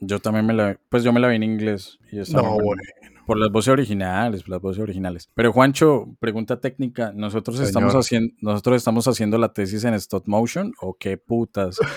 Yo 0.00 0.18
también 0.18 0.44
me 0.44 0.52
la, 0.52 0.78
pues 0.90 1.02
yo 1.02 1.14
me 1.14 1.20
la 1.20 1.28
vi 1.28 1.36
en 1.36 1.42
inglés 1.42 1.98
y 2.12 2.16
no, 2.30 2.42
bueno. 2.60 2.82
por 3.26 3.38
las 3.38 3.50
voces 3.50 3.72
originales, 3.72 4.42
por 4.42 4.50
las 4.50 4.60
voces 4.60 4.82
originales. 4.82 5.30
Pero 5.32 5.50
Juancho, 5.50 6.14
pregunta 6.20 6.60
técnica, 6.60 7.12
nosotros 7.14 7.58
estamos 7.60 7.94
haciendo, 7.94 8.34
nosotros 8.42 8.76
estamos 8.76 9.08
haciendo 9.08 9.38
la 9.38 9.54
tesis 9.54 9.82
en 9.84 9.94
stop 9.94 10.24
motion 10.26 10.74
o 10.78 10.94
qué 10.94 11.16
putas. 11.16 11.78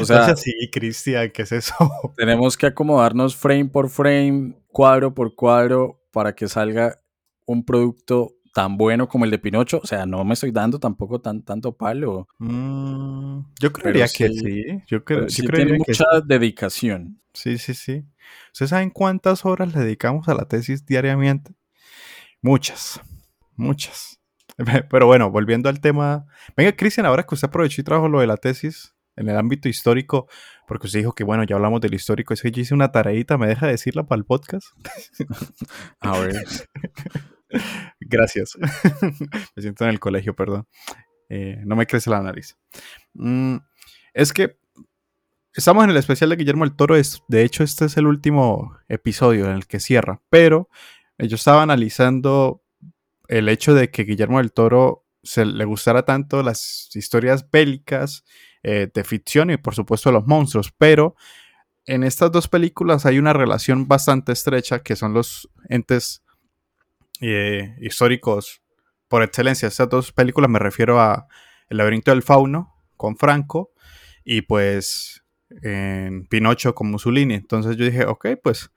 O 0.00 0.04
sea, 0.04 0.24
sea, 0.24 0.36
sí, 0.36 0.52
Cristian, 0.72 1.30
¿qué 1.30 1.42
es 1.42 1.52
eso? 1.52 1.74
tenemos 2.16 2.56
que 2.56 2.66
acomodarnos 2.66 3.36
frame 3.36 3.66
por 3.66 3.88
frame, 3.88 4.56
cuadro 4.66 5.14
por 5.14 5.36
cuadro, 5.36 6.00
para 6.10 6.34
que 6.34 6.48
salga 6.48 7.00
un 7.46 7.64
producto 7.64 8.32
tan 8.52 8.76
bueno 8.76 9.08
como 9.08 9.24
el 9.24 9.30
de 9.30 9.38
Pinocho. 9.38 9.80
O 9.82 9.86
sea, 9.86 10.06
no 10.06 10.24
me 10.24 10.34
estoy 10.34 10.50
dando 10.50 10.78
tampoco 10.78 11.20
tan, 11.20 11.42
tanto 11.42 11.76
palo. 11.76 12.28
Mm, 12.38 13.40
yo 13.60 13.72
creería 13.72 14.06
que 14.08 14.28
sí. 14.30 14.82
Yo, 14.86 15.04
creo, 15.04 15.22
yo 15.22 15.28
sí 15.28 15.42
creería 15.42 15.76
tiene 15.76 15.84
que 15.84 15.92
mucha 15.92 16.04
dedicación. 16.24 17.20
sí, 17.32 17.58
sí, 17.58 17.74
sí. 17.74 18.04
¿Ustedes 18.52 18.70
saben 18.70 18.90
cuántas 18.90 19.44
horas 19.44 19.74
le 19.74 19.80
dedicamos 19.80 20.28
a 20.28 20.34
la 20.34 20.46
tesis 20.46 20.84
diariamente? 20.86 21.52
Muchas, 22.42 23.00
muchas. 23.56 24.20
Pero 24.90 25.06
bueno, 25.06 25.30
volviendo 25.30 25.68
al 25.68 25.80
tema. 25.80 26.26
Venga, 26.56 26.72
Cristian, 26.72 27.06
ahora 27.06 27.24
que 27.24 27.34
usted 27.34 27.48
aprovechó 27.48 27.80
y 27.80 27.84
trajo 27.84 28.08
lo 28.08 28.20
de 28.20 28.26
la 28.26 28.36
tesis 28.36 28.94
en 29.16 29.28
el 29.28 29.36
ámbito 29.36 29.68
histórico, 29.68 30.28
porque 30.66 30.86
usted 30.86 31.00
dijo 31.00 31.12
que 31.12 31.24
bueno, 31.24 31.44
ya 31.44 31.56
hablamos 31.56 31.80
del 31.80 31.94
histórico, 31.94 32.32
es 32.32 32.42
que 32.42 32.50
yo 32.50 32.62
hice 32.62 32.74
una 32.74 32.90
tareita, 32.90 33.36
¿me 33.36 33.46
deja 33.46 33.66
decirla 33.66 34.04
para 34.04 34.18
el 34.18 34.24
podcast? 34.24 34.68
A 36.00 36.18
ver. 36.18 36.44
Gracias. 38.00 38.56
Me 39.56 39.62
siento 39.62 39.84
en 39.84 39.90
el 39.90 40.00
colegio, 40.00 40.34
perdón. 40.34 40.66
Eh, 41.28 41.62
no 41.64 41.76
me 41.76 41.86
crece 41.86 42.10
la 42.10 42.20
nariz. 42.20 42.56
Mm, 43.14 43.56
es 44.14 44.32
que 44.32 44.58
estamos 45.54 45.84
en 45.84 45.90
el 45.90 45.96
especial 45.96 46.30
de 46.30 46.36
Guillermo 46.36 46.64
el 46.64 46.74
Toro. 46.74 46.96
Es, 46.96 47.22
de 47.28 47.44
hecho, 47.44 47.62
este 47.62 47.84
es 47.84 47.96
el 47.96 48.06
último 48.06 48.76
episodio 48.88 49.46
en 49.46 49.52
el 49.52 49.66
que 49.66 49.78
cierra. 49.78 50.20
Pero 50.28 50.68
yo 51.18 51.36
estaba 51.36 51.62
analizando 51.62 52.64
el 53.28 53.48
hecho 53.48 53.74
de 53.74 53.90
que 53.90 54.02
Guillermo 54.02 54.38
del 54.38 54.52
Toro 54.52 55.06
se 55.22 55.44
le 55.44 55.64
gustara 55.64 56.04
tanto 56.04 56.42
las 56.42 56.90
historias 56.94 57.48
bélicas 57.48 58.24
eh, 58.62 58.90
de 58.92 59.04
ficción 59.04 59.50
y 59.50 59.56
por 59.56 59.74
supuesto 59.74 60.10
los 60.10 60.26
monstruos. 60.26 60.72
Pero 60.76 61.14
en 61.86 62.02
estas 62.02 62.32
dos 62.32 62.48
películas 62.48 63.06
hay 63.06 63.18
una 63.18 63.32
relación 63.32 63.86
bastante 63.86 64.32
estrecha 64.32 64.82
que 64.82 64.96
son 64.96 65.14
los 65.14 65.48
entes 65.68 66.24
históricos 67.20 68.62
por 69.08 69.22
excelencia. 69.22 69.68
Estas 69.68 69.88
dos 69.88 70.12
películas 70.12 70.50
me 70.50 70.58
refiero 70.58 71.00
a 71.00 71.26
El 71.68 71.78
laberinto 71.78 72.10
del 72.10 72.22
fauno 72.22 72.74
con 72.96 73.16
Franco 73.16 73.72
y 74.24 74.42
pues 74.42 75.24
en 75.62 76.26
Pinocho 76.26 76.74
con 76.74 76.90
Mussolini. 76.90 77.34
Entonces 77.34 77.76
yo 77.76 77.84
dije, 77.84 78.06
ok, 78.06 78.28
pues 78.42 78.70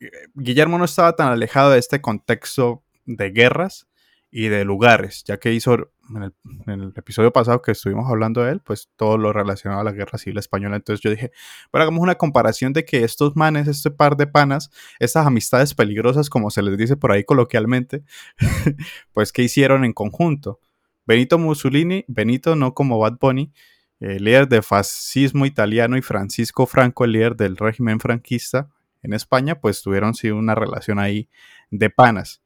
eh, 0.00 0.10
Guillermo 0.34 0.78
no 0.78 0.84
estaba 0.84 1.14
tan 1.14 1.28
alejado 1.28 1.70
de 1.70 1.78
este 1.78 2.00
contexto 2.00 2.82
de 3.04 3.30
guerras 3.30 3.86
y 4.30 4.48
de 4.48 4.64
lugares, 4.64 5.24
ya 5.24 5.38
que 5.38 5.52
hizo 5.52 5.74
en 6.14 6.22
el, 6.22 6.34
el 6.66 6.92
episodio 6.96 7.32
pasado 7.32 7.62
que 7.62 7.72
estuvimos 7.72 8.10
hablando 8.10 8.42
de 8.42 8.52
él, 8.52 8.60
pues 8.60 8.90
todo 8.96 9.18
lo 9.18 9.32
relacionado 9.32 9.80
a 9.80 9.84
la 9.84 9.92
guerra 9.92 10.18
civil 10.18 10.38
española. 10.38 10.76
Entonces 10.76 11.02
yo 11.02 11.10
dije, 11.10 11.30
bueno, 11.72 11.82
hagamos 11.82 12.02
una 12.02 12.16
comparación 12.16 12.72
de 12.72 12.84
que 12.84 13.04
estos 13.04 13.36
manes, 13.36 13.68
este 13.68 13.90
par 13.90 14.16
de 14.16 14.26
panas, 14.26 14.70
estas 14.98 15.26
amistades 15.26 15.74
peligrosas, 15.74 16.28
como 16.28 16.50
se 16.50 16.62
les 16.62 16.76
dice 16.76 16.96
por 16.96 17.12
ahí 17.12 17.24
coloquialmente, 17.24 18.04
pues 19.12 19.32
qué 19.32 19.42
hicieron 19.42 19.84
en 19.84 19.92
conjunto. 19.92 20.60
Benito 21.06 21.38
Mussolini, 21.38 22.04
Benito 22.08 22.56
no 22.56 22.74
como 22.74 22.98
Bad 22.98 23.18
Bunny, 23.20 23.52
eh, 24.00 24.20
líder 24.20 24.48
del 24.48 24.62
fascismo 24.62 25.46
italiano 25.46 25.96
y 25.96 26.02
Francisco 26.02 26.66
Franco, 26.66 27.04
el 27.04 27.12
líder 27.12 27.36
del 27.36 27.56
régimen 27.56 28.00
franquista 28.00 28.68
en 29.02 29.12
España, 29.14 29.60
pues 29.60 29.82
tuvieron 29.82 30.14
sí 30.14 30.30
una 30.30 30.54
relación 30.54 30.98
ahí 30.98 31.28
de 31.70 31.90
panas. 31.90 32.42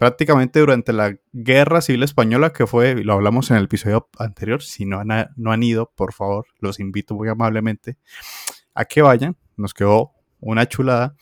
Prácticamente 0.00 0.60
durante 0.60 0.94
la 0.94 1.14
Guerra 1.34 1.82
Civil 1.82 2.02
Española, 2.04 2.54
que 2.54 2.66
fue, 2.66 3.04
lo 3.04 3.12
hablamos 3.12 3.50
en 3.50 3.58
el 3.58 3.64
episodio 3.64 4.08
anterior, 4.18 4.62
si 4.62 4.86
no 4.86 4.98
han, 4.98 5.28
no 5.36 5.52
han 5.52 5.62
ido, 5.62 5.92
por 5.94 6.14
favor, 6.14 6.46
los 6.58 6.80
invito 6.80 7.14
muy 7.14 7.28
amablemente 7.28 7.98
a 8.72 8.86
que 8.86 9.02
vayan, 9.02 9.36
nos 9.58 9.74
quedó 9.74 10.12
una 10.38 10.66
chulada, 10.66 11.16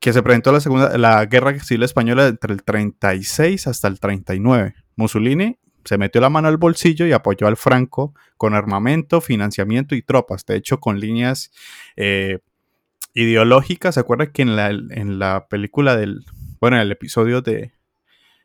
que 0.00 0.14
se 0.14 0.22
presentó 0.22 0.50
la, 0.50 0.60
segunda, 0.60 0.96
la 0.96 1.26
Guerra 1.26 1.58
Civil 1.58 1.82
Española 1.82 2.28
entre 2.28 2.54
el 2.54 2.62
36 2.62 3.66
hasta 3.66 3.86
el 3.86 4.00
39. 4.00 4.74
Mussolini 4.96 5.58
se 5.84 5.98
metió 5.98 6.22
la 6.22 6.30
mano 6.30 6.48
al 6.48 6.56
bolsillo 6.56 7.04
y 7.04 7.12
apoyó 7.12 7.48
al 7.48 7.58
Franco 7.58 8.14
con 8.38 8.54
armamento, 8.54 9.20
financiamiento 9.20 9.94
y 9.94 10.00
tropas. 10.00 10.46
De 10.46 10.56
hecho, 10.56 10.80
con 10.80 11.00
líneas 11.00 11.50
eh, 11.96 12.38
ideológicas. 13.12 13.96
¿Se 13.96 14.00
acuerdan 14.00 14.32
que 14.32 14.40
en 14.40 14.56
la, 14.56 14.70
en 14.70 15.18
la 15.18 15.48
película 15.48 15.96
del. 15.96 16.24
Bueno, 16.60 16.76
en 16.76 16.82
el 16.82 16.92
episodio 16.92 17.40
de 17.40 17.72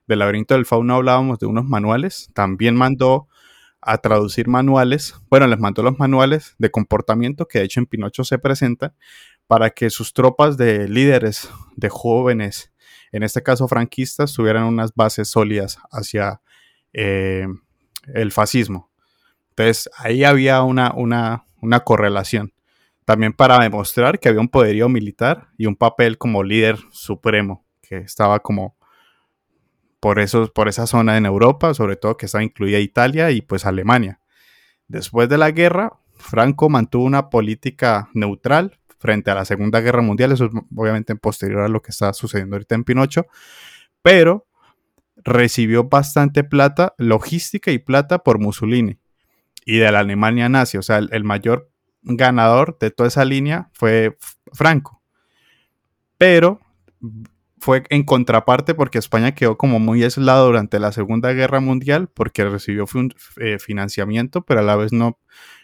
del 0.07 0.19
laberinto 0.19 0.53
del 0.53 0.65
fauno 0.65 0.95
hablábamos 0.95 1.39
de 1.39 1.45
unos 1.45 1.65
manuales? 1.65 2.29
También 2.33 2.75
mandó 2.75 3.27
a 3.81 3.97
traducir 3.97 4.47
manuales. 4.47 5.15
Bueno, 5.29 5.47
les 5.47 5.59
mandó 5.59 5.83
los 5.83 5.97
manuales 5.97 6.55
de 6.57 6.71
comportamiento 6.71 7.47
que 7.47 7.59
de 7.59 7.65
hecho 7.65 7.79
en 7.79 7.85
Pinocho 7.85 8.23
se 8.23 8.37
presentan 8.37 8.93
para 9.47 9.69
que 9.71 9.89
sus 9.89 10.13
tropas 10.13 10.57
de 10.57 10.87
líderes, 10.87 11.49
de 11.75 11.89
jóvenes, 11.89 12.71
en 13.11 13.23
este 13.23 13.43
caso 13.43 13.67
franquistas, 13.67 14.33
tuvieran 14.33 14.63
unas 14.65 14.93
bases 14.95 15.29
sólidas 15.29 15.79
hacia 15.91 16.41
eh, 16.93 17.47
el 18.13 18.31
fascismo. 18.31 18.91
Entonces 19.49 19.89
ahí 19.97 20.23
había 20.23 20.63
una, 20.63 20.93
una, 20.95 21.45
una, 21.61 21.81
correlación. 21.81 22.53
También 23.05 23.33
para 23.33 23.59
demostrar 23.59 24.19
que 24.19 24.29
había 24.29 24.41
un 24.41 24.49
poderío 24.49 24.87
militar 24.89 25.49
y 25.57 25.65
un 25.65 25.75
papel 25.75 26.17
como 26.17 26.43
líder 26.43 26.77
supremo, 26.91 27.62
que 27.83 27.97
estaba 27.97 28.39
como 28.39 28.75
por, 29.99 30.17
por 30.53 30.67
esa 30.67 30.87
zona 30.87 31.17
en 31.17 31.25
Europa, 31.25 31.73
sobre 31.73 31.95
todo 31.95 32.17
que 32.17 32.25
estaba 32.25 32.43
incluida 32.43 32.79
Italia 32.79 33.29
y 33.31 33.41
pues 33.41 33.65
Alemania. 33.65 34.19
Después 34.87 35.29
de 35.29 35.37
la 35.37 35.51
guerra, 35.51 35.93
Franco 36.15 36.69
mantuvo 36.69 37.05
una 37.05 37.29
política 37.29 38.09
neutral 38.13 38.79
frente 38.99 39.31
a 39.31 39.35
la 39.35 39.45
Segunda 39.45 39.81
Guerra 39.81 40.01
Mundial, 40.01 40.31
eso 40.31 40.45
es 40.45 40.51
obviamente 40.75 41.15
posterior 41.15 41.61
a 41.61 41.67
lo 41.67 41.81
que 41.81 41.91
está 41.91 42.13
sucediendo 42.13 42.55
ahorita 42.55 42.75
en 42.75 42.85
Pinocho, 42.85 43.25
pero 44.01 44.47
recibió 45.17 45.83
bastante 45.85 46.43
plata, 46.43 46.93
logística 46.97 47.71
y 47.71 47.79
plata 47.79 48.19
por 48.19 48.39
Mussolini 48.39 48.97
y 49.65 49.77
de 49.77 49.91
la 49.91 49.99
Alemania 49.99 50.49
nazi, 50.49 50.77
o 50.77 50.81
sea, 50.81 50.97
el 50.97 51.23
mayor 51.23 51.69
ganador 52.01 52.77
de 52.79 52.91
toda 52.91 53.07
esa 53.07 53.25
línea 53.25 53.69
fue 53.73 54.17
Franco. 54.51 55.01
Pero 56.17 56.59
fue 57.63 57.83
en 57.91 58.03
contraparte 58.03 58.75
porque 58.75 58.97
España 58.97 59.33
quedó 59.33 59.57
como 59.57 59.79
muy 59.79 60.03
aislado 60.03 60.47
durante 60.47 60.79
la 60.79 60.91
Segunda 60.91 61.31
Guerra 61.31 61.61
Mundial 61.61 62.09
porque 62.13 62.43
recibió 62.43 62.83
eh, 63.37 63.57
financiamiento, 63.57 64.41
pero 64.41 64.59
a 64.59 64.63
la 64.63 64.75
vez 64.75 64.91
no, 64.91 65.17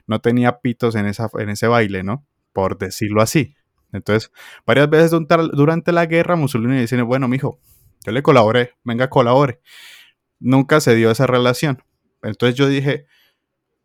no 0.08 0.22
tenía 0.22 0.62
pitos 0.62 0.95
en, 0.95 1.08
esa, 1.08 1.30
en 1.38 1.50
ese 1.50 1.68
baile, 1.68 2.04
¿no? 2.04 2.26
Por 2.54 2.78
decirlo 2.78 3.22
así. 3.22 3.54
Entonces, 3.91 4.32
varias 4.66 4.89
veces 4.89 5.12
durante 5.52 5.91
la 5.91 6.06
guerra, 6.06 6.38
Mussolini 6.38 6.80
dice, 6.80 7.02
bueno, 7.02 7.28
mijo, 7.28 7.60
yo 8.06 8.14
le 8.14 8.24
colaboré, 8.24 8.76
venga, 8.86 9.10
colabore. 9.10 9.60
Nunca 10.39 10.80
se 10.80 10.95
dio 10.95 11.12
esa 11.12 11.28
relación. 11.28 11.84
Entonces 12.24 12.56
yo 12.56 12.70
dije, 12.70 13.08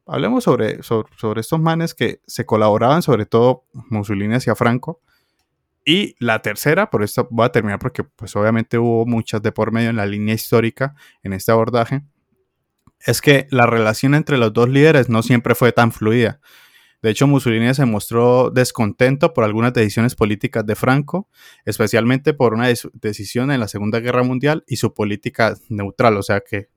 hablemos 0.06 0.44
sobre, 0.44 0.84
sobre, 0.84 1.10
sobre 1.18 1.40
estos 1.40 1.58
manes 1.58 1.94
que 1.94 2.20
se 2.28 2.46
colaboraban, 2.46 3.02
sobre 3.02 3.26
todo 3.26 3.64
Mussolini 3.72 4.34
hacia 4.34 4.54
Franco. 4.54 5.00
Y 5.84 6.16
la 6.18 6.40
tercera, 6.40 6.88
por 6.88 7.02
esto 7.02 7.28
voy 7.30 7.44
a 7.44 7.52
terminar 7.52 7.78
porque 7.78 8.04
pues 8.04 8.34
obviamente 8.36 8.78
hubo 8.78 9.04
muchas 9.04 9.42
de 9.42 9.52
por 9.52 9.70
medio 9.70 9.90
en 9.90 9.96
la 9.96 10.06
línea 10.06 10.34
histórica 10.34 10.94
en 11.22 11.34
este 11.34 11.52
abordaje, 11.52 12.02
es 13.00 13.20
que 13.20 13.46
la 13.50 13.66
relación 13.66 14.14
entre 14.14 14.38
los 14.38 14.52
dos 14.52 14.68
líderes 14.68 15.10
no 15.10 15.22
siempre 15.22 15.54
fue 15.54 15.72
tan 15.72 15.92
fluida. 15.92 16.40
De 17.02 17.10
hecho, 17.10 17.26
Mussolini 17.26 17.74
se 17.74 17.84
mostró 17.84 18.48
descontento 18.48 19.34
por 19.34 19.44
algunas 19.44 19.74
decisiones 19.74 20.14
políticas 20.14 20.64
de 20.64 20.74
Franco, 20.74 21.28
especialmente 21.66 22.32
por 22.32 22.54
una 22.54 22.68
decisión 22.94 23.50
en 23.50 23.60
la 23.60 23.68
Segunda 23.68 24.00
Guerra 24.00 24.22
Mundial 24.22 24.64
y 24.66 24.76
su 24.76 24.94
política 24.94 25.54
neutral, 25.68 26.16
o 26.16 26.22
sea 26.22 26.40
que 26.40 26.70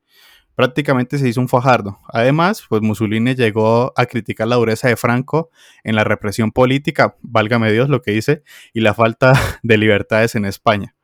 prácticamente 0.57 1.19
se 1.19 1.29
hizo 1.29 1.39
un 1.39 1.47
fajardo. 1.47 1.99
Además, 2.07 2.65
pues 2.67 2.81
Mussolini 2.81 3.35
llegó 3.35 3.93
a 3.95 4.07
criticar 4.07 4.47
la 4.47 4.55
dureza 4.55 4.87
de 4.87 4.95
Franco 4.95 5.51
en 5.83 5.95
la 5.95 6.03
represión 6.03 6.51
política, 6.51 7.15
válgame 7.21 7.71
Dios 7.71 7.89
lo 7.89 8.01
que 8.01 8.09
dice, 8.09 8.41
y 8.73 8.81
la 8.81 8.95
falta 8.95 9.33
de 9.61 9.77
libertades 9.77 10.33
en 10.33 10.45
España. 10.45 10.95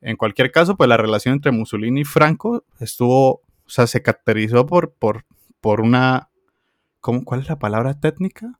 En 0.00 0.16
cualquier 0.16 0.50
caso, 0.50 0.76
pues 0.76 0.88
la 0.88 0.96
relación 0.96 1.34
entre 1.34 1.52
Mussolini 1.52 2.00
y 2.00 2.04
Franco 2.04 2.64
estuvo, 2.80 3.34
o 3.34 3.68
sea, 3.68 3.86
se 3.86 4.02
caracterizó 4.02 4.66
por, 4.66 4.92
por, 4.94 5.24
por 5.60 5.80
una, 5.80 6.30
¿cómo, 6.98 7.24
¿cuál 7.24 7.42
es 7.42 7.48
la 7.48 7.60
palabra 7.60 8.00
técnica? 8.00 8.58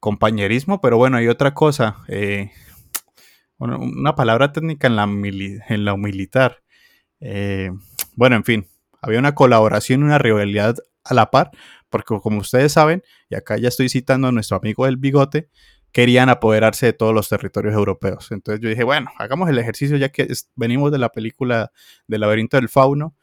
Compañerismo, 0.00 0.80
pero 0.80 0.96
bueno, 0.96 1.16
hay 1.16 1.28
otra 1.28 1.54
cosa, 1.54 1.98
eh, 2.08 2.50
una 3.58 4.16
palabra 4.16 4.50
técnica 4.50 4.88
en 4.88 4.96
la, 4.96 5.04
en 5.04 5.84
la 5.84 5.96
militar. 5.96 6.64
Eh, 7.20 7.70
bueno, 8.16 8.34
en 8.34 8.42
fin, 8.42 8.68
había 9.04 9.18
una 9.18 9.34
colaboración 9.34 10.02
una 10.02 10.18
rivalidad 10.18 10.76
a 11.04 11.14
la 11.14 11.30
par, 11.30 11.50
porque 11.90 12.18
como 12.22 12.40
ustedes 12.40 12.72
saben, 12.72 13.02
y 13.28 13.34
acá 13.34 13.58
ya 13.58 13.68
estoy 13.68 13.88
citando 13.88 14.28
a 14.28 14.32
nuestro 14.32 14.56
amigo 14.56 14.86
del 14.86 14.96
bigote, 14.96 15.50
querían 15.92 16.28
apoderarse 16.28 16.86
de 16.86 16.92
todos 16.94 17.14
los 17.14 17.28
territorios 17.28 17.74
europeos. 17.74 18.32
Entonces 18.32 18.60
yo 18.60 18.68
dije, 18.68 18.82
bueno, 18.82 19.10
hagamos 19.18 19.48
el 19.50 19.58
ejercicio 19.58 19.96
ya 19.96 20.08
que 20.08 20.26
venimos 20.56 20.90
de 20.90 20.98
la 20.98 21.10
película 21.10 21.70
del 22.08 22.22
laberinto 22.22 22.56
del 22.56 22.68
fauno 22.68 23.14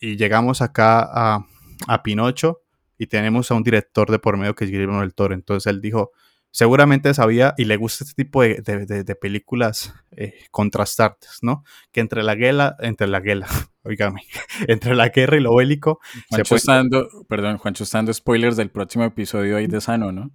y 0.00 0.16
llegamos 0.16 0.60
acá 0.60 1.00
a, 1.00 1.46
a 1.86 2.02
Pinocho 2.02 2.62
y 2.98 3.06
tenemos 3.06 3.50
a 3.50 3.54
un 3.54 3.62
director 3.62 4.10
de 4.10 4.18
por 4.18 4.36
medio 4.36 4.54
que 4.54 4.64
es 4.64 4.70
Guillermo 4.70 5.00
del 5.00 5.14
Toro. 5.14 5.32
Entonces 5.32 5.72
él 5.72 5.80
dijo, 5.80 6.10
seguramente 6.54 7.12
sabía 7.14 7.52
y 7.58 7.64
le 7.64 7.76
gusta 7.76 8.04
este 8.04 8.22
tipo 8.22 8.40
de, 8.42 8.62
de- 8.64 8.86
de- 8.86 9.02
de 9.02 9.14
películas 9.16 9.92
eh, 10.12 10.34
contrastantes, 10.52 11.40
¿no? 11.42 11.64
Que 11.90 11.98
entre 11.98 12.22
la 12.22 12.36
guerra, 12.36 12.76
entre 12.78 13.08
la 13.08 13.18
guerra, 13.18 13.48
oígame, 13.82 14.22
entre 14.68 14.94
la 14.94 15.08
guerra 15.08 15.36
y 15.36 15.40
lo 15.40 15.56
bélico, 15.56 15.98
Juancho 16.30 16.48
puede- 16.48 16.58
está 16.58 16.76
dando, 16.76 17.08
perdón, 17.28 17.58
Juancho 17.58 17.82
está 17.82 17.98
dando 17.98 18.14
spoilers 18.14 18.56
del 18.56 18.70
próximo 18.70 19.02
episodio 19.04 19.56
ahí 19.56 19.66
de 19.66 19.80
Sano, 19.80 20.12
¿no? 20.12 20.30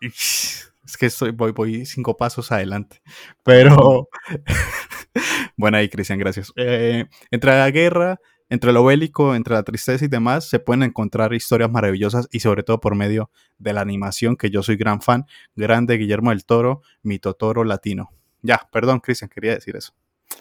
Es 0.82 0.96
que 0.96 1.06
estoy, 1.06 1.30
voy, 1.30 1.52
voy 1.52 1.84
cinco 1.86 2.16
pasos 2.16 2.50
adelante. 2.50 3.00
Pero. 3.44 4.08
bueno, 5.56 5.76
ahí, 5.76 5.88
Cristian, 5.88 6.18
gracias. 6.18 6.52
Eh, 6.56 7.04
entre 7.30 7.52
la 7.52 7.70
guerra, 7.70 8.18
entre 8.50 8.72
lo 8.72 8.84
bélico, 8.84 9.34
entre 9.34 9.54
la 9.54 9.62
tristeza 9.62 10.04
y 10.04 10.08
demás, 10.08 10.46
se 10.48 10.58
pueden 10.58 10.82
encontrar 10.82 11.32
historias 11.32 11.70
maravillosas 11.70 12.28
y 12.30 12.40
sobre 12.40 12.62
todo 12.62 12.80
por 12.80 12.94
medio 12.94 13.30
de 13.58 13.72
la 13.72 13.80
animación, 13.80 14.36
que 14.36 14.50
yo 14.50 14.62
soy 14.62 14.76
gran 14.76 15.00
fan, 15.00 15.24
grande 15.56 15.96
Guillermo 15.96 16.30
del 16.30 16.44
Toro, 16.44 16.82
mi 17.02 17.18
Totoro 17.18 17.64
latino. 17.64 18.10
Ya, 18.42 18.68
perdón, 18.70 19.00
Cristian, 19.00 19.30
quería 19.30 19.54
decir 19.54 19.76
eso. 19.76 19.92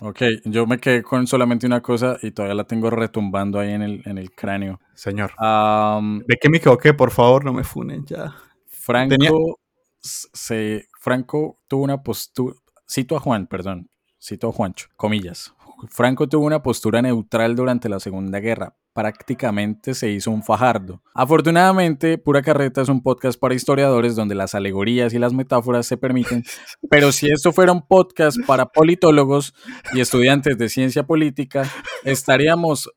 Ok, 0.01 0.21
yo 0.45 0.65
me 0.67 0.79
quedé 0.79 1.03
con 1.03 1.27
solamente 1.27 1.65
una 1.65 1.81
cosa 1.81 2.17
y 2.21 2.31
todavía 2.31 2.55
la 2.55 2.63
tengo 2.63 2.89
retumbando 2.89 3.59
ahí 3.59 3.71
en 3.71 3.81
el, 3.81 4.01
en 4.05 4.17
el 4.17 4.31
cráneo. 4.31 4.79
Señor. 4.93 5.31
¿De 5.31 6.37
qué 6.39 6.49
me 6.49 6.57
equivoqué? 6.57 6.93
Por 6.93 7.11
favor, 7.11 7.43
no 7.43 7.53
me 7.53 7.63
funen 7.63 8.05
ya. 8.05 8.35
Franco, 8.67 9.09
Tenía- 9.09 9.31
se, 9.99 10.87
Franco 10.99 11.59
tuvo 11.67 11.83
una 11.83 12.01
postura, 12.01 12.55
cito 12.87 13.17
a 13.17 13.19
Juan, 13.19 13.47
perdón, 13.47 13.89
cito 14.21 14.47
a 14.49 14.51
Juancho, 14.53 14.87
comillas. 14.95 15.53
Franco 15.87 16.27
tuvo 16.27 16.45
una 16.45 16.61
postura 16.61 17.01
neutral 17.01 17.55
durante 17.55 17.87
la 17.89 17.99
Segunda 17.99 18.39
Guerra. 18.39 18.75
Prácticamente 18.93 19.93
se 19.93 20.09
hizo 20.09 20.29
un 20.31 20.43
fajardo. 20.43 21.01
Afortunadamente, 21.13 22.17
Pura 22.17 22.41
Carreta 22.41 22.81
es 22.81 22.89
un 22.89 23.01
podcast 23.01 23.39
para 23.39 23.55
historiadores 23.55 24.15
donde 24.15 24.35
las 24.35 24.55
alegorías 24.55 25.13
y 25.13 25.19
las 25.19 25.33
metáforas 25.33 25.85
se 25.85 25.95
permiten. 25.97 26.43
Pero 26.89 27.11
si 27.11 27.31
esto 27.31 27.53
fuera 27.53 27.71
un 27.71 27.87
podcast 27.87 28.37
para 28.45 28.65
politólogos 28.65 29.53
y 29.93 30.01
estudiantes 30.01 30.57
de 30.57 30.69
ciencia 30.69 31.03
política, 31.03 31.63
estaríamos 32.03 32.89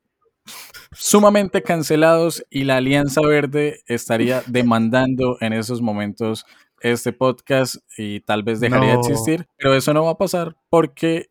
sumamente 0.92 1.62
cancelados 1.62 2.44
y 2.50 2.64
la 2.64 2.76
Alianza 2.76 3.20
Verde 3.22 3.80
estaría 3.86 4.42
demandando 4.46 5.36
en 5.40 5.52
esos 5.52 5.80
momentos 5.80 6.44
este 6.80 7.12
podcast 7.12 7.76
y 7.96 8.20
tal 8.20 8.42
vez 8.42 8.58
dejaría 8.60 8.94
No. 8.94 9.02
de 9.02 9.08
existir, 9.12 9.46
pero 9.56 9.74
eso 9.74 9.94
no 9.94 10.04
va 10.04 10.10
a 10.12 10.18
pasar 10.18 10.56
porque 10.68 11.28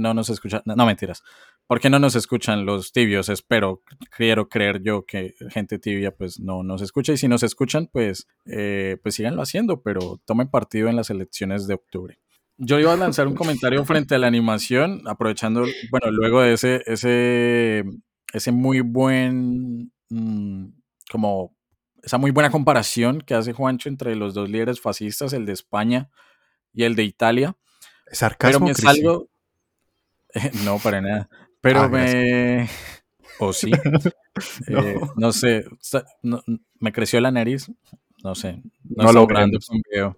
no 0.00 0.14
nos 0.14 0.30
escuchan, 0.30 0.62
no, 0.64 0.86
mentiras, 0.86 1.22
porque 1.66 1.90
no 1.90 1.98
nos 1.98 2.16
escuchan 2.16 2.66
los 2.66 2.92
tibios, 2.92 3.28
espero, 3.28 3.82
quiero 4.16 4.48
creer 4.48 4.82
yo 4.82 5.04
que 5.06 5.34
gente 5.50 5.78
tibia 5.78 6.10
pues 6.10 6.40
no 6.40 6.62
nos 6.62 6.82
escucha 6.82 7.12
y 7.12 7.16
si 7.16 7.28
nos 7.28 7.42
escuchan 7.42 7.88
pues, 7.92 8.26
eh, 8.46 8.96
pues 9.02 9.14
síganlo 9.14 9.42
haciendo, 9.42 9.82
pero 9.82 10.20
tomen 10.24 10.48
partido 10.48 10.88
en 10.88 10.96
las 10.96 11.10
elecciones 11.10 11.66
de 11.66 11.74
octubre. 11.74 12.18
Yo 12.62 12.78
iba 12.78 12.92
a 12.92 12.96
lanzar 12.96 13.26
un 13.26 13.34
comentario 13.34 13.84
frente 13.84 14.14
a 14.14 14.18
la 14.18 14.26
animación, 14.26 15.02
aprovechando, 15.06 15.64
bueno, 15.90 16.10
luego 16.10 16.42
de 16.42 16.52
ese, 16.52 16.82
ese, 16.84 17.84
ese 18.34 18.52
muy 18.52 18.80
buen, 18.80 19.92
mm, 20.10 20.66
como 21.10 21.56
esa 22.02 22.18
muy 22.18 22.30
buena 22.30 22.50
comparación 22.50 23.20
que 23.22 23.34
hace 23.34 23.52
Juancho 23.52 23.88
entre 23.88 24.14
los 24.14 24.34
dos 24.34 24.50
líderes 24.50 24.80
fascistas, 24.80 25.32
el 25.32 25.46
de 25.46 25.52
España 25.52 26.10
y 26.72 26.84
el 26.84 26.96
de 26.96 27.04
Italia. 27.04 27.56
Pero 28.04 28.16
Sarcasmo, 28.16 28.66
me 28.66 28.72
Cristian. 28.72 28.94
salgo. 28.94 29.29
no, 30.64 30.78
para 30.78 31.00
nada. 31.00 31.28
Pero 31.60 31.80
Ah, 31.82 31.88
me. 31.88 32.68
O 33.38 33.52
sí. 33.52 33.70
No. 34.68 34.80
Eh, 34.80 34.98
no 35.16 35.32
sé. 35.32 35.64
no- 36.22 36.42
me 36.78 36.92
creció 36.92 37.20
la 37.20 37.30
nariz. 37.30 37.70
No 38.22 38.34
sé. 38.34 38.62
No, 38.84 39.04
No 39.04 39.12
lo 39.12 39.26
grande 39.26 39.58
vemos. 39.58 39.70
un 39.70 39.82
video. 39.90 40.16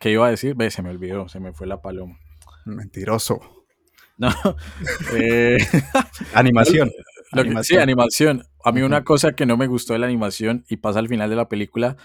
¿Qué 0.00 0.10
iba 0.12 0.26
a 0.26 0.30
decir? 0.30 0.54
Ve, 0.54 0.70
se 0.70 0.82
me 0.82 0.90
olvidó. 0.90 1.28
Se 1.28 1.40
me 1.40 1.52
fue 1.52 1.66
la 1.66 1.80
paloma. 1.80 2.18
Mentiroso. 2.64 3.40
No. 4.18 4.30
eh, 5.14 5.58
Animación. 6.34 6.90
Lo 7.32 7.42
que- 7.44 7.48
sí, 7.62 7.76
Animación. 7.76 7.82
animación. 7.82 8.42
A 8.64 8.72
mí 8.72 8.82
una 8.82 9.04
cosa 9.04 9.32
que 9.32 9.46
no 9.46 9.56
me 9.56 9.66
gustó 9.66 9.92
de 9.92 9.98
la 10.00 10.06
animación 10.06 10.64
y 10.68 10.78
pasa 10.78 10.98
al 10.98 11.08
final 11.08 11.28
de 11.30 11.36
la 11.36 11.48
película, 11.48 11.96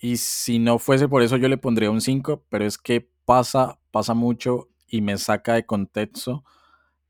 y 0.00 0.16
si 0.16 0.58
no 0.58 0.78
fuese 0.78 1.06
por 1.08 1.22
eso 1.22 1.36
yo 1.36 1.48
le 1.48 1.58
pondría 1.58 1.90
un 1.90 2.00
5, 2.00 2.44
pero 2.48 2.64
es 2.64 2.78
que 2.78 3.08
pasa, 3.24 3.78
pasa 3.90 4.14
mucho 4.14 4.68
y 4.90 5.00
me 5.02 5.16
saca 5.18 5.54
de 5.54 5.64
contexto. 5.66 6.44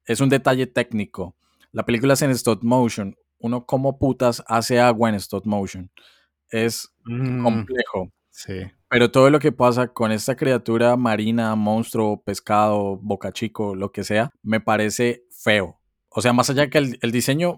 Es 0.05 0.21
un 0.21 0.29
detalle 0.29 0.67
técnico. 0.67 1.37
La 1.73 1.85
película 1.85 2.15
es 2.15 2.23
en 2.23 2.31
stop 2.31 2.63
motion. 2.63 3.17
Uno 3.39 3.65
como 3.67 3.99
putas 3.99 4.43
hace 4.47 4.81
agua 4.81 5.09
en 5.09 5.15
stop 5.17 5.47
motion. 5.47 5.91
Es 6.51 6.93
Mm, 7.05 7.43
complejo. 7.43 8.13
sí. 8.31 8.55
Pero 8.89 9.11
todo 9.11 9.31
lo 9.31 9.39
que 9.39 9.53
pasa 9.53 9.89
con 9.93 10.11
esta 10.13 10.37
criatura 10.37 10.97
marina, 10.97 11.55
monstruo, 11.55 12.23
pescado, 12.23 12.97
boca 12.99 13.33
chico, 13.33 13.75
lo 13.77 13.93
que 13.93 14.03
sea, 14.05 14.31
me 14.43 14.61
parece 14.61 15.25
feo. 15.31 15.81
O 16.09 16.21
sea, 16.23 16.33
más 16.33 16.51
allá 16.51 16.69
que 16.71 16.79
el, 16.79 16.99
el 17.03 17.13
diseño 17.13 17.57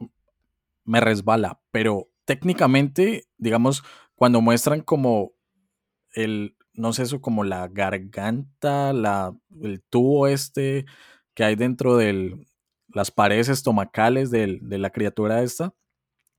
me 0.84 1.00
resbala, 1.00 1.60
pero 1.70 2.08
técnicamente, 2.26 3.24
digamos, 3.38 3.82
cuando 4.14 4.40
muestran 4.42 4.82
como 4.82 5.32
el, 6.14 6.56
no 6.74 6.92
sé, 6.92 7.02
eso 7.02 7.20
como 7.20 7.44
la 7.44 7.68
garganta, 7.68 8.92
la, 8.92 9.34
el 9.62 9.82
tubo 9.90 10.26
este 10.26 10.84
que 11.34 11.44
hay 11.44 11.54
dentro 11.56 11.96
de 11.96 12.46
las 12.88 13.10
paredes 13.10 13.48
estomacales 13.48 14.30
del- 14.30 14.60
de 14.68 14.78
la 14.78 14.90
criatura 14.90 15.42
esta, 15.42 15.74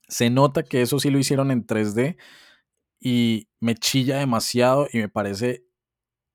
se 0.08 0.30
nota 0.30 0.64
que 0.64 0.82
eso 0.82 1.00
sí 1.00 1.10
lo 1.10 1.18
hicieron 1.20 1.50
en 1.52 1.66
3D 1.66 2.18
y 3.00 3.48
me 3.60 3.76
chilla 3.76 4.18
demasiado 4.20 4.88
y 4.92 5.00
me 5.00 5.10
parece, 5.10 5.66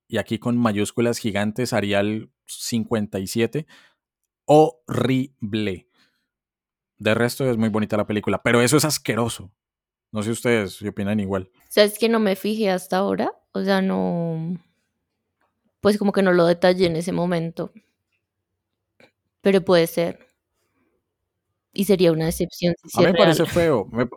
y 0.09 0.18
aquí 0.18 0.38
con 0.38 0.57
mayúsculas 0.57 1.18
gigantes, 1.18 1.72
Arial 1.72 2.30
57, 2.46 3.66
horrible. 4.46 5.88
De 6.99 7.14
resto 7.14 7.49
es 7.49 7.57
muy 7.57 7.68
bonita 7.68 7.96
la 7.96 8.07
película, 8.07 8.42
pero 8.42 8.61
eso 8.61 8.76
es 8.76 8.84
asqueroso. 8.84 9.53
No 10.11 10.22
sé 10.22 10.30
ustedes 10.30 10.82
opinan 10.82 11.20
igual. 11.20 11.51
¿Sabes 11.68 11.99
que 11.99 12.09
no 12.09 12.18
me 12.18 12.34
fijé 12.34 12.70
hasta 12.70 12.96
ahora? 12.96 13.30
O 13.59 13.64
sea, 13.64 13.82
no. 13.82 14.56
Pues 15.80 15.98
como 15.98 16.12
que 16.12 16.22
no 16.22 16.32
lo 16.32 16.46
detallé 16.46 16.86
en 16.86 16.96
ese 16.96 17.12
momento. 17.12 17.72
Pero 19.40 19.62
puede 19.64 19.86
ser. 19.86 20.26
Y 21.72 21.84
sería 21.84 22.12
una 22.12 22.26
decepción 22.26 22.74
si 22.84 22.98
A 22.98 23.00
mí 23.00 23.06
me 23.06 23.12
real. 23.12 23.24
parece 23.26 23.46
feo. 23.46 23.86
me- 23.92 24.09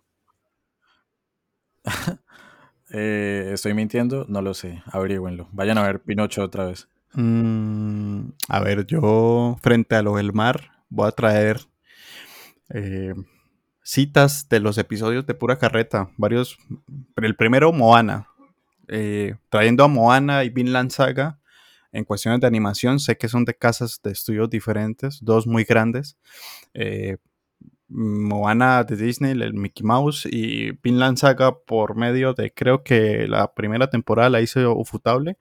Eh, 2.94 3.52
¿Estoy 3.54 3.74
mintiendo? 3.74 4.26
No 4.28 4.42
lo 4.42 4.54
sé. 4.54 4.84
Averígüenlo. 4.88 5.48
Vayan 5.54 5.78
a 5.78 5.84
ver 5.84 6.02
Pinocho 6.02 6.44
otra 6.44 6.66
vez. 6.66 6.90
Mm, 7.14 8.30
a 8.50 8.60
ver, 8.60 8.86
yo 8.86 9.58
frente 9.62 9.96
a 9.96 10.02
lo 10.02 10.16
del 10.16 10.34
mar 10.34 10.72
voy 10.90 11.08
a 11.08 11.12
traer 11.12 11.62
eh, 12.70 13.14
citas 13.82 14.50
de 14.50 14.60
los 14.60 14.78
episodios 14.78 15.26
de 15.26 15.34
pura 15.34 15.58
carreta. 15.58 16.10
Varios. 16.18 16.58
El 17.16 17.36
primero, 17.38 17.72
Moana. 17.72 18.28
Eh, 18.94 19.36
trayendo 19.50 19.86
a 19.86 19.88
Moana 19.88 20.44
y 20.44 20.50
Vinland 20.50 20.92
Saga 20.92 21.40
en 21.94 22.04
cuestiones 22.04 22.42
de 22.42 22.48
animación. 22.48 23.00
Sé 23.00 23.18
que 23.18 23.30
son 23.30 23.46
de 23.46 23.56
casas 23.56 24.02
de 24.04 24.12
estudios 24.12 24.50
diferentes, 24.50 25.20
dos 25.24 25.48
muy 25.48 25.64
grandes. 25.64 26.18
Eh, 26.74 27.18
Moana 27.88 28.84
de 28.84 28.96
Disney, 28.96 29.32
el 29.32 29.54
Mickey 29.54 29.86
Mouse 29.86 30.26
y 30.26 30.72
Vinland 30.84 31.18
Saga 31.18 31.58
por 31.58 31.96
medio 31.96 32.34
de 32.34 32.54
creo 32.54 32.84
que 32.84 33.28
la 33.28 33.54
primera 33.54 33.90
temporada 33.90 34.30
la 34.30 34.42
hizo 34.42 34.76
Ufutable, 34.76 35.38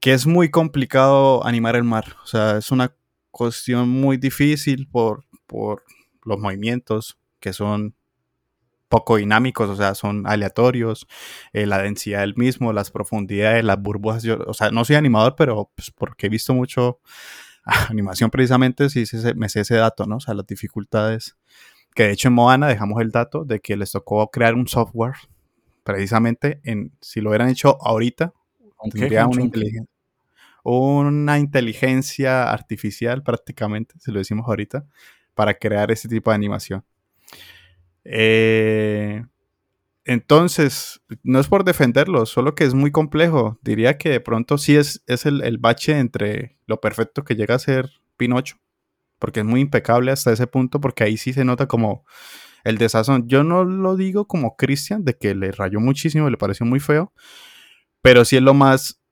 que 0.00 0.12
es 0.12 0.26
muy 0.26 0.50
complicado 0.50 1.46
animar 1.46 1.76
el 1.76 1.84
mar, 1.84 2.16
o 2.22 2.26
sea, 2.26 2.58
es 2.58 2.70
una 2.70 2.94
cuestión 3.30 3.88
muy 3.88 4.16
difícil 4.18 4.88
por, 4.88 5.24
por 5.46 5.84
los 6.24 6.38
movimientos 6.38 7.18
que 7.40 7.52
son 7.52 7.94
poco 8.88 9.16
dinámicos, 9.16 9.68
o 9.68 9.76
sea, 9.76 9.94
son 9.94 10.26
aleatorios, 10.26 11.06
eh, 11.52 11.66
la 11.66 11.82
densidad 11.82 12.20
del 12.20 12.36
mismo, 12.36 12.72
las 12.72 12.90
profundidades, 12.90 13.64
las 13.64 13.80
burbujas, 13.80 14.22
yo, 14.22 14.38
o 14.46 14.54
sea, 14.54 14.70
no 14.70 14.84
soy 14.84 14.96
animador, 14.96 15.34
pero 15.36 15.70
pues, 15.74 15.90
porque 15.90 16.26
he 16.26 16.30
visto 16.30 16.54
mucho 16.54 17.00
animación 17.90 18.30
precisamente, 18.30 18.88
sí 18.88 19.04
me 19.36 19.48
sé 19.48 19.60
ese 19.60 19.76
dato, 19.76 20.06
¿no? 20.06 20.16
O 20.16 20.20
sea, 20.20 20.34
las 20.34 20.46
dificultades, 20.46 21.36
que 21.94 22.04
de 22.04 22.12
hecho 22.12 22.28
en 22.28 22.34
Moana 22.34 22.68
dejamos 22.68 23.00
el 23.02 23.10
dato 23.10 23.44
de 23.44 23.60
que 23.60 23.76
les 23.76 23.92
tocó 23.92 24.30
crear 24.30 24.54
un 24.54 24.66
software, 24.66 25.14
precisamente 25.84 26.60
en, 26.64 26.92
si 27.00 27.20
lo 27.20 27.30
hubieran 27.30 27.48
hecho 27.48 27.78
ahorita, 27.80 28.32
tendría 28.90 29.26
una 29.26 29.42
inteligencia, 29.42 29.92
una 30.62 31.38
inteligencia 31.38 32.50
artificial 32.50 33.22
prácticamente, 33.22 33.94
si 33.98 34.12
lo 34.12 34.18
decimos 34.18 34.46
ahorita, 34.48 34.86
para 35.34 35.54
crear 35.54 35.90
ese 35.90 36.08
tipo 36.08 36.30
de 36.30 36.36
animación. 36.36 36.84
Eh, 38.10 39.22
entonces, 40.04 41.02
no 41.22 41.38
es 41.38 41.48
por 41.48 41.64
defenderlo, 41.64 42.24
solo 42.24 42.54
que 42.54 42.64
es 42.64 42.72
muy 42.72 42.90
complejo. 42.90 43.58
Diría 43.62 43.98
que 43.98 44.08
de 44.08 44.20
pronto 44.20 44.56
sí 44.56 44.74
es, 44.76 45.02
es 45.06 45.26
el, 45.26 45.58
bache 45.58 45.98
entre 45.98 46.56
lo 46.66 46.80
perfecto 46.80 47.24
que 47.24 47.36
llega 47.36 47.54
a 47.54 47.58
ser 47.58 47.90
Pinocho, 48.16 48.56
porque 49.18 49.40
es 49.40 49.46
muy 49.46 49.60
impecable 49.60 50.10
hasta 50.10 50.32
ese 50.32 50.46
punto, 50.46 50.80
porque 50.80 51.04
ahí 51.04 51.18
sí 51.18 51.34
se 51.34 51.44
nota 51.44 51.68
como 51.68 52.06
el 52.64 52.78
desazón. 52.78 53.28
Yo 53.28 53.44
no 53.44 53.64
lo 53.64 53.96
digo 53.96 54.26
como 54.26 54.56
Christian, 54.56 55.04
de 55.04 55.14
que 55.14 55.34
le 55.34 55.52
rayó 55.52 55.78
muchísimo, 55.78 56.30
le 56.30 56.38
pareció 56.38 56.64
muy 56.64 56.80
feo, 56.80 57.12
pero 58.00 58.24
sí 58.24 58.36
es 58.36 58.42
lo 58.42 58.54
más 58.54 59.02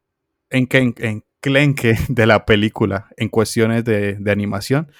enclenque 0.49 1.99
de 2.09 2.26
la 2.26 2.47
película 2.47 3.09
en 3.18 3.28
cuestiones 3.28 3.84
de, 3.84 4.14
de 4.14 4.32
animación 4.32 4.90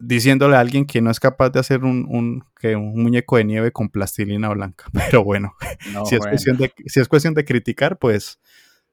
diciéndole 0.00 0.56
a 0.56 0.60
alguien 0.60 0.86
que 0.86 1.00
no 1.00 1.10
es 1.10 1.20
capaz 1.20 1.50
de 1.50 1.60
hacer 1.60 1.84
un, 1.84 2.44
que 2.58 2.74
un 2.74 3.00
muñeco 3.02 3.36
de 3.36 3.44
nieve 3.44 3.70
con 3.70 3.90
plastilina 3.90 4.48
blanca. 4.48 4.86
Pero 4.92 5.22
bueno, 5.22 5.54
si, 6.06 6.16
es 6.16 6.20
Cuestión 6.20 6.56
de, 6.56 6.72
si 6.86 7.00
es 7.00 7.08
cuestión 7.08 7.34
de 7.34 7.44
criticar, 7.44 7.98
pues 7.98 8.40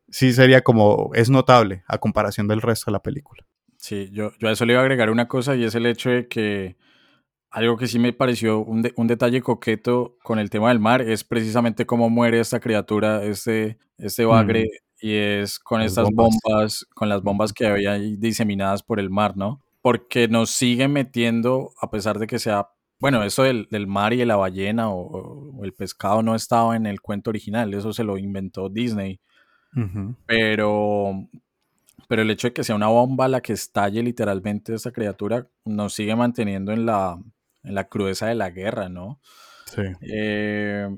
sí 0.10 0.34
sería 0.34 0.62
como, 0.62 1.12
es 1.14 1.30
notable 1.30 1.84
a 1.88 1.98
comparación 1.98 2.48
del 2.48 2.62
resto 2.62 2.92
de 2.92 2.94
la 2.94 3.02
película. 3.02 3.46
Sí, 3.78 4.10
yo, 4.12 4.32
yo 4.40 4.50
a 4.50 4.52
eso 4.52 4.66
le 4.66 4.74
iba 4.74 4.82
a 4.82 4.84
agregar 4.84 5.10
una 5.10 5.28
cosa 5.28 5.56
y 5.56 5.64
es 5.64 5.76
el 5.76 5.86
hecho 5.86 6.10
de 6.10 6.28
que 6.28 6.78
algo 7.50 7.78
que 7.78 7.88
sí 7.88 8.00
me 8.00 8.12
pareció 8.12 8.60
un, 8.60 8.82
detalle 8.82 9.42
coqueto 9.42 10.18
con 10.24 10.40
el 10.40 10.50
tema 10.50 10.70
del 10.70 10.80
mar 10.80 11.02
es 11.02 11.24
precisamente 11.24 11.86
cómo 11.86 12.10
muere 12.10 12.40
esta 12.40 12.60
criatura, 12.60 13.24
este, 13.24 13.78
este 13.98 14.26
bagre, 14.26 14.66
mm. 14.66 15.06
y 15.08 15.14
es 15.14 15.60
con 15.60 15.82
estas 15.82 16.10
bombas. 16.12 16.86
con 16.94 17.08
las 17.08 17.22
bombas 17.22 17.54
que 17.54 17.68
había 17.68 17.94
diseminadas 17.94 18.84
por 18.84 19.00
el 19.00 19.10
mar, 19.10 19.38
¿no? 19.38 19.64
Porque 19.88 20.28
nos 20.28 20.50
sigue 20.50 20.90
metiendo, 20.90 21.72
a 21.80 21.90
pesar 21.90 22.20
de 22.20 22.28
que 22.28 22.40
sea, 22.40 22.68
bueno, 23.00 23.24
eso 23.24 23.44
del, 23.44 23.88
mar 23.88 24.12
y 24.12 24.18
de 24.18 24.26
la 24.26 24.36
ballena 24.36 24.90
o, 24.90 25.64
el 25.64 25.74
pescado 25.74 26.22
no 26.22 26.36
estaba 26.36 26.76
en 26.76 26.86
el 26.86 27.00
cuento 27.00 27.30
original, 27.30 27.74
eso 27.74 27.94
se 27.94 28.04
lo 28.04 28.18
inventó 28.18 28.68
Disney. 28.68 29.22
Pero, 30.26 31.30
pero 32.10 32.22
el 32.22 32.30
hecho 32.30 32.50
de 32.50 32.54
que 32.54 32.66
sea 32.66 32.76
una 32.76 32.90
bomba 32.90 33.30
la 33.30 33.40
que 33.40 33.54
estalle 33.54 34.04
literalmente 34.04 34.74
esa 34.74 34.92
criatura 34.92 35.48
nos 35.64 35.94
sigue 35.94 36.18
manteniendo 36.18 36.74
en 36.74 36.86
la, 36.86 37.18
en 37.64 37.74
la 37.74 37.88
crudeza 37.88 38.28
de 38.28 38.36
la 38.36 38.50
guerra, 38.50 38.90
¿no? 38.90 39.22
Sí. 39.68 39.84
Eh, 40.02 40.90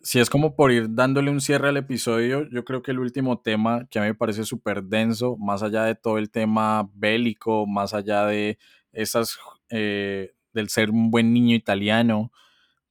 si 0.00 0.20
es 0.20 0.30
como 0.30 0.54
por 0.54 0.72
ir 0.72 0.94
dándole 0.94 1.30
un 1.30 1.40
cierre 1.40 1.68
al 1.68 1.76
episodio, 1.76 2.48
yo 2.50 2.64
creo 2.64 2.82
que 2.82 2.92
el 2.92 2.98
último 2.98 3.40
tema 3.40 3.86
que 3.90 3.98
a 3.98 4.02
mí 4.02 4.08
me 4.08 4.14
parece 4.14 4.44
súper 4.44 4.84
denso, 4.84 5.36
más 5.36 5.62
allá 5.62 5.84
de 5.84 5.94
todo 5.94 6.18
el 6.18 6.30
tema 6.30 6.88
bélico, 6.94 7.66
más 7.66 7.94
allá 7.94 8.26
de 8.26 8.58
esas, 8.92 9.38
eh, 9.70 10.32
del 10.52 10.68
ser 10.68 10.90
un 10.90 11.10
buen 11.10 11.32
niño 11.32 11.54
italiano, 11.54 12.32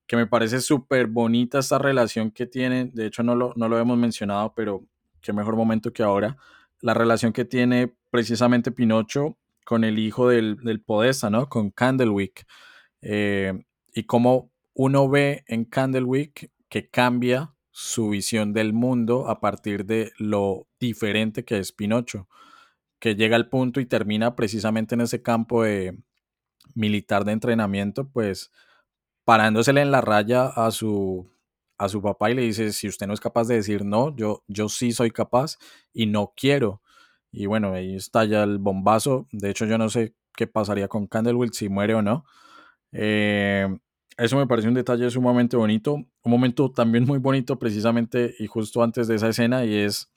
que 0.05 0.16
me 0.16 0.28
parece 0.28 0.62
súper 0.62 1.08
bonita 1.08 1.60
esta 1.60 1.78
relación 1.80 2.32
que 2.32 2.45
tiene, 2.45 2.86
de 2.93 3.08
hecho 3.08 3.24
no 3.24 3.36
lo, 3.36 3.53
no 3.55 3.70
lo 3.70 3.80
hemos 3.80 3.97
mencionado, 3.97 4.53
pero 4.55 4.86
qué 5.22 5.34
mejor 5.34 5.55
momento 5.55 5.91
que 5.93 6.03
ahora, 6.03 6.38
la 6.82 6.93
relación 6.93 7.34
que 7.34 7.45
tiene 7.45 7.93
precisamente 8.12 8.72
Pinocho 8.72 9.38
con 9.66 9.84
el 9.84 9.99
hijo 9.99 10.30
del, 10.30 10.58
del 10.58 10.82
Podesta, 10.82 11.30
¿no? 11.30 11.49
Con 11.49 11.72
Candlewick. 11.72 12.45
Eh, 13.01 13.53
y 13.93 14.03
cómo 14.03 14.51
uno 14.74 15.10
ve 15.10 15.43
en 15.47 15.66
Candlewick 15.66 16.51
que 16.70 16.89
cambia 16.89 17.53
su 17.72 18.09
visión 18.09 18.53
del 18.53 18.74
mundo 18.74 19.30
a 19.30 19.39
partir 19.39 19.86
de 19.86 20.11
lo 20.18 20.68
diferente 20.80 21.45
que 21.45 21.59
es 21.59 21.72
Pinocho, 21.72 22.28
que 22.99 23.15
llega 23.15 23.36
al 23.36 23.49
punto 23.49 23.80
y 23.80 23.86
termina 23.86 24.36
precisamente 24.36 24.95
en 24.95 25.01
ese 25.01 25.22
campo 25.22 25.63
de 25.63 25.99
militar 26.76 27.26
de 27.26 27.34
entrenamiento, 27.34 28.09
pues 28.09 28.51
parándosele 29.26 29.82
en 29.82 29.91
la 29.91 30.01
raya 30.01 30.47
a 30.47 30.72
su, 30.72 31.30
a 31.78 31.89
su 31.89 32.01
papá 32.01 32.32
y 32.32 32.36
le 32.36 32.41
dice, 32.43 32.72
si 32.74 32.88
usted 32.88 33.07
no 33.07 33.13
es 33.13 33.20
capaz 33.20 33.47
de 33.47 33.55
decir 33.55 33.86
no, 33.86 34.15
yo, 34.15 34.43
yo 34.47 34.70
sí 34.70 34.91
soy 34.91 35.11
capaz 35.11 35.57
y 35.93 36.07
no 36.07 36.34
quiero. 36.36 36.82
Y 37.32 37.45
bueno, 37.45 37.74
ahí 37.74 37.95
está 37.95 38.26
ya 38.26 38.43
el 38.43 38.57
bombazo. 38.57 39.28
De 39.32 39.49
hecho, 39.49 39.65
yo 39.65 39.78
no 39.78 39.89
sé 39.89 40.15
qué 40.36 40.47
pasaría 40.47 40.88
con 40.88 41.07
Candlewick, 41.07 41.53
si 41.53 41.70
muere 41.70 41.93
o 41.95 42.01
no. 42.01 42.26
Eh, 42.91 43.68
eso 44.18 44.38
me 44.38 44.47
parece 44.47 44.68
un 44.68 44.74
detalle 44.74 45.09
sumamente 45.09 45.55
bonito, 45.55 45.93
un 45.93 46.07
momento 46.24 46.72
también 46.72 47.05
muy 47.05 47.20
bonito 47.20 47.59
precisamente 47.59 48.34
y 48.39 48.47
justo 48.47 48.82
antes 48.82 49.07
de 49.07 49.15
esa 49.15 49.30
escena 49.30 49.63
y 49.65 49.76
es 49.76 50.11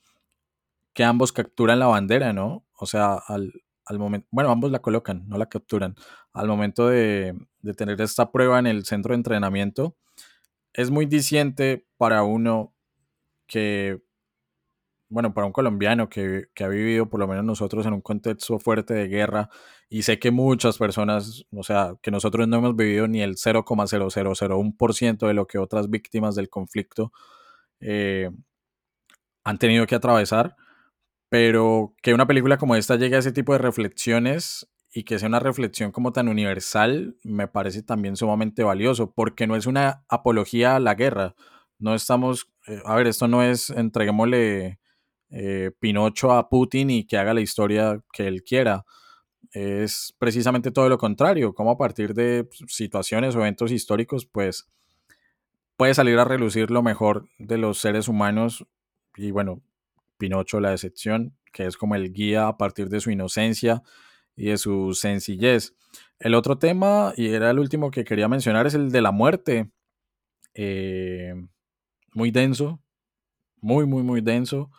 que 0.94 1.05
ambos 1.05 1.32
capturan 1.32 1.78
la 1.78 1.86
bandera, 1.86 2.32
¿no? 2.32 2.66
O 2.78 2.86
sea, 2.86 3.14
al, 3.14 3.53
momento, 3.98 4.26
bueno, 4.30 4.51
ambos 4.51 4.70
la 4.70 4.80
colocan, 4.80 5.28
no 5.28 5.36
la 5.36 5.46
capturan. 5.46 5.94
Al 6.32 6.48
momento 6.48 6.88
de, 6.88 7.36
de 7.61 7.74
tener 7.74 8.01
esta 8.01 8.32
prueba 8.32 8.59
en 8.59 8.66
el 8.66 8.84
centro 8.84 9.12
de 9.12 9.16
entrenamiento, 9.16 9.96
es 10.72 10.90
muy 10.90 11.07
diciente 11.07 11.86
para 11.96 12.22
uno 12.22 12.74
que 13.46 14.03
bueno, 15.11 15.34
para 15.34 15.46
un 15.46 15.52
colombiano 15.52 16.08
que, 16.08 16.48
ha 16.61 16.68
vivido, 16.68 17.11
por 17.11 17.20
lo 17.20 17.26
menos 17.28 17.44
nosotros, 17.44 17.84
en 17.84 17.92
un 17.94 18.00
contexto 18.00 18.58
fuerte 18.61 18.94
de 18.94 19.08
guerra, 19.08 19.50
y 19.88 20.02
sé 20.02 20.18
que 20.20 20.30
muchas 20.30 20.78
personas, 20.78 21.44
o 21.52 21.64
sea, 21.64 21.96
que 22.00 22.12
nosotros 22.12 22.48
no 22.48 22.58
hemos 22.58 22.76
vivido 22.76 23.08
ni 23.08 23.20
el 23.20 23.36
0,0001% 23.36 25.26
de 25.26 25.34
lo 25.34 25.46
que 25.46 25.58
otras 25.58 25.90
víctimas 25.90 26.36
del 26.36 26.48
conflicto 26.48 27.12
eh, 27.80 28.30
han 29.44 29.58
tenido 29.58 29.86
que 29.86 29.96
atravesar, 29.96 30.56
pero 31.28 31.94
que 32.02 32.14
una 32.14 32.26
película 32.26 32.58
como 32.58 32.76
esta 32.76 32.96
llegue 32.96 33.16
a 33.16 33.20
ese 33.20 33.32
tipo 33.32 33.52
de 33.52 33.58
reflexiones 33.58 34.68
y 34.92 35.04
que 35.04 35.18
sea 35.18 35.28
una 35.28 35.40
reflexión 35.40 35.92
como 35.92 36.12
tan 36.12 36.28
universal, 36.28 37.16
me 37.24 37.48
parece 37.48 37.82
también 37.82 38.16
sumamente 38.16 38.64
valioso, 38.64 39.12
porque 39.12 39.46
no 39.46 39.56
es 39.56 39.66
una 39.66 40.04
apología 40.08 40.76
a 40.76 40.80
la 40.80 40.94
guerra. 40.94 41.34
No 41.78 41.94
estamos, 41.94 42.50
eh, 42.66 42.82
a 42.84 42.96
ver, 42.96 43.06
esto 43.06 43.28
no 43.28 43.42
es 43.42 43.70
entreguémosle 43.70 44.80
eh, 45.31 45.70
Pinocho 45.78 46.33
a 46.33 46.49
Putin 46.49 46.91
y 46.91 47.07
que 47.07 47.16
haga 47.16 47.35
la 47.35 47.41
historia 47.41 48.03
que 48.12 48.26
él 48.26 48.43
quiera. 48.43 48.85
Es 49.53 50.14
precisamente 50.18 50.70
todo 50.70 50.89
lo 50.89 50.99
contrario, 50.99 51.55
como 51.55 51.70
a 51.70 51.78
partir 51.78 52.14
de 52.14 52.49
situaciones 52.66 53.35
o 53.35 53.41
eventos 53.41 53.70
históricos, 53.72 54.26
pues 54.26 54.68
puede 55.76 55.95
salir 55.95 56.18
a 56.18 56.24
relucir 56.24 56.70
lo 56.70 56.83
mejor 56.83 57.28
de 57.39 57.59
los 57.59 57.78
seres 57.78 58.09
humanos 58.09 58.66
y 59.16 59.31
bueno, 59.31 59.62
Pinocho 60.18 60.61
la 60.61 60.72
excepción, 60.72 61.37
que 61.53 61.66
es 61.66 61.76
como 61.76 61.95
el 61.95 62.12
guía 62.12 62.49
a 62.49 62.57
partir 62.59 62.89
de 62.89 63.01
su 63.01 63.11
inocencia 63.11 63.83
y 64.37 64.47
de 64.47 64.59
su 64.59 64.95
sencillez. 64.95 65.74
El 66.18 66.35
otro 66.35 66.59
tema, 66.59 67.12
y 67.16 67.28
era 67.28 67.51
el 67.51 67.59
último 67.59 67.91
que 67.91 68.05
quería 68.05 68.28
mencionar, 68.28 68.66
es 68.66 68.74
el 68.74 68.91
de 68.91 69.01
la 69.01 69.11
muerte. 69.11 69.70
Eh, 70.55 71.35
muy 72.12 72.31
denso, 72.31 72.83
muy, 73.61 73.87
muy, 73.87 74.03
muy 74.03 74.20
denso 74.20 74.70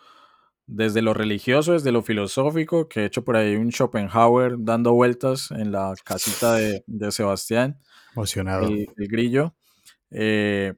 desde 0.67 1.01
lo 1.01 1.13
religioso, 1.13 1.73
desde 1.73 1.91
lo 1.91 2.01
filosófico, 2.01 2.87
que 2.87 3.01
he 3.01 3.05
hecho 3.05 3.23
por 3.23 3.35
ahí 3.35 3.55
un 3.55 3.71
Schopenhauer 3.71 4.55
dando 4.59 4.93
vueltas 4.93 5.51
en 5.51 5.71
la 5.71 5.93
casita 6.03 6.55
de, 6.55 7.11
Sebastián. 7.11 7.79
Emocionado. 8.13 8.67
El, 8.67 8.87
grillo. 9.07 9.55
Eh, 10.11 10.73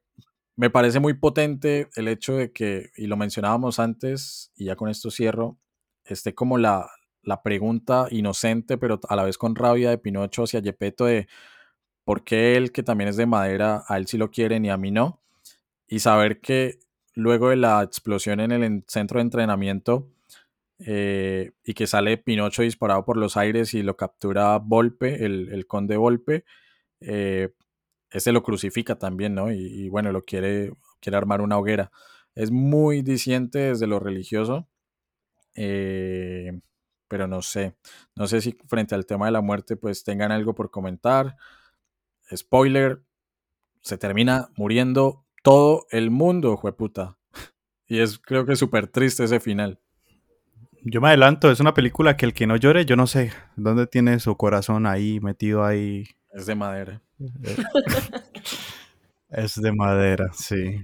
me 0.56 0.70
parece 0.70 1.00
muy 1.00 1.14
potente 1.14 1.90
el 1.96 2.08
hecho 2.08 2.36
de 2.36 2.52
que, 2.52 2.92
y 2.96 3.08
lo 3.08 3.18
mencionábamos 3.18 3.80
antes, 3.80 4.52
y 4.56 4.66
ya 4.66 4.76
con 4.76 4.90
esto 4.90 5.10
cierro, 5.12 5.58
esté 6.06 6.36
como 6.36 6.58
la, 6.58 6.90
la 7.24 7.42
pregunta 7.42 8.08
inocente, 8.12 8.78
pero 8.78 9.00
a 9.08 9.16
la 9.16 9.24
vez 9.24 9.38
con 9.38 9.56
rabia 9.56 9.90
de 9.90 9.98
Pinocho 9.98 10.44
hacia 10.44 10.62
Gepetto 10.62 11.06
de 11.06 11.28
por 12.04 12.24
qué 12.24 12.56
él, 12.56 12.72
que 12.72 12.84
también 12.84 13.08
es 13.08 13.18
de 13.18 13.26
madera, 13.26 13.84
a 13.88 13.98
él 13.98 14.08
sí 14.08 14.18
lo 14.18 14.30
quieren 14.30 14.66
y 14.66 14.70
a 14.70 14.78
mí 14.78 14.92
no. 14.92 15.22
Y 15.88 16.00
saber 16.00 16.42
que 16.42 16.80
luego 17.16 17.50
de 17.50 17.56
la 17.58 17.82
explosión 17.84 18.40
en 18.40 18.52
el 18.52 18.84
centro 18.88 19.20
de 19.20 19.24
entrenamiento 19.24 20.08
eh, 20.80 21.52
y 21.64 21.74
que 21.74 21.88
sale 21.88 22.18
Pinocho 22.18 22.64
disparado 22.64 23.06
por 23.06 23.18
los 23.18 23.38
aires 23.38 23.74
y 23.74 23.84
lo 23.84 23.96
captura 23.96 24.58
Volpe, 24.58 25.24
el, 25.26 25.66
conde 25.68 25.98
Volpe, 25.98 26.46
eh, 27.00 27.54
este 28.12 28.32
lo 28.32 28.44
crucifica 28.44 28.98
también, 28.98 29.34
¿no? 29.34 29.52
Y, 29.52 29.90
bueno, 29.90 30.12
lo 30.12 30.22
quiere, 30.22 30.74
quiere 31.00 31.18
armar 31.18 31.42
una 31.42 31.58
hoguera. 31.58 31.92
Es 32.36 32.52
muy 32.52 33.02
diciente 33.02 33.60
desde 33.60 33.88
lo 33.88 34.00
religioso, 34.00 34.68
eh, 35.56 36.60
pero 37.08 37.28
no 37.28 37.42
sé. 37.42 37.76
No 38.16 38.28
sé 38.28 38.42
si 38.42 38.58
frente 38.68 38.96
al 38.96 39.06
tema 39.06 39.28
de 39.28 39.32
la 39.32 39.42
muerte 39.42 39.76
pues 39.78 40.04
tengan 40.04 40.32
algo 40.32 40.54
por 40.54 40.70
comentar. 40.70 41.38
Spoiler, 42.36 43.04
se 43.82 43.98
termina 43.98 44.50
muriendo 44.58 45.23
todo 45.44 45.86
el 45.92 46.10
mundo, 46.10 46.58
jueputa. 46.58 47.18
Y 47.88 48.00
es 48.00 48.18
creo 48.18 48.46
que 48.46 48.56
súper 48.56 48.88
triste 48.88 49.26
ese 49.26 49.40
final. 49.40 49.80
Yo 50.82 51.00
me 51.00 51.10
adelanto, 51.10 51.52
es 51.52 51.60
una 51.60 51.74
película 51.74 52.18
que 52.18 52.26
el 52.26 52.34
que 52.34 52.48
no 52.48 52.56
llore, 52.58 52.86
yo 52.86 52.96
no 52.96 53.08
sé 53.08 53.32
dónde 53.56 53.86
tiene 53.86 54.20
su 54.20 54.36
corazón 54.36 54.88
ahí 54.88 55.20
metido 55.20 55.64
ahí. 55.64 56.06
Es 56.32 56.48
de 56.48 56.56
madera. 56.56 57.02
Es 59.36 59.60
de 59.60 59.72
madera, 59.72 60.30
sí. 60.32 60.80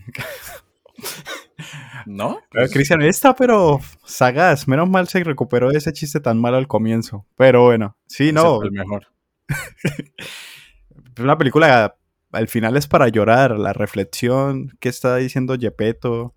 ¿No? 2.07 2.39
Cristian, 2.71 3.03
está 3.03 3.35
pero 3.35 3.79
sagaz. 4.03 4.67
Menos 4.67 4.89
mal 4.89 5.07
se 5.07 5.23
recuperó 5.23 5.69
de 5.69 5.77
ese 5.77 5.93
chiste 5.93 6.19
tan 6.19 6.41
malo 6.41 6.57
al 6.57 6.67
comienzo. 6.67 7.27
Pero 7.37 7.65
bueno, 7.65 7.95
sí, 8.07 8.33
no. 8.33 8.55
fue 8.55 8.65
el 8.65 8.71
mejor. 8.71 9.05
Una 11.19 11.37
película 11.37 11.95
al 12.31 12.47
final 12.47 12.77
es 12.77 12.87
para 12.87 13.07
llorar. 13.09 13.57
La 13.59 13.73
reflexión 13.73 14.69
que 14.79 14.89
está 14.89 15.15
diciendo 15.17 15.55
Gepetto 15.59 16.35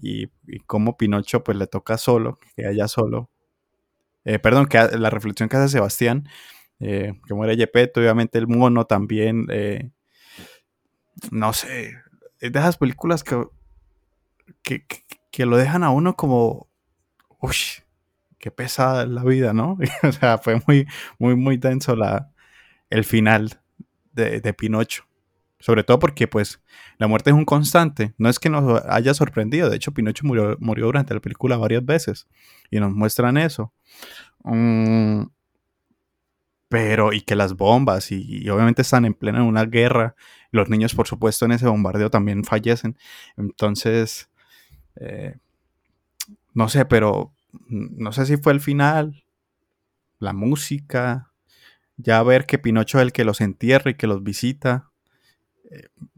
y, 0.00 0.28
cómo 0.66 0.96
Pinocho 0.98 1.44
pues 1.44 1.58
le 1.58 1.66
toca 1.66 1.98
solo, 1.98 2.38
que 2.56 2.66
haya 2.66 2.88
solo. 2.88 3.30
Eh, 4.24 4.38
perdón, 4.38 4.66
que 4.66 4.78
la 4.98 5.10
reflexión 5.10 5.48
que 5.48 5.56
hace 5.58 5.68
Sebastián, 5.70 6.28
eh, 6.80 7.14
que 7.26 7.34
muere 7.34 7.56
Gepetto, 7.56 8.00
obviamente 8.00 8.38
el 8.38 8.48
mono 8.48 8.86
también. 8.86 9.46
eh, 9.50 9.90
no 11.30 11.52
sé, 11.52 11.94
es 12.40 12.52
de 12.52 12.58
esas 12.58 12.76
películas 12.76 13.24
que- 13.24 13.44
que 15.30 15.46
lo 15.46 15.56
dejan 15.56 15.84
a 15.84 15.90
uno 15.90 16.16
como, 16.16 16.68
uy, 17.40 17.56
qué 18.40 18.52
pesada 18.52 19.04
es 19.04 19.10
la 19.10 19.24
vida, 19.24 19.54
¿no? 19.54 19.78
o 20.04 20.12
sea, 20.12 20.38
fue 20.38 20.60
muy, 20.68 20.86
muy, 21.20 21.36
muy 21.36 21.58
denso 21.58 21.96
la, 21.96 22.32
el 22.90 23.04
final 23.04 23.60
de, 24.12 24.40
de 24.42 24.54
Pinocho. 24.54 25.04
Sobre 25.60 25.82
todo 25.82 25.98
porque, 25.98 26.28
pues, 26.28 26.60
la 26.98 27.08
muerte 27.08 27.30
es 27.30 27.36
un 27.36 27.44
constante. 27.44 28.14
No 28.16 28.28
es 28.28 28.38
que 28.38 28.48
nos 28.48 28.82
haya 28.86 29.12
sorprendido. 29.14 29.68
De 29.68 29.76
hecho, 29.76 29.92
Pinocho 29.92 30.24
murió, 30.26 30.56
murió 30.60 30.86
durante 30.86 31.14
la 31.14 31.20
película 31.20 31.56
varias 31.56 31.84
veces. 31.84 32.28
Y 32.70 32.78
nos 32.78 32.92
muestran 32.94 33.36
eso. 33.36 33.72
Mm, 34.44 35.24
pero, 36.68 37.12
y 37.12 37.22
que 37.22 37.34
las 37.34 37.54
bombas, 37.56 38.12
y, 38.12 38.48
obviamente 38.50 38.82
están 38.82 39.04
en 39.04 39.14
plena 39.14 39.42
una 39.42 39.64
guerra. 39.64 40.14
Los 40.50 40.68
niños, 40.68 40.94
por 40.94 41.06
supuesto, 41.06 41.46
en 41.46 41.52
ese 41.52 41.66
bombardeo 41.66 42.10
también 42.10 42.44
fallecen. 42.44 42.96
Entonces, 43.36 44.28
eh, 44.96 45.36
no 46.54 46.68
sé, 46.68 46.84
pero 46.84 47.32
mm, 47.68 48.02
no 48.02 48.12
sé 48.12 48.26
si 48.26 48.36
fue 48.36 48.52
el 48.52 48.60
final, 48.60 49.24
la 50.18 50.32
música, 50.32 51.32
ya 51.96 52.22
ver 52.22 52.46
que 52.46 52.58
Pinocho 52.58 52.98
es 52.98 53.02
el 53.02 53.12
que 53.12 53.24
los 53.24 53.40
entierra 53.40 53.90
y 53.90 53.94
que 53.94 54.06
los 54.06 54.22
visita. 54.22 54.87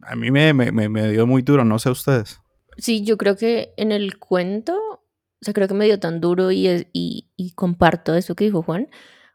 A 0.03 0.17
mí 0.17 0.31
me, 0.31 0.53
me, 0.55 0.71
me- 0.73 1.11
dio 1.13 1.27
muy 1.27 1.43
duro, 1.43 1.65
no 1.65 1.79
sé 1.79 1.91
ustedes. 1.91 2.41
Sí, 2.77 3.03
yo 3.05 3.19
creo 3.19 3.37
que 3.37 3.75
en 3.77 3.93
el 3.93 4.19
cuento, 4.19 4.75
o 4.77 5.01
sea, 5.41 5.53
creo 5.55 5.69
que 5.69 5.75
me 5.75 5.85
dio 5.87 5.99
tan 6.01 6.21
duro 6.21 6.51
y, 6.53 6.87
y 6.93 7.51
comparto 7.55 8.15
eso 8.15 8.35
que 8.35 8.45
dijo 8.45 8.63
Juan, 8.63 8.89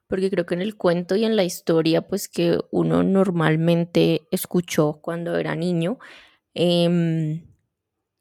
porque 0.07 0.29
creo 0.29 0.45
que 0.45 0.55
en 0.55 0.61
el 0.61 0.75
cuento 0.77 1.15
y 1.15 1.25
en 1.25 1.35
la 1.35 1.43
historia, 1.43 2.07
pues 2.07 2.27
que 2.29 2.59
uno 2.71 3.03
normalmente 3.03 4.27
escuchó 4.31 4.99
cuando 5.01 5.37
era 5.37 5.55
niño, 5.55 5.97
em, 6.53 7.43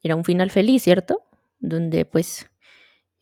era 0.03 0.17
un 0.17 0.25
final 0.25 0.51
feliz, 0.51 0.83
¿cierto? 0.83 1.23
Donde 1.59 2.05
pues 2.05 2.47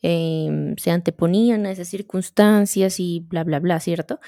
em, 0.03 0.77
se 0.77 0.91
anteponían 0.91 1.67
a 1.67 1.71
esas 1.73 1.89
circunstancias 1.89 2.99
y 3.01 3.21
bla, 3.21 3.45
bla, 3.45 3.61
bla, 3.61 3.81
¿cierto? 3.81 4.21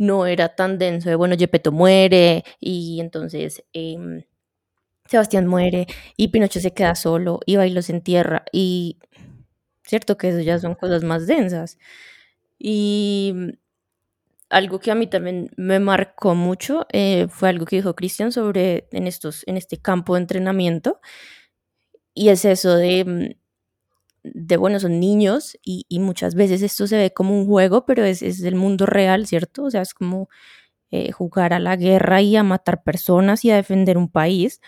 No 0.00 0.24
era 0.26 0.48
tan 0.56 0.78
denso 0.78 1.10
de, 1.10 1.14
bueno, 1.16 1.36
Gepetto 1.38 1.72
muere 1.72 2.42
y 2.58 3.00
entonces 3.00 3.62
em, 3.74 4.22
Sebastián 5.06 5.46
muere 5.46 5.86
y 6.16 6.28
Pinocho 6.28 6.60
se 6.60 6.72
queda 6.72 6.94
solo 6.94 7.40
y 7.46 7.56
va 7.56 7.66
y 7.66 7.70
los 7.72 7.90
entierra 7.90 8.44
y 8.52 8.98
cierto 9.84 10.16
que 10.18 10.30
eso 10.30 10.40
ya 10.40 10.58
son 10.58 10.74
cosas 10.74 11.04
más 11.04 11.26
densas. 11.26 11.78
Y 12.58 13.34
algo 14.50 14.80
que 14.80 14.90
a 14.90 14.94
mí 14.94 15.06
también 15.06 15.50
me 15.56 15.80
marcó 15.80 16.34
mucho 16.34 16.86
eh, 16.92 17.28
fue 17.30 17.48
algo 17.50 17.66
que 17.66 17.76
dijo 17.76 17.94
Cristian 17.96 18.32
sobre 18.32 18.88
en 18.92 19.06
estos 19.06 19.44
en 19.46 19.56
este 19.56 19.78
campo 19.78 20.14
de 20.14 20.22
entrenamiento 20.22 21.00
y 22.14 22.28
es 22.30 22.44
eso 22.44 22.76
de 22.76 23.04
mm, 23.04 23.40
de 24.22 24.56
bueno 24.56 24.80
son 24.80 25.00
niños 25.00 25.56
y, 25.64 25.86
y 25.88 25.98
muchas 26.00 26.34
veces 26.34 26.62
esto 26.62 26.86
se 26.86 26.98
ve 26.98 27.12
como 27.12 27.38
un 27.38 27.46
juego 27.46 27.86
pero 27.86 28.04
es, 28.04 28.22
es 28.22 28.40
del 28.40 28.54
mundo 28.54 28.86
real 28.86 29.26
cierto 29.26 29.64
o 29.64 29.70
sea 29.70 29.82
es 29.82 29.94
como 29.94 30.28
eh, 30.90 31.12
jugar 31.12 31.52
a 31.54 31.60
la 31.60 31.76
guerra 31.76 32.22
y 32.22 32.36
a 32.36 32.42
matar 32.42 32.82
personas 32.82 33.44
y 33.44 33.50
a 33.50 33.56
defender 33.56 33.98
un 33.98 34.08
país 34.10 34.60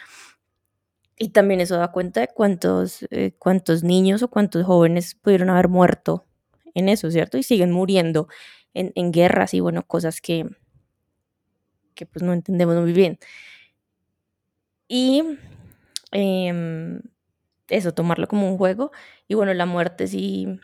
y 1.18 1.28
también 1.28 1.60
eso 1.60 1.76
da 1.76 1.92
cuenta 1.92 2.20
de 2.20 2.28
cuántos, 2.28 3.06
eh, 3.10 3.32
cuántos 3.38 3.84
niños 3.84 4.22
o 4.22 4.28
cuántos 4.28 4.64
jóvenes 4.64 5.14
pudieron 5.14 5.50
haber 5.50 5.68
muerto 5.68 6.26
en 6.74 6.88
eso, 6.88 7.10
¿cierto? 7.10 7.38
Y 7.38 7.44
siguen 7.44 7.70
muriendo 7.70 8.28
en, 8.74 8.92
en 8.96 9.12
guerras 9.12 9.54
y, 9.54 9.60
bueno, 9.60 9.86
cosas 9.86 10.20
que, 10.20 10.46
que 11.94 12.06
pues 12.06 12.22
no 12.22 12.32
entendemos 12.32 12.76
muy 12.76 12.92
bien. 12.92 13.18
Y 14.88 15.22
em, 16.10 17.00
eso, 17.76 17.92
tomarlo 17.94 18.28
como 18.28 18.48
un 18.50 18.58
juego. 18.58 18.92
Y 19.28 19.34
bueno, 19.34 19.54
la 19.54 19.66
muerte 19.66 20.06
sí, 20.08 20.60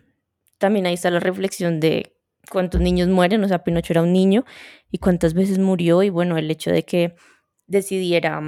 también 0.59 0.86
ahí 0.86 0.94
está 0.94 1.11
la 1.11 1.20
reflexión 1.20 1.80
de 1.80 2.14
cuántos 2.50 2.80
niños 2.80 3.09
mueren, 3.09 3.44
o 3.44 3.48
sea, 3.48 3.64
Pinocho 3.64 3.92
era 3.92 4.02
un 4.02 4.12
niño 4.12 4.44
y 4.90 4.98
cuántas 4.98 5.34
veces 5.34 5.59
murió 5.59 6.02
y 6.02 6.11
bueno, 6.11 6.38
el 6.38 6.50
hecho 6.50 6.70
de 6.72 6.84
que 6.84 7.16
decidiera 7.66 8.40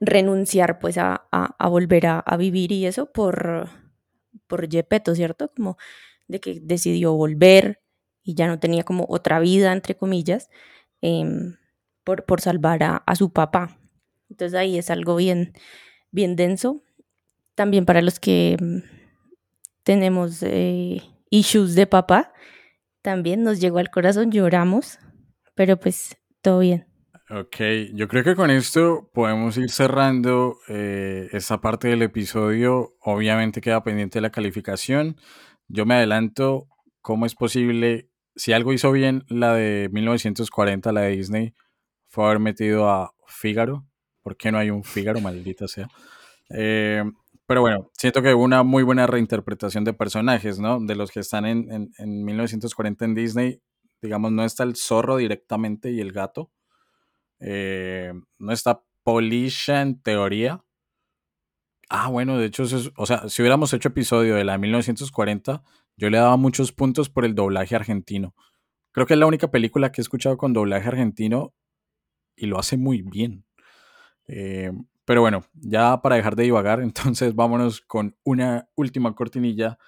renunciar 0.00 0.78
pues 0.78 0.98
a, 0.98 1.26
a- 1.32 1.68
volver 1.68 2.06
a, 2.06 2.18
a 2.20 2.36
vivir 2.36 2.72
y 2.72 2.86
eso 2.86 3.10
por, 3.12 3.68
por 4.46 4.70
Gepetto, 4.70 5.14
¿cierto? 5.14 5.50
Como 5.54 5.76
de 6.28 6.40
que 6.40 6.60
decidió 6.62 7.14
volver 7.14 7.80
y 8.22 8.34
ya 8.34 8.46
no 8.48 8.58
tenía 8.58 8.84
como 8.84 9.06
otra 9.08 9.38
vida, 9.40 9.72
entre 9.72 9.96
comillas, 9.96 10.50
em, 11.00 11.56
por, 12.04 12.24
por 12.26 12.40
salvar 12.40 12.82
a, 12.82 12.96
a 12.98 13.16
su 13.16 13.32
papá. 13.32 13.78
Entonces 14.30 14.58
ahí 14.58 14.78
es 14.78 14.90
algo 14.90 15.16
bien, 15.16 15.52
bien 16.12 16.36
denso. 16.36 16.82
También 17.56 17.86
para 17.86 18.02
los 18.02 18.20
que 18.20 18.56
mm, 18.60 18.78
tenemos 19.82 20.42
eh, 20.42 21.02
issues 21.30 21.74
de 21.74 21.88
papá, 21.88 22.32
también 23.02 23.42
nos 23.42 23.60
llegó 23.60 23.78
al 23.78 23.90
corazón, 23.90 24.30
lloramos, 24.30 24.98
pero 25.54 25.78
pues 25.78 26.16
todo 26.42 26.60
bien. 26.60 26.86
Ok, 27.28 27.56
yo 27.94 28.06
creo 28.06 28.22
que 28.22 28.36
con 28.36 28.50
esto 28.50 29.10
podemos 29.12 29.56
ir 29.56 29.70
cerrando 29.70 30.58
eh, 30.68 31.28
esta 31.32 31.60
parte 31.60 31.88
del 31.88 32.02
episodio. 32.02 32.94
Obviamente 33.00 33.60
queda 33.60 33.82
pendiente 33.82 34.20
la 34.20 34.30
calificación. 34.30 35.16
Yo 35.66 35.86
me 35.86 35.94
adelanto, 35.94 36.68
¿cómo 37.00 37.26
es 37.26 37.34
posible? 37.34 38.10
Si 38.36 38.52
algo 38.52 38.72
hizo 38.72 38.92
bien 38.92 39.24
la 39.28 39.54
de 39.54 39.88
1940, 39.92 40.92
la 40.92 41.00
de 41.00 41.16
Disney, 41.16 41.54
fue 42.06 42.26
haber 42.26 42.38
metido 42.38 42.88
a 42.88 43.12
Fígaro. 43.26 43.86
¿Por 44.22 44.36
qué 44.36 44.52
no 44.52 44.58
hay 44.58 44.70
un 44.70 44.84
Fígaro, 44.84 45.20
maldita 45.20 45.66
sea? 45.66 45.88
Eh, 46.50 47.02
pero 47.46 47.60
bueno, 47.60 47.90
siento 47.94 48.22
que 48.22 48.34
hubo 48.34 48.44
una 48.44 48.62
muy 48.62 48.82
buena 48.82 49.06
reinterpretación 49.06 49.84
de 49.84 49.92
personajes, 49.94 50.58
¿no? 50.58 50.80
De 50.80 50.96
los 50.96 51.10
que 51.10 51.20
están 51.20 51.46
en, 51.46 51.70
en, 51.72 51.90
en 51.98 52.24
1940 52.24 53.04
en 53.04 53.14
Disney, 53.14 53.62
digamos, 54.02 54.32
no 54.32 54.44
está 54.44 54.64
el 54.64 54.76
zorro 54.76 55.16
directamente 55.18 55.90
y 55.92 56.00
el 56.00 56.12
gato. 56.12 56.50
Eh, 57.40 58.12
no 58.38 58.52
está 58.52 58.82
Polisha 59.04 59.82
en 59.82 60.00
teoría. 60.02 60.62
Ah, 61.88 62.08
bueno, 62.08 62.38
de 62.38 62.46
hecho, 62.46 62.64
es- 62.64 62.90
o 62.96 63.06
sea, 63.06 63.28
si 63.28 63.42
hubiéramos 63.42 63.72
hecho 63.72 63.88
episodio 63.88 64.34
de 64.34 64.44
la 64.44 64.52
de 64.52 64.58
1940, 64.58 65.62
yo 65.96 66.10
le 66.10 66.18
daba 66.18 66.36
muchos 66.36 66.72
puntos 66.72 67.08
por 67.10 67.24
el 67.24 67.34
doblaje 67.34 67.76
argentino. 67.76 68.34
Creo 68.92 69.06
que 69.06 69.14
es 69.14 69.20
la 69.20 69.26
única 69.26 69.50
película 69.50 69.92
que 69.92 70.00
he 70.00 70.04
escuchado 70.04 70.36
con 70.38 70.52
doblaje 70.52 70.88
argentino 70.88 71.54
y 72.36 72.46
lo 72.46 72.58
hace 72.58 72.76
muy 72.78 73.02
bien. 73.02 73.44
Eh, 74.28 74.72
pero 75.06 75.22
bueno, 75.22 75.44
ya 75.54 76.02
para 76.02 76.16
dejar 76.16 76.36
de 76.36 76.42
divagar, 76.42 76.80
entonces 76.82 77.34
vámonos 77.34 77.80
con 77.80 78.14
una 78.24 78.68
última 78.74 79.14
cortinilla 79.14 79.78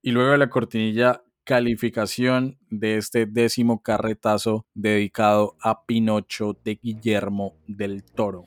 y 0.00 0.12
luego 0.12 0.34
la 0.36 0.48
cortinilla 0.48 1.22
calificación 1.44 2.58
de 2.70 2.98
este 2.98 3.26
décimo 3.26 3.82
carretazo 3.82 4.66
dedicado 4.74 5.56
a 5.60 5.84
Pinocho 5.86 6.56
de 6.62 6.78
Guillermo 6.82 7.56
del 7.66 8.04
Toro. 8.04 8.44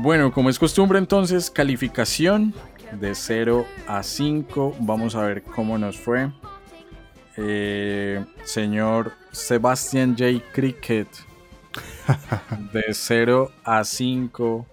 Bueno, 0.00 0.30
como 0.30 0.48
es 0.48 0.60
costumbre 0.60 1.00
entonces, 1.00 1.50
calificación 1.50 2.54
de 3.00 3.16
0 3.16 3.66
a 3.88 4.04
5. 4.04 4.76
Vamos 4.78 5.16
a 5.16 5.26
ver 5.26 5.42
cómo 5.42 5.76
nos 5.76 5.98
fue. 5.98 6.30
Eh, 7.36 8.24
señor 8.44 9.14
Sebastian 9.32 10.16
J. 10.16 10.40
Cricket, 10.52 11.08
de 12.72 12.84
0 12.92 13.50
a 13.64 13.82
5. 13.82 14.66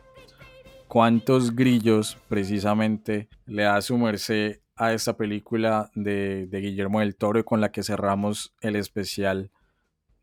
¿Cuántos 0.88 1.56
grillos 1.56 2.20
precisamente 2.30 3.28
le 3.48 3.64
da 3.64 3.82
su 3.82 3.98
merced 3.98 4.60
a 4.76 4.94
esta 4.94 5.18
película 5.18 5.90
de, 5.96 6.46
de 6.46 6.62
Guillermo 6.62 7.00
del 7.00 7.16
Toro 7.16 7.44
con 7.44 7.62
la 7.62 7.72
que 7.72 7.82
cerramos 7.82 8.54
el 8.62 8.76
especial 8.76 9.50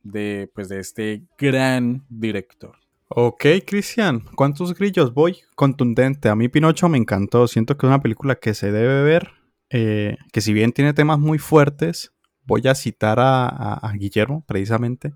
de, 0.04 0.48
pues, 0.54 0.68
de 0.68 0.78
este 0.78 1.24
gran 1.36 2.04
director? 2.08 2.81
Ok, 3.14 3.44
Cristian, 3.66 4.24
¿cuántos 4.36 4.74
grillos 4.74 5.12
voy? 5.12 5.40
Contundente. 5.54 6.30
A 6.30 6.34
mí 6.34 6.48
Pinocho 6.48 6.88
me 6.88 6.96
encantó. 6.96 7.46
Siento 7.46 7.76
que 7.76 7.84
es 7.84 7.88
una 7.88 8.00
película 8.00 8.36
que 8.36 8.54
se 8.54 8.72
debe 8.72 9.02
ver, 9.02 9.32
eh, 9.68 10.16
que 10.32 10.40
si 10.40 10.54
bien 10.54 10.72
tiene 10.72 10.94
temas 10.94 11.18
muy 11.18 11.38
fuertes, 11.38 12.14
voy 12.44 12.66
a 12.68 12.74
citar 12.74 13.18
a, 13.20 13.92
Guillermo 13.98 14.44
precisamente, 14.46 15.12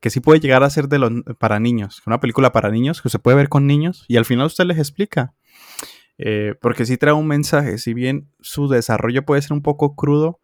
que 0.00 0.10
sí 0.10 0.18
puede 0.18 0.40
llegar 0.40 0.64
a 0.64 0.70
ser 0.70 0.88
de 0.88 0.98
los, 0.98 1.12
para 1.38 1.60
niños, 1.60 2.02
una 2.04 2.18
película 2.18 2.50
para 2.50 2.70
niños 2.70 3.00
que 3.00 3.10
se 3.10 3.20
puede 3.20 3.36
ver 3.36 3.48
con 3.48 3.64
niños 3.68 4.04
y 4.08 4.16
al 4.16 4.24
final 4.24 4.46
usted 4.46 4.64
les 4.64 4.78
explica. 4.78 5.32
Eh, 6.18 6.54
porque 6.60 6.84
sí 6.84 6.96
trae 6.96 7.14
un 7.14 7.28
mensaje, 7.28 7.78
si 7.78 7.94
bien 7.94 8.28
su 8.40 8.66
desarrollo 8.68 9.24
puede 9.24 9.42
ser 9.42 9.52
un 9.52 9.62
poco 9.62 9.94
crudo, 9.94 10.40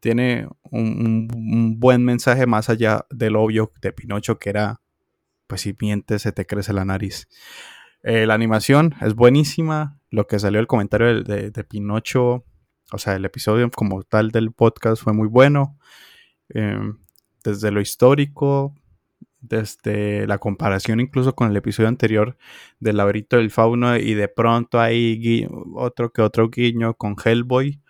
tiene 0.00 0.46
un 0.70 1.76
buen 1.78 2.04
mensaje 2.04 2.46
más 2.46 2.68
allá 2.68 3.06
del 3.08 3.36
obvio 3.36 3.72
de 3.80 3.92
Pinocho 3.92 4.38
que 4.38 4.50
era 4.50 4.82
pues 5.48 5.62
si 5.62 5.76
mientes 5.80 6.22
se 6.22 6.32
te 6.32 6.46
crece 6.46 6.72
la 6.72 6.84
nariz. 6.84 7.28
Eh, 8.04 8.26
la 8.26 8.34
animación 8.34 8.94
es 9.00 9.14
buenísima. 9.14 9.98
Lo 10.10 10.26
que 10.26 10.38
salió 10.38 10.60
el 10.60 10.66
comentario 10.66 11.22
de, 11.22 11.64
Pinocho, 11.64 12.44
o 12.92 12.98
sea, 12.98 13.16
el 13.16 13.24
episodio 13.24 13.70
como 13.70 14.02
tal 14.04 14.30
del 14.30 14.52
podcast 14.52 15.02
fue 15.02 15.12
muy 15.12 15.28
bueno. 15.28 15.76
Eh, 16.54 16.78
desde 17.44 17.70
lo 17.70 17.80
histórico, 17.80 18.74
desde 19.40 20.26
la 20.26 20.38
comparación 20.38 21.00
incluso 21.00 21.34
con 21.34 21.50
el 21.50 21.56
episodio 21.56 21.88
anterior 21.88 22.36
del 22.80 22.96
laberinto 22.96 23.36
del 23.36 23.50
fauno 23.50 23.96
y 23.96 24.14
de 24.14 24.28
pronto 24.28 24.80
hay 24.80 25.46
otro 25.74 26.12
que 26.12 26.22
otro 26.22 26.48
guiño 26.50 26.94
con 26.94 27.16
Hellboy. 27.22 27.80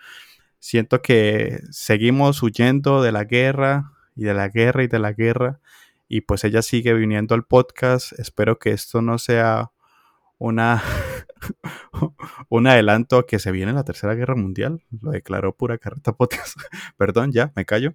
Siento 0.59 1.01
que 1.03 1.61
seguimos 1.71 2.43
huyendo 2.43 3.03
de 3.03 3.13
la 3.13 3.25
guerra 3.25 3.93
y 4.17 4.25
de 4.25 4.35
la 4.35 4.49
guerra 4.49 4.83
y 4.83 4.89
de 4.89 4.99
la 4.99 5.13
guerra 5.13 5.61
y 6.09 6.23
pues 6.23 6.45
ella 6.45 6.63
sigue 6.63 6.95
viniendo 6.95 7.35
al 7.35 7.45
podcast. 7.45 8.19
Espero 8.19 8.59
que 8.59 8.71
esto 8.71 9.03
no 9.03 9.19
sea 9.19 9.71
una 10.39 10.83
un 12.49 12.67
adelanto 12.67 13.19
a 13.19 13.27
que 13.27 13.39
se 13.39 13.53
viene 13.53 13.73
la 13.73 13.85
Tercera 13.85 14.15
Guerra 14.15 14.35
Mundial. 14.35 14.83
Lo 15.01 15.11
declaró 15.11 15.57
pura 15.57 15.79
carreta 15.79 16.15
podcast. 16.15 16.57
Perdón, 16.97 17.33
ya, 17.33 17.53
me 17.55 17.65
callo. 17.65 17.95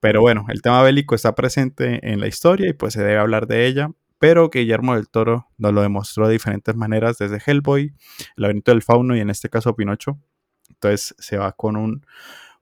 Pero 0.00 0.20
bueno, 0.20 0.46
el 0.48 0.62
tema 0.62 0.82
bélico 0.82 1.14
está 1.14 1.34
presente 1.34 2.00
en 2.10 2.20
la 2.20 2.26
historia 2.26 2.70
y 2.70 2.72
pues 2.72 2.94
se 2.94 3.02
debe 3.02 3.18
hablar 3.18 3.46
de 3.46 3.66
ella. 3.66 3.90
Pero 4.18 4.48
Guillermo 4.48 4.94
del 4.94 5.08
Toro 5.08 5.48
nos 5.58 5.72
lo 5.74 5.82
demostró 5.82 6.26
de 6.26 6.32
diferentes 6.32 6.74
maneras 6.74 7.18
desde 7.18 7.40
Hellboy, 7.44 7.92
El 8.36 8.42
laberinto 8.42 8.70
del 8.70 8.82
fauno 8.82 9.14
y 9.14 9.20
en 9.20 9.30
este 9.30 9.50
caso 9.50 9.76
Pinocho. 9.76 10.18
Entonces 10.70 11.14
se 11.18 11.36
va 11.36 11.52
con 11.52 11.76
un 11.76 12.06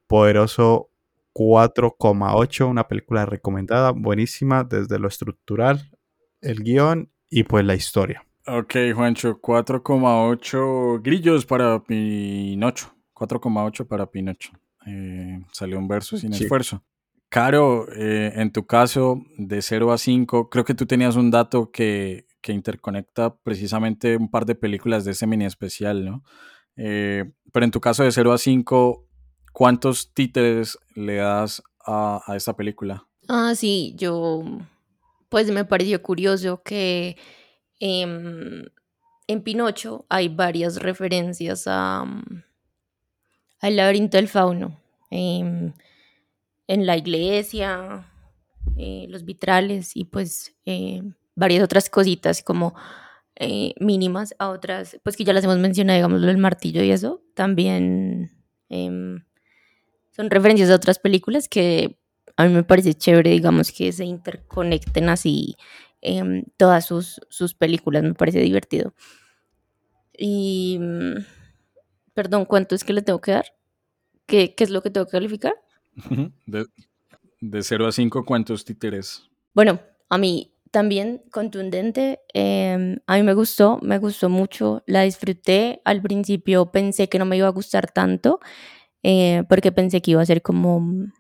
poderoso 0.06 0.90
4,8, 1.34 2.68
una 2.68 2.86
película 2.88 3.26
recomendada, 3.26 3.90
buenísima 3.90 4.64
desde 4.64 4.98
lo 4.98 5.08
estructural, 5.08 5.90
el 6.40 6.62
guion 6.62 7.10
y 7.28 7.42
pues 7.44 7.64
la 7.64 7.74
historia. 7.74 8.24
Ok, 8.46 8.74
Juancho, 8.94 9.40
4,8 9.40 11.00
grillos 11.02 11.46
para 11.46 11.82
Pinocho. 11.82 12.94
4,8 13.14 13.86
para 13.86 14.06
Pinocho. 14.10 14.50
Eh, 14.86 15.40
salió 15.52 15.78
un 15.78 15.88
verso 15.88 16.16
sin 16.18 16.32
Sí. 16.34 16.44
esfuerzo. 16.44 16.82
Caro, 17.30 17.86
eh, 17.96 18.32
en 18.36 18.52
tu 18.52 18.66
caso, 18.66 19.22
de 19.38 19.62
0 19.62 19.92
a 19.92 19.98
5, 19.98 20.50
creo 20.50 20.64
que 20.64 20.74
tú 20.74 20.86
tenías 20.86 21.16
un 21.16 21.30
dato 21.30 21.70
que, 21.70 22.26
que 22.42 22.52
interconecta 22.52 23.34
precisamente 23.36 24.16
un 24.16 24.30
par 24.30 24.44
de 24.44 24.54
películas 24.54 25.04
de 25.04 25.12
ese 25.12 25.26
mini 25.26 25.46
especial, 25.46 26.04
¿no? 26.04 26.22
Eh, 26.76 27.24
pero 27.52 27.64
en 27.64 27.70
tu 27.70 27.80
caso, 27.80 28.04
de 28.04 28.12
0 28.12 28.32
a 28.32 28.38
5, 28.38 29.06
¿cuántos 29.54 30.12
títeres 30.12 30.78
le 30.94 31.14
das 31.16 31.62
a, 31.86 32.20
a 32.26 32.36
esta 32.36 32.54
película? 32.54 33.06
Ah, 33.28 33.54
sí, 33.54 33.94
yo 33.96 34.44
pues 35.30 35.50
me 35.50 35.64
pareció 35.64 36.02
curioso 36.02 36.62
que 36.62 37.16
em, 37.80 38.64
en 39.26 39.42
Pinocho 39.42 40.04
hay 40.10 40.28
varias 40.28 40.76
referencias 40.76 41.64
a, 41.66 42.04
mm, 42.04 42.42
al 43.60 43.76
laberinto 43.76 44.16
del 44.18 44.28
fauno. 44.28 44.80
em, 45.10 45.72
en 46.66 46.86
la 46.86 46.96
iglesia, 46.96 48.06
eh, 48.76 49.06
los 49.08 49.24
vitrales 49.24 49.96
y 49.96 50.04
pues 50.04 50.56
eh, 50.66 51.02
varias 51.36 51.62
otras 51.62 51.88
cositas 51.90 52.42
como 52.42 52.74
eh, 53.36 53.74
mínimas 53.80 54.34
a 54.38 54.48
otras, 54.50 54.98
pues 55.04 55.16
que 55.16 55.24
ya 55.24 55.32
las 55.32 55.44
hemos 55.44 55.58
mencionado, 55.58 55.96
digamos, 55.98 56.22
del 56.22 56.38
martillo 56.38 56.82
y 56.82 56.90
eso, 56.90 57.22
también 57.34 58.32
em, 58.68 59.24
son 60.14 60.30
referencias 60.30 60.70
a 60.70 60.76
otras 60.76 60.98
películas 60.98 61.48
que 61.48 61.98
a 62.36 62.46
mí 62.46 62.52
me 62.52 62.64
parece 62.64 62.94
chévere, 62.94 63.30
digamos, 63.30 63.72
que 63.72 63.92
se 63.92 64.04
interconecten 64.04 65.08
así 65.08 65.56
em, 66.00 66.44
todas 66.56 66.86
sus, 66.86 67.20
sus 67.28 67.54
películas, 67.54 68.02
me 68.02 68.14
parece 68.14 68.40
divertido. 68.40 68.94
Y, 70.16 70.78
mm, 70.80 71.24
perdón, 72.12 72.44
¿cuánto 72.44 72.74
es 72.74 72.84
que 72.84 72.92
le 72.92 73.02
tengo 73.02 73.20
que 73.20 73.32
dar? 73.32 73.46
¿Qué, 74.26 74.54
qué 74.54 74.64
es 74.64 74.70
lo 74.70 74.82
que 74.82 74.90
tengo 74.90 75.06
que 75.06 75.12
calificar? 75.12 75.54
De, 76.46 76.66
de 77.40 77.62
0 77.62 77.86
a 77.86 77.92
5, 77.92 78.24
¿cuántos 78.24 78.64
títeres? 78.64 79.28
Bueno, 79.52 79.80
a 80.08 80.18
mí 80.18 80.54
también 80.70 81.22
contundente. 81.30 82.20
em, 82.32 82.98
a 83.06 83.16
mí 83.16 83.22
me 83.22 83.34
gustó, 83.34 83.78
me 83.80 83.98
gustó 83.98 84.28
mucho, 84.28 84.82
la 84.86 85.02
disfruté. 85.02 85.80
Al 85.84 86.02
principio 86.02 86.72
pensé 86.72 87.08
que 87.08 87.20
no 87.20 87.24
me 87.26 87.36
iba 87.36 87.46
a 87.46 87.50
gustar 87.50 87.92
tanto, 87.92 88.40
eh, 89.04 89.44
porque 89.48 89.70
pensé 89.72 90.02
que 90.02 90.12
iba 90.12 90.22
a 90.22 90.26
ser 90.26 90.42
como, 90.42 90.80
mm, 90.80 91.12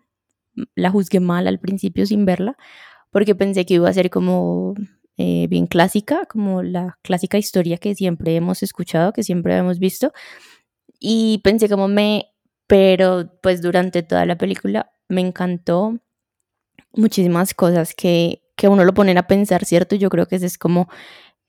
la 0.74 0.90
juzgué 0.90 1.20
mal 1.20 1.46
al 1.46 1.60
principio 1.60 2.06
sin 2.06 2.24
verla, 2.24 2.56
porque 3.10 3.34
pensé 3.36 3.66
que 3.66 3.74
iba 3.74 3.88
a 3.88 3.92
ser 3.92 4.10
como 4.10 4.74
eh, 5.18 5.46
bien 5.48 5.66
clásica, 5.66 6.26
como 6.26 6.62
la 6.62 6.98
clásica 7.02 7.38
historia 7.38 7.78
que 7.78 7.94
siempre 7.94 8.36
hemos 8.36 8.62
escuchado, 8.62 9.12
que 9.12 9.22
siempre 9.22 9.56
hemos 9.56 9.78
visto. 9.78 10.12
Y 11.00 11.40
pensé 11.44 11.68
como 11.68 11.88
me, 11.88 12.32
pero 12.66 13.30
pues 13.42 13.62
durante 13.62 14.02
toda 14.02 14.26
la 14.26 14.38
película 14.38 14.90
me 15.08 15.20
encantó 15.20 16.00
muchísimas 16.94 17.54
cosas 17.54 17.94
que, 17.94 18.42
que 18.56 18.68
uno 18.68 18.84
lo 18.84 18.94
ponen 18.94 19.18
a 19.18 19.26
pensar, 19.26 19.64
¿cierto? 19.66 19.96
Yo 19.96 20.10
creo 20.10 20.26
que 20.26 20.36
eso 20.36 20.46
es 20.46 20.58
como 20.58 20.88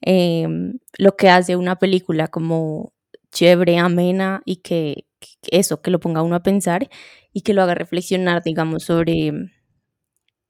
em, 0.01 0.79
lo 0.97 1.15
que 1.17 1.29
hace 1.29 1.55
una 1.55 1.77
película 1.77 2.27
como 2.27 2.93
chévere, 3.31 3.77
amena 3.79 4.41
y 4.45 4.57
que 4.57 5.07
eso, 5.51 5.81
que 5.81 5.91
lo 5.91 5.99
ponga 5.99 6.21
uno 6.23 6.35
a 6.35 6.43
pensar 6.43 6.89
y 7.33 7.41
que 7.41 7.53
lo 7.53 7.61
haga 7.63 7.75
reflexionar, 7.75 8.43
digamos, 8.43 8.83
sobre, 8.83 9.33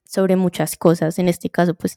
sobre 0.04 0.36
muchas 0.36 0.76
cosas. 0.76 1.18
En 1.18 1.28
este 1.28 1.50
caso, 1.50 1.74
pues 1.74 1.96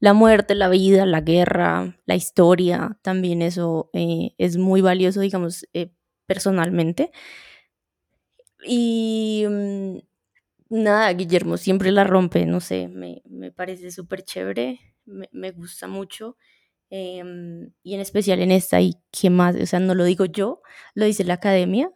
la 0.00 0.12
muerte, 0.12 0.54
la 0.54 0.68
vida, 0.68 1.06
la 1.06 1.20
guerra, 1.22 1.98
la 2.06 2.14
historia, 2.16 2.98
también 3.02 3.42
eso 3.42 3.90
eh, 3.94 4.30
es 4.38 4.56
muy 4.58 4.80
valioso, 4.82 5.20
digamos, 5.20 5.66
eh, 5.72 5.90
personalmente. 6.26 7.10
Y 8.66 9.44
mm, 9.48 9.98
nada, 10.70 11.12
Guillermo 11.12 11.56
siempre 11.56 11.92
la 11.92 12.04
rompe, 12.04 12.46
no 12.46 12.60
sé, 12.60 12.88
me, 12.88 13.22
me 13.26 13.52
parece 13.52 13.90
súper 13.90 14.22
chévere, 14.24 14.80
me, 15.06 15.28
me 15.32 15.52
gusta 15.52 15.88
mucho. 15.88 16.36
em, 16.90 17.72
y 17.84 17.94
en 17.94 18.00
especial 18.00 18.40
en 18.42 18.52
esta, 18.52 18.80
y 18.82 18.94
qué 19.12 19.30
más, 19.30 19.56
o 19.56 19.66
sea, 19.66 19.80
no 19.80 19.94
lo 19.96 20.04
digo 20.04 20.26
yo, 20.26 20.62
lo 20.94 21.06
dice 21.06 21.24
la 21.24 21.34
academia. 21.36 21.90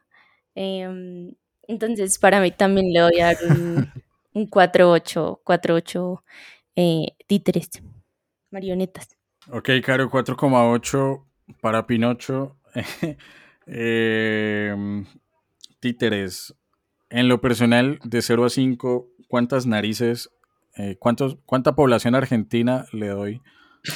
Em, 0.55 1.33
entonces, 1.67 2.19
para 2.19 2.41
mí 2.41 2.51
también 2.51 2.93
le 2.93 3.03
voy 3.03 3.21
a 3.21 3.27
dar 3.27 3.37
un, 3.49 3.93
un 4.35 4.51
4-8, 4.51 5.41
4-8 5.45 6.23
eh, 6.77 7.17
títeres, 7.27 7.71
marionetas. 8.51 9.09
Ok, 9.51 9.71
Caro, 9.85 10.11
4,8 10.11 11.25
para 11.61 11.87
Pinocho. 11.87 12.57
Em, 13.73 15.07
títeres. 15.79 16.55
En 17.09 17.29
lo 17.29 17.41
personal, 17.41 18.01
de 18.03 18.21
0 18.21 18.45
a 18.45 18.51
5, 18.51 19.09
¿cuántas 19.29 19.67
narices, 19.67 20.31
eh, 20.77 20.97
cuántos, 20.99 21.39
cuánta 21.47 21.77
población 21.77 22.17
argentina 22.17 22.87
le 22.93 23.09
doy 23.09 23.43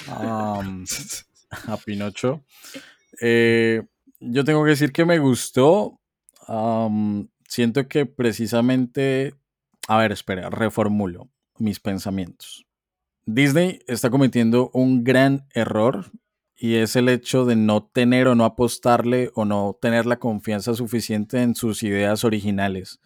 a, 0.08 0.60
a 1.66 1.76
Pinocho? 1.78 2.44
Eh, 3.20 3.82
yo 4.20 4.44
tengo 4.44 4.62
que 4.64 4.70
decir 4.70 4.92
que 4.92 5.04
me 5.04 5.18
gustó. 5.18 6.00
Siento 7.48 7.88
que 7.88 8.06
precisamente... 8.06 9.34
A 9.86 9.98
ver, 9.98 10.12
espera, 10.12 10.48
reformulo 10.48 11.28
mis 11.58 11.78
pensamientos. 11.78 12.66
Disney 13.26 13.80
está 13.86 14.10
cometiendo 14.10 14.70
un 14.72 15.04
gran 15.04 15.46
error 15.54 16.10
y 16.56 16.76
es 16.76 16.96
el 16.96 17.08
hecho 17.08 17.44
de 17.44 17.56
no 17.56 17.84
tener 17.84 18.28
o 18.28 18.34
no 18.34 18.44
apostarle 18.44 19.30
o 19.34 19.44
no 19.44 19.78
tener 19.80 20.06
la 20.06 20.18
confianza 20.18 20.74
suficiente 20.74 21.42
en 21.42 21.54
sus 21.54 21.82
ideas 21.82 22.24
originales, 22.24 23.00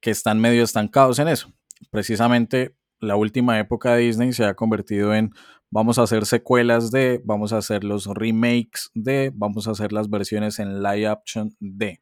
que 0.00 0.10
están 0.10 0.40
medio 0.40 0.62
estancados 0.62 1.18
en 1.18 1.28
eso. 1.28 1.52
Precisamente 1.90 2.76
la 3.00 3.16
última 3.16 3.58
época 3.58 3.94
de 3.94 4.02
Disney 4.02 4.32
se 4.32 4.44
ha 4.44 4.54
convertido 4.54 5.14
en 5.14 5.32
vamos 5.70 5.98
a 5.98 6.02
hacer 6.02 6.26
secuelas 6.26 6.90
de, 6.90 7.20
vamos 7.24 7.52
a 7.52 7.58
hacer 7.58 7.84
los 7.84 8.06
remakes 8.06 8.90
de, 8.94 9.32
vamos 9.34 9.66
a 9.66 9.72
hacer 9.72 9.92
las 9.92 10.10
versiones 10.10 10.58
en 10.58 10.82
live 10.82 11.06
action 11.06 11.54
de. 11.58 12.00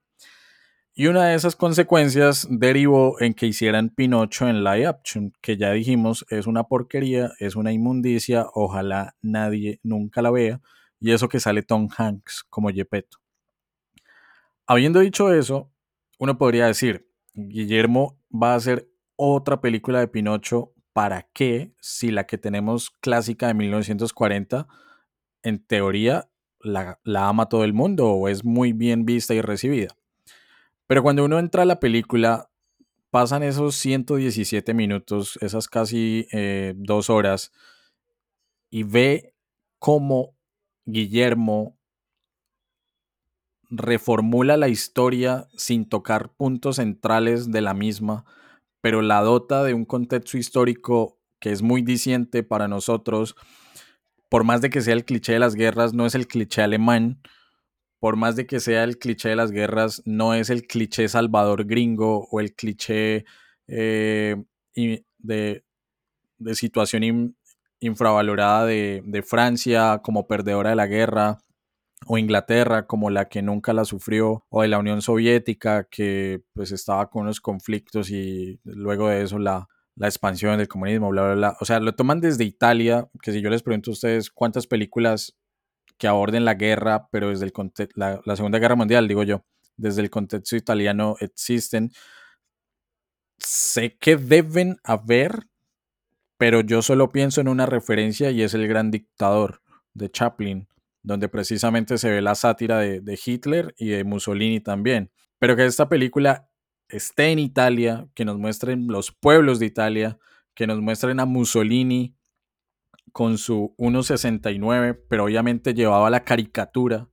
Y 0.93 1.07
una 1.07 1.27
de 1.27 1.37
esas 1.37 1.55
consecuencias 1.55 2.49
derivó 2.51 3.21
en 3.21 3.35
que 3.35 3.47
hicieran 3.47 3.91
Pinocho 3.91 4.49
en 4.49 4.65
live 4.65 4.87
action, 4.87 5.33
que 5.41 5.57
ya 5.57 5.71
dijimos 5.71 6.27
es 6.31 6.47
una 6.47 6.65
porquería, 6.65 7.31
es 7.39 7.55
una 7.55 7.73
inmundicia, 7.73 8.47
ojalá 8.55 9.15
nadie 9.23 9.79
nunca 9.85 10.21
la 10.21 10.33
vea, 10.33 10.61
y 10.99 11.13
eso 11.13 11.29
que 11.29 11.39
sale 11.39 11.63
Tom 11.63 11.89
Hanks 11.97 12.45
como 12.51 12.71
Gepetto. 12.71 13.19
Habiendo 14.67 15.01
dicho 15.01 15.33
eso, 15.33 15.73
uno 16.19 16.37
podría 16.37 16.67
decir, 16.67 17.09
Guillermo 17.35 18.19
va 18.31 18.53
a 18.53 18.57
hacer 18.57 18.91
otra 19.17 19.61
película 19.61 20.01
de 20.01 20.09
Pinocho, 20.09 20.75
¿para 20.93 21.29
qué? 21.33 21.73
Si 21.81 22.11
la 22.11 22.27
que 22.27 22.37
tenemos 22.37 22.91
clásica 22.91 23.47
de 23.47 23.55
1940, 23.55 24.67
en 25.43 25.65
teoría, 25.65 26.29
la, 26.61 27.01
la 27.05 27.29
ama 27.29 27.49
todo 27.49 27.65
el 27.65 27.73
mundo 27.73 28.11
o 28.11 28.29
es 28.29 28.45
muy 28.45 28.73
bien 28.73 29.05
vista 29.05 29.35
y 29.35 29.41
recibida. 29.41 29.89
Pero 30.91 31.05
cuando 31.05 31.25
uno 31.25 31.39
entra 31.39 31.63
a 31.63 31.67
la 31.67 31.79
película, 31.79 32.51
pasan 33.11 33.45
esos 33.45 33.77
117 33.77 34.75
minutos, 34.75 35.39
esas 35.41 35.69
casi 35.69 36.27
eh, 36.33 36.75
dos 36.77 37.11
horas, 37.11 37.53
y 38.71 38.83
ve 38.83 39.33
cómo 39.79 40.35
Guillermo 40.87 41.79
reformula 43.69 44.57
la 44.57 44.67
historia 44.67 45.47
sin 45.57 45.89
tocar 45.89 46.33
puntos 46.33 46.75
centrales 46.75 47.53
de 47.53 47.61
la 47.61 47.73
misma, 47.73 48.25
pero 48.81 49.01
la 49.01 49.21
dota 49.21 49.63
de 49.63 49.75
un 49.75 49.85
contexto 49.85 50.39
histórico 50.39 51.21
que 51.39 51.53
es 51.53 51.63
muy 51.63 51.83
diciente 51.83 52.43
para 52.43 52.67
nosotros, 52.67 53.37
por 54.29 54.43
más 54.43 54.61
de 54.61 54.71
que 54.71 54.81
sea 54.81 54.95
el 54.95 55.05
cliché 55.05 55.35
de 55.35 55.39
las 55.39 55.55
guerras, 55.55 55.95
no 55.95 56.05
es 56.05 56.17
el 56.17 56.27
cliché 56.27 56.63
alemán, 56.63 57.21
por 58.01 58.17
más 58.17 58.35
de 58.35 58.47
que 58.47 58.61
sea 58.61 58.83
el 58.83 58.99
cliché 58.99 59.29
de 59.29 59.37
las 59.37 59.53
guerras, 59.53 60.03
no 60.07 60.35
es 60.35 60.51
el 60.51 60.67
cliché 60.67 61.09
salvador 61.09 61.67
gringo 61.67 62.27
o 62.31 62.41
el 62.41 62.55
cliché 62.55 63.27
eh, 63.69 64.37
de, 64.75 65.65
de, 66.39 66.55
situación 66.55 67.37
infravalorada 67.79 68.65
de, 68.65 69.03
de, 69.05 69.23
Francia 69.23 70.01
como 70.03 70.27
perdedora 70.27 70.71
de 70.71 70.77
la 70.77 70.87
guerra, 70.87 71.39
o 72.07 72.17
Inglaterra 72.17 72.87
como 72.87 73.11
la 73.11 73.29
que 73.29 73.43
nunca 73.43 73.75
la 73.75 73.85
sufrió, 73.85 74.47
o 74.49 74.63
de 74.63 74.69
la 74.69 74.79
Unión 74.79 75.03
Soviética 75.03 75.85
que 75.85 76.43
pues 76.55 76.73
estaba 76.73 77.11
con 77.11 77.23
unos 77.23 77.41
conflictos 77.41 78.11
y 78.11 78.61
luego 78.65 79.09
de 79.09 79.23
eso 79.23 79.39
la, 79.39 79.69
la 79.97 80.07
expansión 80.09 80.57
del 80.57 80.69
comunismo, 80.69 81.11
bla, 81.11 81.23
bla, 81.25 81.35
bla. 81.35 81.57
O 81.61 81.67
sea, 81.67 81.81
lo 81.81 81.95
toman 81.95 82.21
desde 82.21 82.45
Italia, 82.45 83.11
que 83.23 83.33
si 83.33 83.43
yo 83.43 83.51
les 83.51 83.63
pregunto 83.63 83.91
a 83.91 83.93
ustedes 83.93 84.31
cuántas 84.31 84.67
películas 84.67 85.37
que 86.01 86.09
aborden 86.09 86.47
la 86.47 86.55
guerra, 86.55 87.09
pero 87.13 87.29
desde 87.29 87.45
el 87.45 87.53
la, 87.95 88.23
la 88.25 88.35
Segunda 88.35 88.59
Guerra 88.59 88.75
Mundial, 88.75 89.07
digo 89.07 89.23
yo, 89.23 89.45
desde 89.77 90.01
el 90.01 90.09
contexto 90.09 90.57
italiano 90.57 91.15
existen. 91.21 91.93
Sé 93.37 93.99
que 93.99 94.17
deben 94.17 94.79
haber, 94.83 95.47
pero 96.39 96.63
yo 96.63 96.81
solo 96.81 97.11
pienso 97.11 97.43
en 97.43 97.49
una 97.49 97.67
referencia 97.67 98.31
y 98.31 98.43
es 98.43 98.55
el 98.55 98.67
gran 98.67 98.91
dictador 98.91 99.61
de 99.93 100.11
Chaplin, 100.11 100.69
donde 101.03 101.29
precisamente 101.29 101.99
se 101.99 102.09
ve 102.09 102.23
la 102.23 102.35
sátira 102.35 102.79
de, 102.79 103.01
de, 103.01 103.21
Hitler 103.23 103.75
y 103.77 103.89
de 103.91 104.03
Mussolini 104.03 104.61
también. 104.61 105.11
Pero 105.39 105.55
que 105.55 105.67
esta 105.67 105.91
película 105.91 106.49
esté 106.89 107.31
en 107.31 107.39
Italia, 107.39 108.09
que 108.15 108.25
nos 108.25 108.39
muestren 108.39 108.87
los 108.87 109.13
pueblos 109.13 109.59
de 109.59 109.67
Italia, 109.67 110.19
que 110.55 110.67
nos 110.67 110.81
muestren 110.81 111.21
a 111.21 111.27
Mussolini 111.27 112.17
con 113.13 113.39
su 113.39 113.75
1.69, 113.79 115.05
pero 115.09 115.25
obviamente 115.25 115.75
llevaba 115.75 116.11
la 116.11 116.25
caricatura 116.25 117.09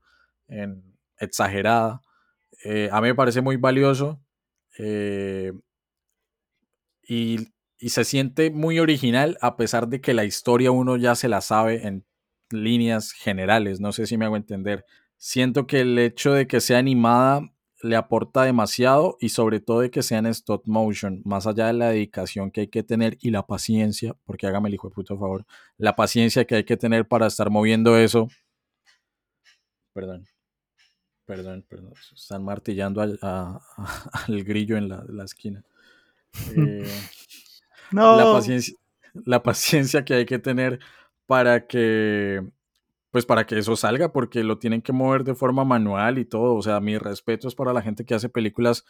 en, 0.47 0.97
exagerada. 1.19 2.01
Eh, 2.63 2.89
a 2.91 3.01
mí 3.01 3.07
me 3.07 3.15
parece 3.15 3.41
muy 3.41 3.57
valioso 3.57 4.21
eh, 4.77 5.51
y, 7.01 7.47
y, 7.77 7.89
se 7.89 8.03
siente 8.03 8.51
muy 8.51 8.79
original 8.79 9.37
a 9.41 9.57
pesar 9.57 9.87
de 9.87 10.01
que 10.01 10.13
la 10.13 10.25
historia 10.25 10.71
uno 10.71 10.97
ya 10.97 11.15
se 11.15 11.29
la 11.29 11.41
sabe 11.41 11.87
en 11.87 12.05
líneas 12.49 13.11
generales, 13.11 13.79
no 13.79 13.91
sé 13.91 14.07
si 14.07 14.17
me 14.17 14.25
hago 14.25 14.37
entender. 14.37 14.85
Siento 15.17 15.67
que 15.67 15.81
el 15.81 15.97
hecho 15.99 16.33
de 16.33 16.47
que 16.47 16.61
sea 16.61 16.77
animada 16.77 17.41
le 17.81 17.95
aporta 17.95 18.43
demasiado 18.43 19.17
y 19.19 19.29
sobre 19.29 19.59
todo 19.59 19.81
de 19.81 19.91
que 19.91 20.03
sea 20.03 20.19
en 20.19 20.27
stop 20.27 20.63
motion, 20.65 21.21
más 21.25 21.45
allá 21.47 21.67
de 21.67 21.73
la 21.73 21.89
dedicación 21.89 22.51
que 22.51 22.61
hay 22.61 22.67
que 22.67 22.83
tener 22.83 23.17
y 23.21 23.29
la 23.29 23.45
paciencia, 23.45 24.15
porque 24.25 24.47
hágame 24.47 24.69
el 24.69 24.75
hijo 24.75 24.89
de 24.89 24.95
puta 24.95 25.15
favor, 25.15 25.45
la 25.77 25.95
paciencia 25.95 26.45
que 26.45 26.55
hay 26.55 26.63
que 26.63 26.77
tener 26.77 27.07
para 27.07 27.27
estar 27.27 27.49
moviendo 27.49 27.97
eso. 27.97 28.27
Perdón, 29.93 30.25
perdón, 31.25 31.65
perdón, 31.67 31.93
están 32.15 32.43
martillando 32.43 33.01
al, 33.21 34.43
grillo 34.43 34.77
en 34.77 34.89
la, 34.89 35.23
esquina. 35.23 35.63
Eh, 36.55 36.85
no. 37.91 38.17
La 38.17 38.25
paciencia, 38.25 38.75
la 39.25 39.41
paciencia 39.41 40.05
que 40.05 40.13
hay 40.13 40.25
que 40.25 40.39
tener 40.39 40.79
para 41.25 41.65
que 41.65 42.45
pues 43.11 43.25
para 43.25 43.45
que 43.45 43.57
eso 43.57 43.75
salga, 43.75 44.11
porque 44.11 44.43
lo 44.43 44.59
tienen 44.59 44.81
que 44.81 44.93
mover 44.93 45.23
de 45.23 45.35
forma 45.35 45.63
manual 45.63 46.17
y 46.17 46.25
todo. 46.25 46.55
O 46.55 46.61
sea, 46.61 46.79
mi 46.79 46.97
respeto 46.97 47.47
es 47.47 47.55
para 47.55 47.73
la 47.73 47.81
gente 47.81 48.05
que 48.05 48.15
hace 48.15 48.29
películas 48.29 48.85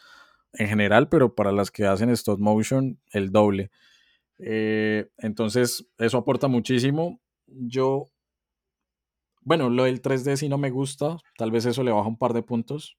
en 0.52 0.68
general, 0.68 1.08
pero 1.08 1.34
para 1.34 1.52
las 1.52 1.70
que 1.70 1.86
hacen 1.86 2.10
stop 2.10 2.38
motion, 2.38 2.98
el 3.12 3.30
doble. 3.30 3.70
Eh, 4.38 5.08
entonces, 5.18 5.88
eso 5.98 6.18
aporta 6.18 6.48
muchísimo. 6.48 7.20
Yo, 7.46 8.10
bueno, 9.42 9.70
lo 9.70 9.84
del 9.84 10.02
3D 10.02 10.36
sí 10.36 10.48
no 10.48 10.58
me 10.58 10.70
gusta, 10.70 11.16
tal 11.36 11.50
vez 11.50 11.66
eso 11.66 11.82
le 11.82 11.92
baja 11.92 12.08
un 12.08 12.18
par 12.18 12.32
de 12.32 12.42
puntos. 12.42 12.98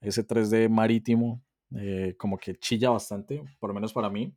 Ese 0.00 0.26
3D 0.26 0.68
marítimo, 0.68 1.42
eh, 1.76 2.14
como 2.18 2.38
que 2.38 2.54
chilla 2.56 2.90
bastante, 2.90 3.42
por 3.58 3.70
lo 3.70 3.74
menos 3.74 3.92
para 3.92 4.08
mí. 4.08 4.34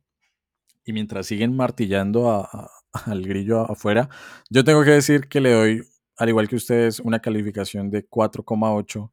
Y 0.84 0.92
mientras 0.92 1.26
siguen 1.26 1.54
martillando 1.56 2.48
al 2.92 3.22
grillo 3.22 3.60
afuera, 3.70 4.08
yo 4.50 4.64
tengo 4.64 4.82
que 4.84 4.90
decir 4.90 5.28
que 5.28 5.40
le 5.40 5.52
doy 5.52 5.91
al 6.22 6.28
igual 6.28 6.46
que 6.46 6.54
ustedes, 6.54 7.00
una 7.00 7.18
calificación 7.18 7.90
de 7.90 8.08
4,8. 8.08 9.10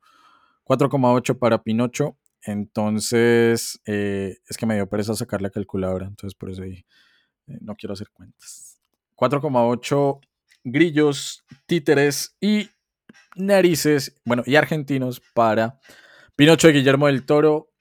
4,8 0.64 1.40
para 1.40 1.64
Pinocho. 1.64 2.20
Entonces, 2.44 3.82
eh, 3.88 4.38
es 4.48 4.58
que 4.58 4.68
me 4.68 4.76
dio 4.76 4.88
pereza 4.88 5.16
sacar 5.16 5.42
la 5.42 5.50
calculadora, 5.50 6.06
entonces 6.06 6.38
por 6.38 6.52
eso 6.52 6.62
ahí, 6.62 6.86
eh, 7.48 7.58
no 7.62 7.76
quiero 7.76 7.94
hacer 7.94 8.12
cuentas. 8.12 8.80
4,8 9.16 10.20
grillos, 10.64 11.44
títeres 11.66 12.38
y 12.40 12.70
narices, 13.36 14.22
bueno, 14.24 14.44
y 14.46 14.56
argentinos 14.56 15.20
para 15.34 15.80
Pinocho 16.36 16.68
de 16.68 16.74
Guillermo 16.74 17.08
del 17.08 17.26
Toro. 17.26 17.72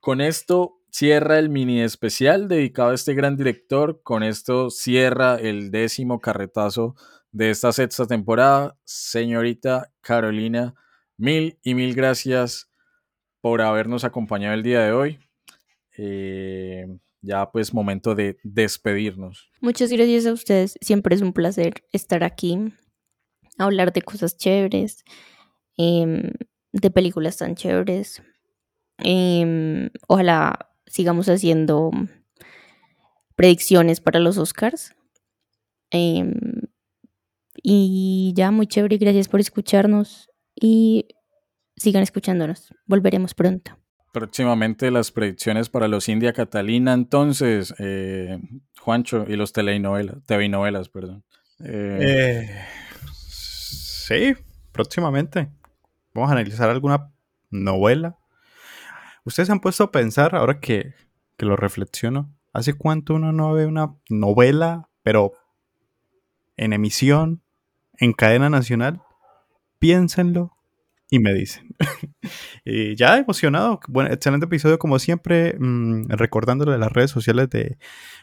Con 0.00 0.20
esto 0.20 0.80
cierra 0.90 1.38
el 1.38 1.50
mini 1.50 1.82
especial 1.82 2.48
dedicado 2.48 2.90
a 2.90 2.94
este 2.94 3.14
gran 3.14 3.36
director. 3.36 4.02
Con 4.02 4.24
esto 4.24 4.70
cierra 4.70 5.36
el 5.36 5.70
décimo 5.70 6.18
carretazo 6.18 6.96
de 7.32 7.50
esta 7.50 7.72
sexta 7.72 8.06
temporada. 8.06 8.76
Señorita 8.84 9.92
Carolina, 10.00 10.74
mil 11.16 11.58
y 11.62 11.74
mil 11.74 11.94
gracias 11.94 12.70
por 13.40 13.62
habernos 13.62 14.04
acompañado 14.04 14.54
el 14.54 14.62
día 14.62 14.82
de 14.82 14.92
hoy. 14.92 15.18
Eh, 15.96 16.86
ya 17.20 17.50
pues 17.50 17.74
momento 17.74 18.14
de 18.14 18.38
despedirnos. 18.42 19.50
Muchas 19.60 19.90
gracias 19.90 20.26
a 20.26 20.32
ustedes. 20.32 20.78
Siempre 20.80 21.14
es 21.14 21.22
un 21.22 21.32
placer 21.32 21.84
estar 21.92 22.22
aquí, 22.24 22.72
hablar 23.58 23.92
de 23.92 24.02
cosas 24.02 24.36
chéveres, 24.36 25.04
em, 25.76 26.30
de 26.72 26.90
películas 26.90 27.36
tan 27.36 27.54
chéveres. 27.54 28.22
Em, 28.98 29.90
ojalá 30.06 30.70
sigamos 30.86 31.28
haciendo 31.28 31.90
predicciones 33.34 34.00
para 34.00 34.20
los 34.20 34.38
Oscars. 34.38 34.94
Em, 35.90 36.34
y 37.62 38.32
ya, 38.36 38.50
muy 38.50 38.66
chévere, 38.66 38.98
gracias 38.98 39.28
por 39.28 39.40
escucharnos 39.40 40.30
y 40.54 41.08
sigan 41.76 42.02
escuchándonos. 42.02 42.74
Volveremos 42.86 43.34
pronto. 43.34 43.78
Próximamente 44.12 44.90
las 44.90 45.12
predicciones 45.12 45.68
para 45.68 45.86
los 45.86 46.08
India 46.08 46.32
Catalina, 46.32 46.92
entonces, 46.92 47.74
eh, 47.78 48.38
Juancho, 48.80 49.26
y 49.28 49.36
los 49.36 49.52
telenovelas, 49.52 50.16
TV 50.26 50.48
novelas, 50.48 50.88
perdón. 50.88 51.24
Eh, 51.64 51.98
eh, 52.00 52.64
sí, 53.10 54.34
próximamente. 54.72 55.50
Vamos 56.14 56.30
a 56.30 56.32
analizar 56.32 56.70
alguna 56.70 57.12
novela. 57.50 58.18
Ustedes 59.24 59.50
han 59.50 59.60
puesto 59.60 59.84
a 59.84 59.92
pensar, 59.92 60.34
ahora 60.34 60.58
que, 60.58 60.94
que 61.36 61.46
lo 61.46 61.56
reflexiono, 61.56 62.34
¿hace 62.52 62.72
cuánto 62.74 63.14
uno 63.14 63.32
no 63.32 63.52
ve 63.52 63.66
una 63.66 63.94
novela, 64.08 64.88
pero 65.02 65.32
en 66.56 66.72
emisión, 66.72 67.42
en 67.98 68.12
cadena 68.12 68.48
nacional, 68.50 69.02
piénsenlo 69.78 70.52
y 71.10 71.18
me 71.18 71.32
dicen. 71.32 71.74
y 72.64 72.94
ya 72.96 73.16
emocionado, 73.18 73.80
bueno, 73.88 74.12
excelente 74.12 74.46
episodio 74.46 74.78
como 74.78 74.98
siempre, 74.98 75.56
mm, 75.58 76.08
recordándole 76.08 76.78
las 76.78 76.92
redes 76.92 77.10
sociales 77.10 77.48
de 77.50 77.78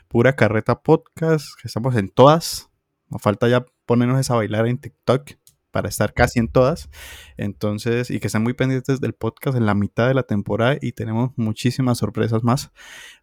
Pura 0.08 0.36
Carreta 0.36 0.82
Podcast, 0.82 1.50
que 1.62 1.68
estamos 1.68 1.96
en 1.96 2.10
todas. 2.10 2.70
Nos 3.10 3.22
falta 3.22 3.48
ya 3.48 3.66
ponernos 3.86 4.30
a 4.30 4.36
bailar 4.36 4.68
en 4.68 4.78
TikTok 4.78 5.32
para 5.72 5.90
estar 5.90 6.14
casi 6.14 6.40
en 6.40 6.48
todas. 6.48 6.90
Entonces, 7.38 8.10
y 8.10 8.20
que 8.20 8.28
estén 8.28 8.44
muy 8.44 8.54
pendientes 8.54 9.02
del 9.02 9.14
podcast 9.14 9.58
en 9.58 9.66
la 9.66 9.76
mitad 9.76 10.08
de 10.08 10.14
la 10.14 10.24
temporada 10.24 10.78
y 10.82 10.94
tenemos 10.94 11.32
muchísimas 11.36 11.98
sorpresas 11.98 12.44
más. 12.44 12.72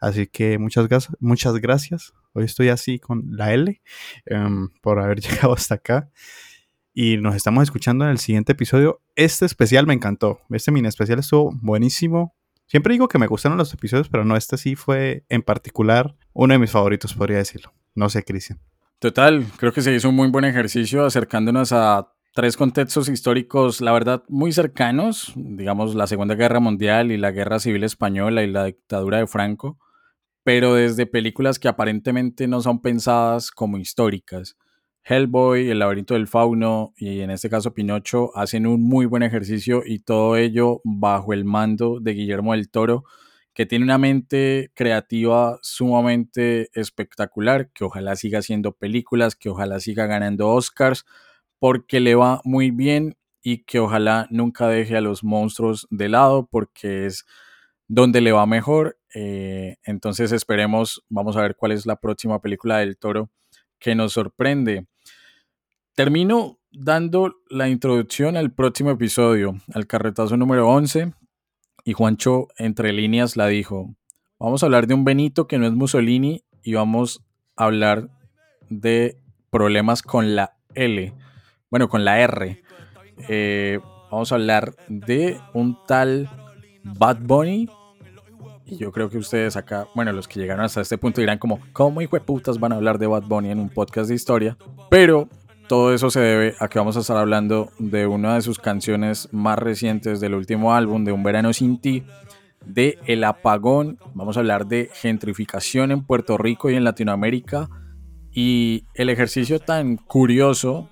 Así 0.01 0.27
que 0.27 0.59
muchas, 0.59 1.09
muchas 1.19 1.55
gracias. 1.55 2.13
Hoy 2.35 2.45
estoy 2.45 2.69
así 2.69 2.99
con 2.99 3.25
la 3.31 3.53
L 3.53 3.81
em, 4.27 4.69
por 4.81 4.99
haber 4.99 5.21
llegado 5.21 5.53
hasta 5.53 5.77
acá. 5.77 6.11
Y 6.95 7.17
nos 7.17 7.35
estamos 7.35 7.63
escuchando 7.63 8.05
en 8.05 8.11
el 8.11 8.19
siguiente 8.19 8.53
episodio. 8.53 9.01
Este 9.17 9.47
especial 9.47 9.87
me 9.87 9.95
encantó. 9.95 10.41
Este 10.51 10.71
mini 10.71 10.89
especial 10.89 11.19
estuvo 11.19 11.53
buenísimo. 11.63 12.35
Siempre 12.67 12.93
digo 12.95 13.09
que 13.09 13.19
me 13.19 13.27
gustaron 13.27 13.59
los 13.59 13.73
episodios, 13.73 14.09
pero 14.09 14.25
no, 14.25 14.37
este 14.37 14.57
sí 14.57 14.77
fue 14.77 15.25
en 15.29 15.43
particular 15.43 16.15
uno 16.33 16.55
de 16.55 16.59
mis 16.59 16.71
favoritos, 16.71 17.15
podría 17.15 17.39
decirlo. 17.39 17.73
No 17.95 18.09
sé, 18.09 18.23
Cristian. 18.23 18.61
Total, 18.99 19.45
creo 19.57 19.73
que 19.73 19.83
se 19.83 19.95
hizo 19.95 20.09
un 20.09 20.15
muy 20.15 20.29
buen 20.29 20.45
ejercicio 20.45 21.05
acercándonos 21.05 21.73
a 21.73 22.13
tres 22.35 22.57
contextos 22.57 23.09
históricos, 23.09 23.81
la 23.81 23.93
verdad, 23.93 24.23
muy 24.29 24.53
cercanos, 24.53 25.33
digamos 25.35 25.95
la 25.95 26.07
Segunda 26.07 26.35
Guerra 26.35 26.61
Mundial 26.61 27.13
y 27.13 27.19
la 27.19 27.31
Guerra 27.31 27.59
Civil 27.59 27.85
Española 27.85 28.43
y 28.43 28.51
la 28.51 28.65
dictadura 28.65 29.19
de 29.19 29.27
Franco, 29.27 29.79
pero 30.45 30.75
desde 30.75 31.07
películas 31.07 31.59
que 31.59 31.69
aparentemente 31.69 32.49
no 32.49 32.61
son 32.63 32.81
pensadas 32.81 33.51
como 33.51 33.79
históricas. 33.79 34.57
Hellboy, 35.05 35.69
El 35.69 35.81
laberinto 35.81 36.15
del 36.15 36.29
fauno 36.29 36.93
y 36.97 37.21
en 37.21 37.31
este 37.31 37.51
caso 37.51 37.75
Pinocho 37.75 38.31
hacen 38.37 38.67
un 38.67 38.83
muy 38.83 39.07
buen 39.07 39.23
ejercicio 39.25 39.83
y 39.85 40.01
todo 40.01 40.37
ello 40.37 40.81
bajo 40.85 41.33
el 41.33 41.45
mando 41.45 41.99
de 42.01 42.13
Guillermo 42.13 42.53
del 42.53 42.71
Toro, 42.71 43.05
que 43.55 43.67
tiene 43.67 43.85
una 43.85 43.99
mente 43.99 44.71
creativa 44.75 45.59
sumamente 45.63 46.71
espectacular, 46.75 47.71
que 47.73 47.85
ojalá 47.85 48.17
siga 48.17 48.39
haciendo 48.39 48.73
películas, 48.73 49.37
que 49.37 49.51
ojalá 49.51 49.81
siga 49.81 50.07
ganando 50.07 50.49
Oscars, 50.51 51.05
porque 51.59 52.01
le 52.01 52.15
va 52.15 52.41
muy 52.45 52.71
bien 52.71 53.17
y 53.43 53.65
que 53.65 53.81
ojalá 53.81 54.29
nunca 54.31 54.69
deje 54.69 54.97
a 54.97 55.01
los 55.01 55.25
monstruos 55.25 55.87
de 55.91 56.09
lado, 56.09 56.49
porque 56.51 57.07
es 57.07 57.25
donde 57.89 58.21
le 58.21 58.33
va 58.33 58.47
mejor. 58.47 58.99
Eh, 59.15 59.77
entonces 59.85 60.33
esperemos, 60.33 61.05
vamos 61.09 61.37
a 61.37 61.43
ver 61.43 61.57
cuál 61.57 61.73
es 61.73 61.87
la 61.87 61.97
próxima 61.97 62.41
película 62.41 62.79
del 62.79 62.97
toro 62.97 63.31
que 63.79 63.95
nos 63.95 64.13
sorprende. 64.13 64.87
Termino 65.95 66.59
dando 66.71 67.37
la 67.51 67.69
introducción 67.69 68.37
al 68.37 68.53
próximo 68.53 68.91
episodio, 68.91 69.57
al 69.75 69.87
carretazo 69.87 70.37
número 70.37 70.69
11, 70.69 71.13
y 71.85 71.93
Juancho 71.93 72.49
entre 72.57 72.93
líneas 72.93 73.37
la 73.37 73.49
dijo. 73.49 73.95
Vamos 74.39 74.63
a 74.63 74.67
hablar 74.67 74.87
de 74.87 74.95
un 74.95 75.05
Benito 75.05 75.47
que 75.47 75.59
no 75.59 75.67
es 75.67 75.73
Mussolini 75.73 76.45
y 76.63 76.75
vamos 76.75 77.23
a 77.57 77.65
hablar 77.65 78.09
de 78.71 79.19
problemas 79.51 80.03
con 80.03 80.35
la 80.35 80.57
L, 80.75 81.13
bueno, 81.71 81.89
con 81.89 82.05
la 82.05 82.21
R. 82.21 82.63
Eh, 83.29 83.79
vamos 84.11 84.33
a 84.33 84.37
hablar 84.37 84.75
de 84.89 85.39
un 85.53 85.77
tal 85.87 86.31
Bad 86.83 87.19
Bunny. 87.21 87.69
Yo 88.79 88.93
creo 88.93 89.09
que 89.09 89.19
ustedes 89.19 89.57
acá, 89.57 89.89
bueno, 89.95 90.13
los 90.13 90.29
que 90.29 90.41
llegaron 90.41 90.65
hasta 90.65 90.81
este 90.81 90.99
punto 90.99 91.21
dirán 91.21 91.39
como, 91.39 91.61
¿cómo 91.73 92.01
hijo 92.03 92.17
de 92.17 92.21
putas 92.21 92.59
van 92.59 92.73
a 92.73 92.77
hablar 92.77 92.99
de 92.99 93.07
Bad 93.07 93.25
Bunny 93.25 93.51
en 93.51 93.59
un 93.59 93.69
podcast 93.69 94.09
de 94.09 94.15
historia? 94.15 94.57
Pero 94.91 95.29
todo 95.69 95.95
eso 95.95 96.11
se 96.11 96.21
debe 96.21 96.55
a 96.59 96.69
que 96.69 96.79
vamos 96.79 96.97
a 96.97 97.01
estar 97.01 97.17
hablando 97.17 97.71
de 97.79 98.07
una 98.07 98.35
de 98.35 98.43
sus 98.43 98.59
canciones 98.59 99.29
más 99.33 99.59
recientes 99.59 100.21
del 100.21 100.35
último 100.35 100.75
álbum, 100.75 101.05
de 101.05 101.13
Un 101.13 101.23
Verano 101.23 101.53
Sin 101.53 101.81
Ti, 101.81 102.05
de 102.67 102.99
El 103.07 103.25
Apagón. 103.25 103.99
Vamos 104.15 104.37
a 104.37 104.41
hablar 104.41 104.67
de 104.67 104.91
gentrificación 104.93 105.91
en 105.91 106.05
Puerto 106.05 106.37
Rico 106.39 106.71
y 106.71 106.75
en 106.75 106.85
Latinoamérica 106.85 107.69
y 108.33 108.85
el 108.95 109.11
ejercicio 109.11 109.61
tan 109.61 109.97
curioso, 109.97 110.89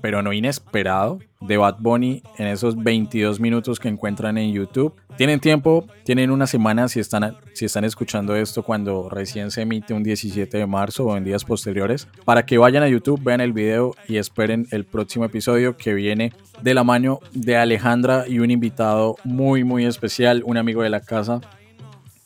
pero 0.00 0.22
no 0.22 0.32
inesperado, 0.32 1.18
de 1.40 1.56
Bad 1.56 1.76
Bunny 1.78 2.22
en 2.36 2.48
esos 2.48 2.76
22 2.76 3.40
minutos 3.40 3.80
que 3.80 3.88
encuentran 3.88 4.36
en 4.36 4.52
YouTube. 4.52 4.94
Tienen 5.16 5.40
tiempo, 5.40 5.86
tienen 6.04 6.30
una 6.30 6.46
semana 6.46 6.88
si 6.88 7.00
están, 7.00 7.36
si 7.54 7.64
están 7.64 7.84
escuchando 7.84 8.36
esto 8.36 8.62
cuando 8.62 9.08
recién 9.08 9.50
se 9.50 9.62
emite 9.62 9.94
un 9.94 10.02
17 10.02 10.58
de 10.58 10.66
marzo 10.66 11.06
o 11.06 11.16
en 11.16 11.24
días 11.24 11.44
posteriores, 11.44 12.08
para 12.24 12.44
que 12.44 12.58
vayan 12.58 12.82
a 12.82 12.88
YouTube, 12.88 13.22
vean 13.22 13.40
el 13.40 13.52
video 13.52 13.94
y 14.06 14.16
esperen 14.16 14.66
el 14.70 14.84
próximo 14.84 15.24
episodio 15.24 15.76
que 15.76 15.94
viene 15.94 16.32
de 16.62 16.74
la 16.74 16.84
mano 16.84 17.20
de 17.32 17.56
Alejandra 17.56 18.24
y 18.28 18.38
un 18.38 18.50
invitado 18.50 19.16
muy 19.24 19.64
muy 19.64 19.86
especial, 19.86 20.42
un 20.44 20.58
amigo 20.58 20.82
de 20.82 20.90
la 20.90 21.00
casa, 21.00 21.40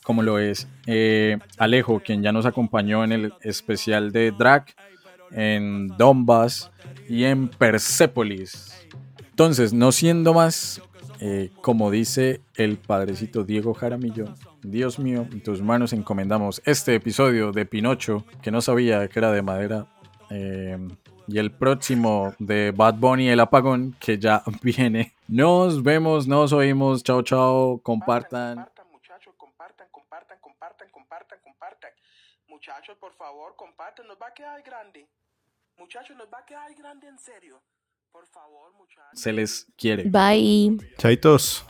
como 0.03 0.23
lo 0.23 0.39
es 0.39 0.67
eh, 0.87 1.37
Alejo, 1.57 2.01
quien 2.01 2.21
ya 2.21 2.31
nos 2.31 2.45
acompañó 2.45 3.03
en 3.03 3.11
el 3.13 3.33
especial 3.41 4.11
de 4.11 4.31
Drag, 4.31 4.65
en 5.31 5.87
Donbass 5.97 6.71
y 7.07 7.25
en 7.25 7.47
Persepolis. 7.47 8.87
Entonces, 9.29 9.73
no 9.73 9.91
siendo 9.91 10.33
más, 10.33 10.81
eh, 11.19 11.51
como 11.61 11.91
dice 11.91 12.41
el 12.55 12.77
padrecito 12.77 13.43
Diego 13.43 13.73
Jaramillo, 13.73 14.33
Dios 14.61 14.97
mío, 14.99 15.27
en 15.31 15.43
tus 15.43 15.61
manos 15.61 15.93
encomendamos 15.93 16.61
este 16.65 16.95
episodio 16.95 17.51
de 17.51 17.65
Pinocho, 17.65 18.25
que 18.41 18.51
no 18.51 18.61
sabía 18.61 19.07
que 19.07 19.19
era 19.19 19.31
de 19.31 19.41
madera, 19.41 19.87
eh, 20.29 20.77
y 21.27 21.39
el 21.39 21.51
próximo 21.51 22.33
de 22.39 22.71
Bad 22.71 22.95
Bunny, 22.95 23.29
el 23.29 23.39
apagón, 23.39 23.95
que 23.99 24.17
ya 24.17 24.43
viene. 24.61 25.13
Nos 25.27 25.83
vemos, 25.83 26.27
nos 26.27 26.53
oímos, 26.53 27.03
chao, 27.03 27.21
chao, 27.21 27.79
compartan. 27.81 28.55
Compartan, 28.55 28.91
muchachos, 28.91 29.33
compartan, 29.37 29.87
compartan, 29.91 30.37
compartan, 30.39 30.89
compartan, 30.91 31.39
compartan. 31.43 31.91
Muchachos, 32.47 32.97
por 32.97 33.13
favor, 33.13 33.55
compartan, 33.55 34.07
nos 34.07 34.17
va 34.21 34.27
a 34.27 34.33
quedar 34.33 34.61
grande. 34.63 35.07
Muchachos, 35.77 36.15
nos 36.17 36.27
va 36.27 36.39
a 36.39 36.45
quedar 36.45 36.73
grande 36.75 37.07
en 37.07 37.19
serio. 37.19 37.61
Por 38.11 38.25
favor, 38.27 38.73
muchachos. 38.73 39.19
Se 39.19 39.33
les 39.33 39.67
quiere. 39.77 40.03
Bye. 40.03 40.77
Chaitos. 40.97 41.65